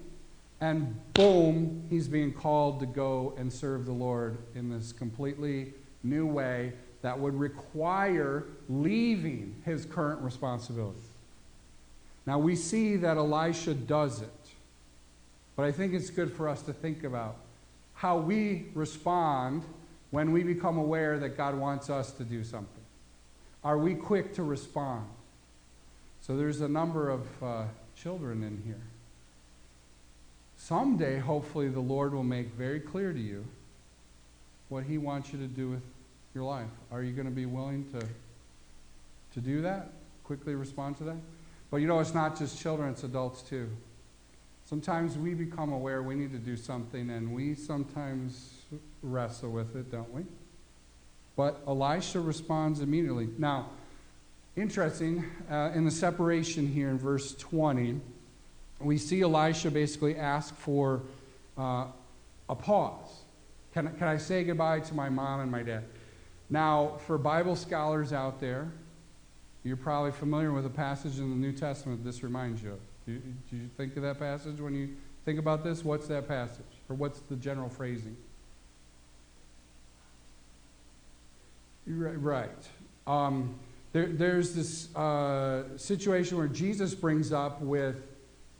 and 0.59 0.95
boom, 1.13 1.85
he's 1.89 2.07
being 2.07 2.33
called 2.33 2.79
to 2.79 2.85
go 2.85 3.33
and 3.37 3.51
serve 3.51 3.85
the 3.85 3.91
Lord 3.91 4.37
in 4.55 4.69
this 4.69 4.91
completely 4.91 5.73
new 6.03 6.25
way 6.25 6.73
that 7.01 7.19
would 7.19 7.33
require 7.33 8.45
leaving 8.69 9.55
his 9.65 9.85
current 9.85 10.21
responsibility. 10.21 10.99
Now 12.25 12.39
we 12.39 12.55
see 12.55 12.97
that 12.97 13.17
Elisha 13.17 13.73
does 13.73 14.21
it, 14.21 14.29
but 15.55 15.63
I 15.63 15.71
think 15.71 15.93
it's 15.93 16.09
good 16.09 16.31
for 16.31 16.47
us 16.47 16.61
to 16.63 16.73
think 16.73 17.03
about 17.03 17.35
how 17.95 18.17
we 18.17 18.65
respond 18.73 19.63
when 20.11 20.31
we 20.31 20.43
become 20.43 20.77
aware 20.77 21.19
that 21.19 21.37
God 21.37 21.55
wants 21.55 21.89
us 21.89 22.11
to 22.13 22.23
do 22.23 22.43
something. 22.43 22.67
Are 23.63 23.77
we 23.77 23.95
quick 23.95 24.33
to 24.35 24.43
respond? 24.43 25.05
So 26.21 26.35
there's 26.35 26.61
a 26.61 26.67
number 26.67 27.09
of 27.09 27.43
uh, 27.43 27.63
children 27.95 28.43
in 28.43 28.61
here. 28.65 28.81
Someday, 30.57 31.17
hopefully, 31.17 31.69
the 31.69 31.79
Lord 31.79 32.13
will 32.13 32.23
make 32.23 32.53
very 32.53 32.79
clear 32.79 33.13
to 33.13 33.19
you 33.19 33.45
what 34.69 34.83
He 34.83 34.97
wants 34.97 35.33
you 35.33 35.39
to 35.39 35.47
do 35.47 35.69
with 35.69 35.81
your 36.35 36.43
life. 36.43 36.69
Are 36.91 37.01
you 37.01 37.11
going 37.13 37.25
to 37.25 37.31
be 37.31 37.45
willing 37.45 37.85
to, 37.93 38.05
to 39.33 39.39
do 39.39 39.61
that? 39.63 39.89
Quickly 40.23 40.53
respond 40.53 40.97
to 40.97 41.03
that? 41.05 41.17
But 41.71 41.77
you 41.77 41.87
know, 41.87 41.99
it's 41.99 42.13
not 42.13 42.37
just 42.37 42.61
children, 42.61 42.89
it's 42.89 43.03
adults 43.03 43.41
too. 43.41 43.69
Sometimes 44.65 45.17
we 45.17 45.33
become 45.33 45.71
aware 45.71 46.03
we 46.03 46.15
need 46.15 46.31
to 46.33 46.37
do 46.37 46.55
something, 46.55 47.09
and 47.09 47.33
we 47.33 47.55
sometimes 47.55 48.53
wrestle 49.01 49.51
with 49.51 49.75
it, 49.75 49.91
don't 49.91 50.13
we? 50.13 50.23
But 51.35 51.61
Elisha 51.65 52.19
responds 52.19 52.81
immediately. 52.81 53.29
Now, 53.37 53.69
interesting, 54.55 55.25
uh, 55.49 55.71
in 55.73 55.85
the 55.85 55.91
separation 55.91 56.67
here 56.67 56.89
in 56.89 56.97
verse 56.97 57.35
20, 57.35 57.99
we 58.79 58.97
see 58.97 59.21
Elisha 59.21 59.71
basically 59.71 60.17
ask 60.17 60.55
for 60.55 61.01
uh, 61.57 61.87
a 62.49 62.55
pause. 62.55 63.21
Can, 63.73 63.93
can 63.95 64.07
I 64.07 64.17
say 64.17 64.43
goodbye 64.43 64.81
to 64.81 64.93
my 64.93 65.09
mom 65.09 65.39
and 65.39 65.49
my 65.49 65.63
dad? 65.63 65.85
Now, 66.49 66.97
for 67.07 67.17
Bible 67.17 67.55
scholars 67.55 68.11
out 68.11 68.41
there, 68.41 68.71
you're 69.63 69.77
probably 69.77 70.11
familiar 70.11 70.51
with 70.51 70.65
a 70.65 70.69
passage 70.69 71.19
in 71.19 71.29
the 71.29 71.35
New 71.35 71.51
Testament 71.51 72.03
this 72.03 72.23
reminds 72.23 72.63
you 72.63 72.71
of. 72.71 72.79
Do, 73.05 73.17
do 73.17 73.57
you 73.57 73.69
think 73.77 73.95
of 73.95 74.03
that 74.03 74.19
passage 74.19 74.59
when 74.59 74.73
you 74.73 74.89
think 75.25 75.39
about 75.39 75.63
this? 75.63 75.83
What's 75.83 76.07
that 76.07 76.27
passage? 76.27 76.65
Or 76.89 76.95
what's 76.95 77.19
the 77.21 77.35
general 77.35 77.69
phrasing? 77.69 78.15
Right. 81.85 82.49
Um, 83.07 83.55
there, 83.93 84.07
there's 84.07 84.53
this 84.53 84.95
uh, 84.95 85.77
situation 85.77 86.37
where 86.37 86.47
Jesus 86.47 86.93
brings 86.95 87.33
up 87.33 87.61
with 87.61 87.95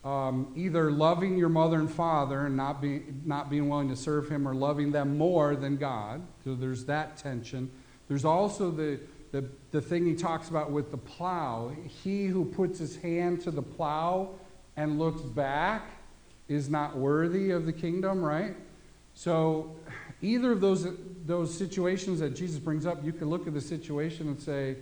um, 0.03 0.51
either 0.55 0.91
loving 0.91 1.37
your 1.37 1.49
mother 1.49 1.79
and 1.79 1.89
father 1.89 2.47
and 2.47 2.57
not, 2.57 2.81
be, 2.81 3.03
not 3.23 3.49
being 3.49 3.69
willing 3.69 3.89
to 3.89 3.95
serve 3.95 4.29
him 4.29 4.47
or 4.47 4.55
loving 4.55 4.91
them 4.91 5.17
more 5.17 5.55
than 5.55 5.77
God. 5.77 6.21
So 6.43 6.55
there's 6.55 6.85
that 6.85 7.17
tension. 7.17 7.69
There's 8.07 8.25
also 8.25 8.71
the, 8.71 8.99
the, 9.31 9.45
the 9.71 9.81
thing 9.81 10.05
he 10.05 10.15
talks 10.15 10.49
about 10.49 10.71
with 10.71 10.91
the 10.91 10.97
plow. 10.97 11.71
He 12.03 12.25
who 12.25 12.45
puts 12.45 12.79
his 12.79 12.97
hand 12.97 13.41
to 13.41 13.51
the 13.51 13.61
plow 13.61 14.31
and 14.75 14.99
looks 14.99 15.21
back 15.21 15.89
is 16.47 16.69
not 16.69 16.97
worthy 16.97 17.51
of 17.51 17.65
the 17.65 17.73
kingdom, 17.73 18.21
right? 18.21 18.55
So 19.13 19.75
either 20.21 20.51
of 20.51 20.59
those, 20.59 20.87
those 21.25 21.57
situations 21.57 22.19
that 22.19 22.35
Jesus 22.35 22.59
brings 22.59 22.85
up, 22.85 23.03
you 23.03 23.13
can 23.13 23.29
look 23.29 23.47
at 23.47 23.53
the 23.53 23.61
situation 23.61 24.27
and 24.27 24.39
say, 24.39 24.77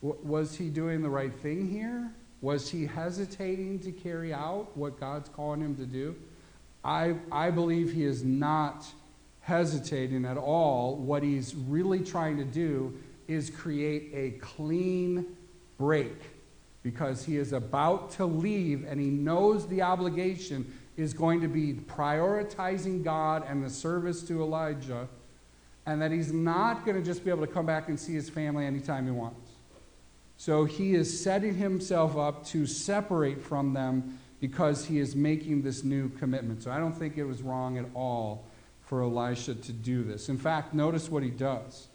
was 0.00 0.56
he 0.56 0.68
doing 0.68 1.02
the 1.02 1.10
right 1.10 1.32
thing 1.32 1.70
here? 1.70 2.10
Was 2.40 2.68
he 2.68 2.86
hesitating 2.86 3.78
to 3.80 3.92
carry 3.92 4.34
out 4.34 4.76
what 4.76 4.98
God's 4.98 5.28
calling 5.28 5.60
him 5.60 5.76
to 5.76 5.86
do? 5.86 6.16
I, 6.84 7.14
I 7.30 7.50
believe 7.50 7.92
he 7.92 8.04
is 8.04 8.24
not 8.24 8.84
hesitating 9.42 10.24
at 10.24 10.36
all. 10.36 10.96
What 10.96 11.22
he's 11.22 11.54
really 11.54 12.00
trying 12.00 12.36
to 12.38 12.44
do 12.44 12.92
is 13.32 13.50
create 13.50 14.10
a 14.14 14.38
clean 14.38 15.26
break 15.78 16.16
because 16.82 17.24
he 17.24 17.36
is 17.36 17.52
about 17.52 18.10
to 18.12 18.26
leave 18.26 18.84
and 18.86 19.00
he 19.00 19.08
knows 19.08 19.66
the 19.68 19.82
obligation 19.82 20.72
is 20.96 21.14
going 21.14 21.40
to 21.40 21.48
be 21.48 21.74
prioritizing 21.74 23.02
God 23.02 23.44
and 23.48 23.64
the 23.64 23.70
service 23.70 24.22
to 24.24 24.42
Elijah, 24.42 25.08
and 25.86 26.00
that 26.02 26.12
he's 26.12 26.32
not 26.32 26.84
going 26.84 26.96
to 26.96 27.02
just 27.02 27.24
be 27.24 27.30
able 27.30 27.46
to 27.46 27.52
come 27.52 27.66
back 27.66 27.88
and 27.88 27.98
see 27.98 28.12
his 28.12 28.28
family 28.28 28.66
anytime 28.66 29.06
he 29.06 29.10
wants. 29.10 29.50
So 30.36 30.64
he 30.64 30.94
is 30.94 31.22
setting 31.22 31.54
himself 31.54 32.16
up 32.16 32.44
to 32.46 32.66
separate 32.66 33.40
from 33.40 33.72
them 33.72 34.18
because 34.40 34.84
he 34.84 34.98
is 34.98 35.14
making 35.14 35.62
this 35.62 35.84
new 35.84 36.08
commitment. 36.10 36.62
So 36.62 36.70
I 36.70 36.78
don't 36.78 36.92
think 36.92 37.16
it 37.16 37.24
was 37.24 37.42
wrong 37.42 37.78
at 37.78 37.86
all 37.94 38.44
for 38.80 39.02
Elisha 39.02 39.54
to 39.54 39.72
do 39.72 40.02
this. 40.02 40.28
In 40.28 40.36
fact, 40.36 40.74
notice 40.74 41.08
what 41.08 41.22
he 41.22 41.30
does. 41.30 41.86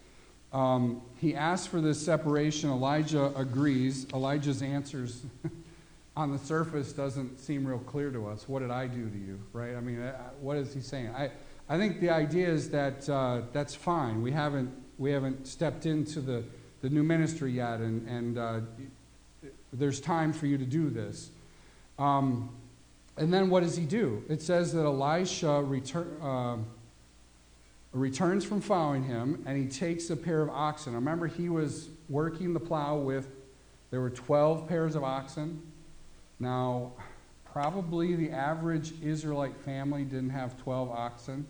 Um, 0.53 1.01
he 1.17 1.35
asks 1.35 1.67
for 1.67 1.81
this 1.81 2.03
separation. 2.03 2.69
Elijah 2.69 3.33
agrees. 3.35 4.07
Elijah's 4.13 4.61
answers 4.61 5.23
on 6.15 6.31
the 6.31 6.39
surface 6.39 6.93
doesn't 6.93 7.39
seem 7.39 7.67
real 7.67 7.79
clear 7.79 8.11
to 8.11 8.27
us. 8.27 8.47
What 8.47 8.59
did 8.59 8.71
I 8.71 8.87
do 8.87 9.09
to 9.09 9.17
you, 9.17 9.39
right? 9.53 9.75
I 9.75 9.81
mean, 9.81 10.01
what 10.39 10.57
is 10.57 10.73
he 10.73 10.81
saying? 10.81 11.09
I, 11.09 11.31
I 11.69 11.77
think 11.77 11.99
the 11.99 12.09
idea 12.09 12.47
is 12.47 12.69
that 12.69 13.09
uh, 13.09 13.41
that's 13.51 13.75
fine. 13.75 14.21
We 14.21 14.31
haven't 14.31 14.71
we 14.97 15.11
haven't 15.11 15.47
stepped 15.47 15.85
into 15.85 16.21
the, 16.21 16.43
the 16.81 16.89
new 16.89 17.03
ministry 17.03 17.51
yet, 17.51 17.79
and, 17.79 18.07
and 18.07 18.37
uh, 18.37 18.59
there's 19.71 19.99
time 20.01 20.33
for 20.33 20.47
you 20.47 20.57
to 20.57 20.65
do 20.65 20.89
this. 20.89 21.29
Um, 21.99 22.49
and 23.15 23.33
then 23.33 23.49
what 23.49 23.63
does 23.63 23.75
he 23.75 23.85
do? 23.85 24.23
It 24.29 24.41
says 24.41 24.73
that 24.73 24.85
Elisha 24.85 25.63
return, 25.63 26.17
uh, 26.21 26.57
returns 27.97 28.45
from 28.45 28.61
following 28.61 29.03
him, 29.03 29.43
and 29.45 29.57
he 29.57 29.67
takes 29.67 30.09
a 30.09 30.15
pair 30.15 30.41
of 30.41 30.49
oxen. 30.49 30.93
Remember, 30.93 31.27
he 31.27 31.49
was 31.49 31.89
working 32.09 32.53
the 32.53 32.59
plow 32.59 32.97
with, 32.97 33.27
there 33.91 34.01
were 34.01 34.09
12 34.09 34.67
pairs 34.67 34.95
of 34.95 35.03
oxen. 35.03 35.61
Now, 36.39 36.93
probably 37.45 38.15
the 38.15 38.31
average 38.31 38.93
Israelite 39.01 39.57
family 39.57 40.03
didn't 40.03 40.29
have 40.29 40.57
12 40.61 40.91
oxen. 40.91 41.47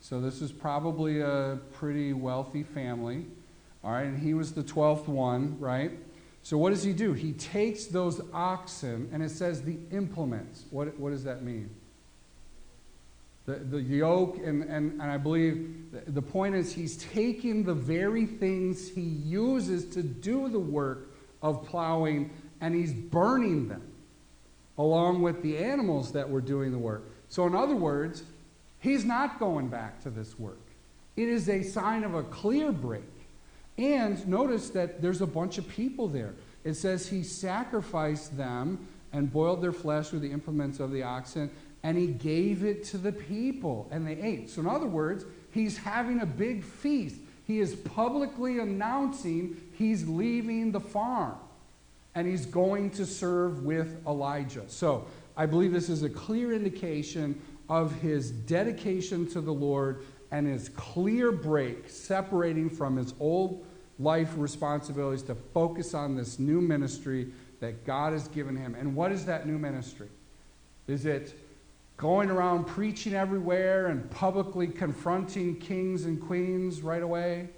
So 0.00 0.20
this 0.20 0.40
is 0.40 0.50
probably 0.50 1.20
a 1.20 1.58
pretty 1.74 2.12
wealthy 2.12 2.62
family. 2.62 3.26
All 3.84 3.92
right, 3.92 4.06
and 4.06 4.18
he 4.18 4.34
was 4.34 4.52
the 4.52 4.62
12th 4.62 5.08
one, 5.08 5.58
right? 5.60 5.92
So 6.42 6.58
what 6.58 6.70
does 6.70 6.82
he 6.82 6.92
do? 6.92 7.12
He 7.12 7.32
takes 7.32 7.86
those 7.86 8.20
oxen, 8.32 9.08
and 9.12 9.22
it 9.22 9.30
says 9.30 9.62
the 9.62 9.78
implements. 9.90 10.64
What, 10.70 10.98
what 10.98 11.10
does 11.10 11.24
that 11.24 11.42
mean? 11.42 11.70
The, 13.44 13.54
the 13.54 13.80
yoke, 13.80 14.38
and, 14.38 14.62
and, 14.62 15.00
and 15.00 15.02
I 15.02 15.16
believe 15.16 15.90
the, 15.90 16.12
the 16.12 16.22
point 16.22 16.54
is 16.54 16.72
he's 16.72 16.96
taking 16.96 17.64
the 17.64 17.74
very 17.74 18.24
things 18.24 18.88
he 18.88 19.00
uses 19.00 19.86
to 19.94 20.02
do 20.02 20.48
the 20.48 20.60
work 20.60 21.10
of 21.42 21.66
plowing, 21.66 22.30
and 22.60 22.74
he's 22.74 22.92
burning 22.92 23.68
them 23.68 23.82
along 24.78 25.22
with 25.22 25.42
the 25.42 25.58
animals 25.58 26.12
that 26.12 26.28
were 26.28 26.40
doing 26.40 26.70
the 26.72 26.78
work. 26.78 27.04
So, 27.28 27.46
in 27.46 27.54
other 27.54 27.74
words, 27.74 28.22
he's 28.78 29.04
not 29.04 29.38
going 29.38 29.68
back 29.68 30.02
to 30.02 30.10
this 30.10 30.38
work. 30.38 30.60
It 31.16 31.28
is 31.28 31.48
a 31.48 31.62
sign 31.62 32.04
of 32.04 32.14
a 32.14 32.22
clear 32.22 32.72
break. 32.72 33.02
And 33.78 34.26
notice 34.26 34.70
that 34.70 35.02
there's 35.02 35.20
a 35.20 35.26
bunch 35.26 35.58
of 35.58 35.68
people 35.68 36.08
there. 36.08 36.34
It 36.64 36.74
says 36.74 37.08
he 37.08 37.22
sacrificed 37.22 38.36
them 38.36 38.86
and 39.12 39.32
boiled 39.32 39.62
their 39.62 39.72
flesh 39.72 40.12
with 40.12 40.22
the 40.22 40.30
implements 40.30 40.80
of 40.80 40.90
the 40.90 41.02
oxen, 41.02 41.50
and 41.82 41.98
he 41.98 42.06
gave 42.06 42.64
it 42.64 42.84
to 42.84 42.98
the 42.98 43.12
people, 43.12 43.88
and 43.90 44.06
they 44.06 44.16
ate. 44.20 44.50
So, 44.50 44.60
in 44.60 44.68
other 44.68 44.86
words, 44.86 45.24
he's 45.50 45.76
having 45.76 46.20
a 46.20 46.26
big 46.26 46.62
feast. 46.62 47.16
He 47.46 47.58
is 47.58 47.74
publicly 47.74 48.60
announcing 48.60 49.56
he's 49.74 50.06
leaving 50.06 50.70
the 50.72 50.80
farm 50.80 51.34
and 52.14 52.26
he's 52.26 52.46
going 52.46 52.90
to 52.90 53.06
serve 53.06 53.64
with 53.64 54.06
Elijah. 54.06 54.64
So, 54.68 55.06
I 55.36 55.46
believe 55.46 55.72
this 55.72 55.88
is 55.88 56.02
a 56.02 56.10
clear 56.10 56.52
indication 56.52 57.40
of 57.68 57.92
his 58.00 58.30
dedication 58.30 59.26
to 59.30 59.40
the 59.40 59.52
Lord 59.52 60.04
and 60.30 60.46
his 60.46 60.68
clear 60.70 61.32
break 61.32 61.88
separating 61.88 62.68
from 62.68 62.96
his 62.96 63.14
old 63.18 63.64
life 63.98 64.32
responsibilities 64.36 65.22
to 65.22 65.34
focus 65.34 65.94
on 65.94 66.16
this 66.16 66.38
new 66.38 66.60
ministry 66.60 67.32
that 67.60 67.86
God 67.86 68.12
has 68.12 68.28
given 68.28 68.56
him. 68.56 68.74
And 68.74 68.94
what 68.94 69.12
is 69.12 69.24
that 69.26 69.46
new 69.46 69.58
ministry? 69.58 70.08
Is 70.86 71.06
it 71.06 71.34
going 71.96 72.30
around 72.30 72.64
preaching 72.66 73.14
everywhere 73.14 73.86
and 73.86 74.10
publicly 74.10 74.66
confronting 74.66 75.56
kings 75.56 76.04
and 76.04 76.20
queens 76.20 76.82
right 76.82 77.02
away? 77.02 77.48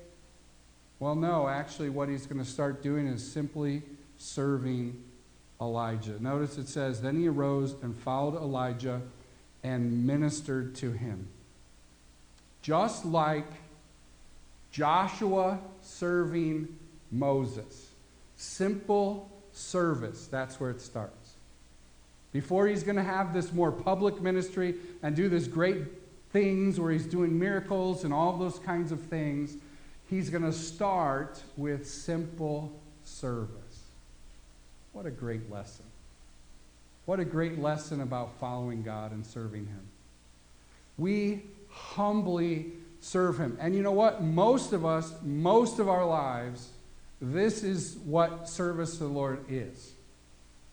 Well, 0.99 1.15
no, 1.15 1.49
actually, 1.49 1.91
what 1.91 2.09
he's 2.09 2.27
going 2.27 2.43
to 2.43 2.49
start 2.49 2.83
doing 2.83 3.07
is 3.07 3.27
simply 3.27 3.83
serving 4.17 5.03
Elijah. 5.61 6.23
Notice 6.23 6.59
it 6.59 6.69
says, 6.69 7.01
Then 7.01 7.19
he 7.19 7.29
arose 7.29 7.75
and 7.83 7.97
followed 7.97 8.37
Elijah 8.37 9.01
and 9.63 10.07
ministered 10.07 10.75
to 10.77 10.93
him. 10.93 11.29
Just 12.63 13.05
like 13.05 13.47
Joshua 14.71 15.59
serving 15.83 16.69
Moses. 17.11 17.91
Simple 18.37 19.31
service. 19.53 20.27
That's 20.27 20.61
where 20.61 20.71
it 20.71 20.81
starts. 20.81 21.24
Before 22.35 22.67
he's 22.67 22.83
going 22.83 22.97
to 22.97 23.03
have 23.03 23.33
this 23.33 23.53
more 23.53 23.71
public 23.71 24.21
ministry 24.21 24.75
and 25.05 25.15
do 25.15 25.29
this 25.29 25.47
great 25.47 25.85
things 26.33 26.81
where 26.81 26.91
he's 26.91 27.07
doing 27.07 27.39
miracles 27.39 28.03
and 28.03 28.13
all 28.13 28.37
those 28.37 28.59
kinds 28.59 28.91
of 28.91 29.01
things, 29.01 29.57
he's 30.11 30.31
going 30.31 30.43
to 30.43 30.53
start 30.53 31.41
with 31.57 31.89
simple 31.89 32.73
service. 33.05 33.85
What 34.93 35.07
a 35.07 35.13
great 35.13 35.49
lesson. 35.49 35.85
What 37.07 37.21
a 37.21 37.25
great 37.25 37.61
lesson 37.61 38.01
about 38.01 38.39
following 38.41 38.83
God 38.83 39.13
and 39.13 39.25
serving 39.25 39.67
Him. 39.67 39.87
We 40.97 41.43
humbly 41.69 42.73
serve 43.01 43.39
Him. 43.39 43.57
And 43.61 43.75
you 43.75 43.83
know 43.83 43.93
what? 43.93 44.23
Most 44.23 44.73
of 44.73 44.85
us, 44.85 45.13
most 45.23 45.79
of 45.79 45.89
our 45.89 46.05
lives, 46.05 46.71
this 47.21 47.63
is 47.63 47.97
what 48.05 48.49
service 48.49 48.99
to 48.99 49.05
the 49.05 49.11
Lord 49.11 49.45
is 49.49 49.93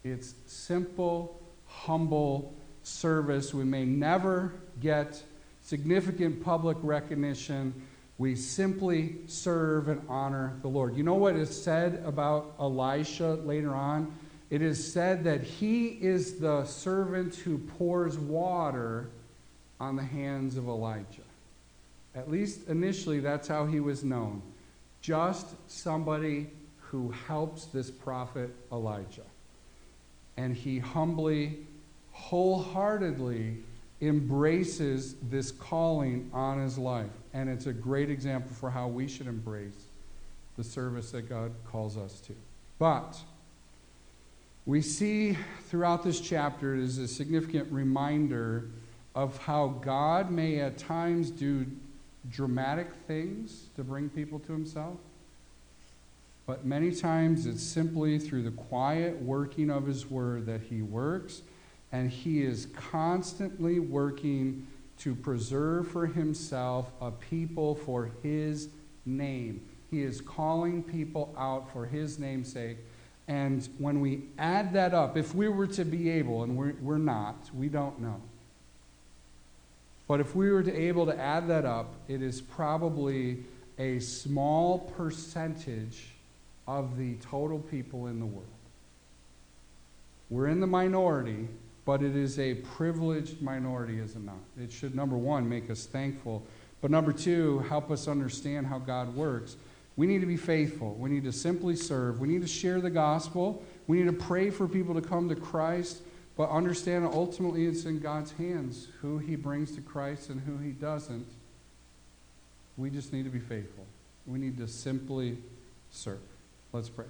it's 0.03 0.34
simple, 0.47 1.40
humble 1.86 2.53
service. 2.84 3.53
We 3.53 3.63
may 3.63 3.86
never 3.86 4.53
get 4.79 5.21
significant 5.63 6.43
public 6.43 6.77
recognition. 6.82 7.73
We 8.17 8.36
simply 8.36 9.15
serve 9.27 9.88
and 9.88 10.01
honor 10.07 10.53
the 10.61 10.67
Lord. 10.67 10.95
You 10.95 11.03
know 11.03 11.15
what 11.15 11.36
is 11.36 11.63
said 11.63 12.03
about 12.05 12.53
Elisha 12.59 13.39
later 13.45 13.73
on? 13.73 14.13
It 14.49 14.61
is 14.61 14.91
said 14.91 15.23
that 15.23 15.41
he 15.41 15.88
is 15.88 16.39
the 16.39 16.65
servant 16.65 17.36
who 17.36 17.57
pours 17.57 18.17
water 18.17 19.09
on 19.79 19.95
the 19.95 20.03
hands 20.03 20.57
of 20.57 20.67
Elijah. 20.67 21.21
At 22.13 22.29
least 22.29 22.67
initially, 22.67 23.21
that's 23.21 23.47
how 23.47 23.65
he 23.65 23.79
was 23.79 24.03
known. 24.03 24.41
Just 25.01 25.47
somebody 25.67 26.49
who 26.77 27.11
helps 27.27 27.65
this 27.65 27.89
prophet 27.89 28.53
Elijah. 28.71 29.25
And 30.38 30.55
he 30.55 30.79
humbly, 30.79 31.65
wholeheartedly 32.22 33.57
embraces 33.99 35.15
this 35.30 35.51
calling 35.51 36.30
on 36.34 36.59
his 36.59 36.78
life. 36.78 37.09
And 37.34 37.49
it's 37.49 37.65
a 37.65 37.74
great 37.74 38.09
example 38.09 38.53
for 38.53 38.69
how 38.69 38.88
we 38.88 39.07
should 39.07 39.28
embrace 39.28 39.86
the 40.57 40.63
service 40.63 41.11
that 41.11 41.28
God 41.30 41.51
calls 41.65 41.97
us 41.97 42.19
to. 42.22 42.34
But 42.80 43.19
we 44.65 44.82
see 44.82 45.38
throughout 45.69 46.03
this 46.03 46.19
chapter 46.19 46.76
is 46.76 46.97
a 46.97 47.07
significant 47.07 47.72
reminder 47.72 48.69
of 49.15 49.38
how 49.39 49.67
God 49.82 50.32
may 50.32 50.59
at 50.59 50.78
times 50.78 51.32
do 51.32 51.65
dramatic 52.30 52.91
things 53.07 53.69
to 53.76 53.84
bring 53.84 54.09
people 54.09 54.39
to 54.39 54.51
himself. 54.51 54.97
But 56.45 56.65
many 56.65 56.93
times 56.93 57.45
it's 57.45 57.63
simply 57.63 58.19
through 58.19 58.43
the 58.43 58.51
quiet 58.51 59.22
working 59.22 59.69
of 59.69 59.86
his 59.86 60.09
word 60.09 60.45
that 60.47 60.61
he 60.61 60.82
works, 60.82 61.41
and 61.91 62.09
he 62.09 62.43
is 62.43 62.67
constantly 62.75 63.79
working 63.79 64.67
to 64.99 65.15
preserve 65.15 65.87
for 65.87 66.05
himself 66.05 66.91
a 67.01 67.11
people 67.11 67.75
for 67.75 68.11
his 68.21 68.69
name. 69.05 69.61
He 69.89 70.03
is 70.03 70.21
calling 70.21 70.83
people 70.83 71.33
out 71.37 71.71
for 71.71 71.85
his 71.85 72.19
namesake. 72.19 72.77
And 73.27 73.67
when 73.77 73.99
we 73.99 74.23
add 74.37 74.73
that 74.73 74.93
up, 74.93 75.17
if 75.17 75.35
we 75.35 75.47
were 75.47 75.67
to 75.67 75.83
be 75.83 76.09
able, 76.09 76.43
and 76.43 76.55
we're, 76.55 76.73
we're 76.81 76.97
not, 76.97 77.49
we 77.53 77.67
don't 77.67 77.99
know. 77.99 78.21
But 80.07 80.19
if 80.19 80.35
we 80.35 80.51
were 80.51 80.63
to 80.63 80.75
able 80.75 81.05
to 81.05 81.17
add 81.17 81.47
that 81.47 81.65
up, 81.65 81.93
it 82.07 82.21
is 82.21 82.41
probably 82.41 83.43
a 83.79 83.99
small 83.99 84.79
percentage 84.79 86.09
of 86.67 86.97
the 86.97 87.15
total 87.15 87.59
people 87.59 88.07
in 88.07 88.19
the 88.19 88.25
world. 88.25 88.45
We're 90.29 90.47
in 90.47 90.59
the 90.59 90.67
minority, 90.67 91.47
but 91.86 92.03
it 92.03 92.15
is 92.15 92.38
a 92.39 92.55
privileged 92.55 93.41
minority, 93.41 93.99
is 93.99 94.15
it 94.15 94.23
not? 94.23 94.39
It 94.59 94.71
should, 94.71 94.95
number 94.95 95.17
one, 95.17 95.47
make 95.47 95.69
us 95.69 95.86
thankful, 95.86 96.45
but 96.82 96.91
number 96.91 97.11
two, 97.11 97.59
help 97.69 97.91
us 97.91 98.07
understand 98.07 98.67
how 98.67 98.79
God 98.79 99.15
works. 99.15 99.55
We 99.97 100.07
need 100.07 100.21
to 100.21 100.27
be 100.27 100.38
faithful. 100.38 100.95
We 100.95 101.09
need 101.09 101.23
to 101.25 101.32
simply 101.32 101.75
serve. 101.75 102.19
We 102.19 102.27
need 102.27 102.41
to 102.41 102.47
share 102.47 102.82
the 102.82 102.89
gospel. 102.89 103.63
We 103.88 103.97
need 103.97 104.05
to 104.05 104.13
pray 104.13 104.49
for 104.49 104.67
people 104.67 104.95
to 104.95 105.01
come 105.01 105.27
to 105.29 105.36
Christ, 105.36 106.01
but 106.38 106.49
understand 106.49 107.05
ultimately 107.05 107.65
it's 107.65 107.86
in 107.86 107.99
God's 107.99 108.32
hands 108.34 108.88
who 109.01 109.17
He 109.17 109.36
brings 109.36 109.73
to 109.75 109.82
Christ 109.82 110.29
and 110.29 110.39
who 110.41 110.57
He 110.57 110.71
doesn't. 110.71 111.27
We 112.77 112.89
just 112.89 113.11
need 113.11 113.23
to 113.23 113.29
be 113.29 113.39
faithful. 113.39 113.86
We 114.25 114.39
need 114.39 114.57
to 114.57 114.67
simply 114.67 115.38
serve. 115.91 116.19
Let's 116.73 116.89
pray. 116.89 117.05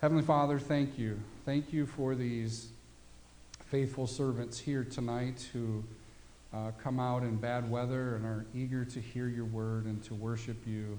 Heavenly 0.00 0.22
Father, 0.22 0.58
thank 0.58 0.98
you. 0.98 1.20
Thank 1.44 1.72
you 1.72 1.86
for 1.86 2.14
these 2.14 2.68
faithful 3.70 4.06
servants 4.06 4.58
here 4.58 4.84
tonight 4.84 5.48
who 5.52 5.82
uh, 6.54 6.70
come 6.82 7.00
out 7.00 7.22
in 7.22 7.36
bad 7.36 7.68
weather 7.70 8.14
and 8.14 8.24
are 8.24 8.46
eager 8.54 8.84
to 8.84 9.00
hear 9.00 9.28
your 9.28 9.44
word 9.44 9.86
and 9.86 10.02
to 10.04 10.14
worship 10.14 10.56
you. 10.66 10.98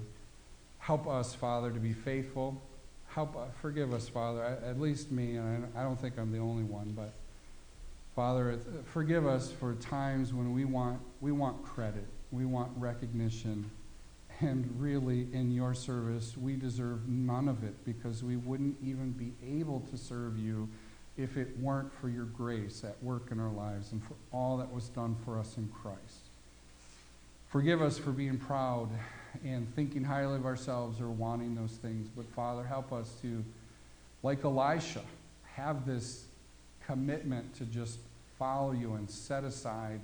Help 0.78 1.06
us, 1.06 1.34
Father, 1.34 1.70
to 1.70 1.80
be 1.80 1.92
faithful. 1.92 2.60
Help, 3.08 3.36
uh, 3.36 3.46
forgive 3.60 3.94
us, 3.94 4.08
Father, 4.08 4.42
at 4.42 4.78
least 4.78 5.10
me, 5.10 5.36
and 5.36 5.66
I 5.76 5.82
don't 5.82 5.98
think 5.98 6.18
I'm 6.18 6.30
the 6.30 6.38
only 6.38 6.62
one, 6.62 6.92
but 6.94 7.12
Father, 8.14 8.58
forgive 8.92 9.26
us 9.26 9.50
for 9.50 9.74
times 9.74 10.34
when 10.34 10.52
we 10.52 10.64
want, 10.64 11.00
we 11.20 11.32
want 11.32 11.64
credit, 11.64 12.04
we 12.30 12.44
want 12.44 12.70
recognition, 12.76 13.70
And 14.40 14.72
really, 14.78 15.26
in 15.32 15.50
your 15.50 15.74
service, 15.74 16.36
we 16.36 16.54
deserve 16.54 17.08
none 17.08 17.48
of 17.48 17.64
it 17.64 17.84
because 17.84 18.22
we 18.22 18.36
wouldn't 18.36 18.76
even 18.84 19.10
be 19.10 19.32
able 19.44 19.80
to 19.90 19.96
serve 19.96 20.38
you 20.38 20.68
if 21.18 21.36
it 21.36 21.58
weren't 21.58 21.92
for 22.00 22.08
your 22.08 22.24
grace 22.24 22.84
at 22.84 23.02
work 23.02 23.30
in 23.32 23.40
our 23.40 23.50
lives 23.50 23.90
and 23.92 24.02
for 24.02 24.14
all 24.32 24.56
that 24.56 24.72
was 24.72 24.88
done 24.88 25.16
for 25.24 25.38
us 25.38 25.56
in 25.56 25.68
Christ. 25.68 26.30
Forgive 27.50 27.82
us 27.82 27.98
for 27.98 28.12
being 28.12 28.38
proud 28.38 28.88
and 29.44 29.74
thinking 29.74 30.04
highly 30.04 30.36
of 30.36 30.46
ourselves 30.46 31.00
or 31.00 31.08
wanting 31.08 31.54
those 31.54 31.72
things. 31.72 32.08
But 32.16 32.26
Father, 32.34 32.62
help 32.62 32.92
us 32.92 33.12
to, 33.22 33.44
like 34.22 34.44
Elisha, 34.44 35.02
have 35.54 35.84
this 35.84 36.24
commitment 36.86 37.54
to 37.56 37.64
just 37.64 37.98
follow 38.38 38.72
you 38.72 38.94
and 38.94 39.10
set 39.10 39.44
aside 39.44 40.00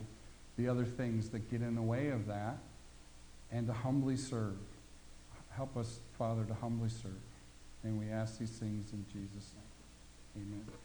the 0.56 0.68
other 0.68 0.84
things 0.84 1.28
that 1.30 1.50
get 1.50 1.62
in 1.62 1.76
the 1.76 1.82
way 1.82 2.08
of 2.08 2.26
that 2.26 2.58
and 3.52 3.66
to 3.68 3.72
humbly 3.72 4.16
serve. 4.16 4.56
Help 5.50 5.76
us, 5.76 6.00
Father, 6.18 6.44
to 6.44 6.54
humbly 6.54 6.88
serve. 6.88 7.12
And 7.84 7.98
we 7.98 8.10
ask 8.10 8.38
these 8.38 8.50
things 8.50 8.92
in 8.92 9.04
Jesus' 9.12 9.52
name. 10.34 10.46
Amen. 10.48 10.83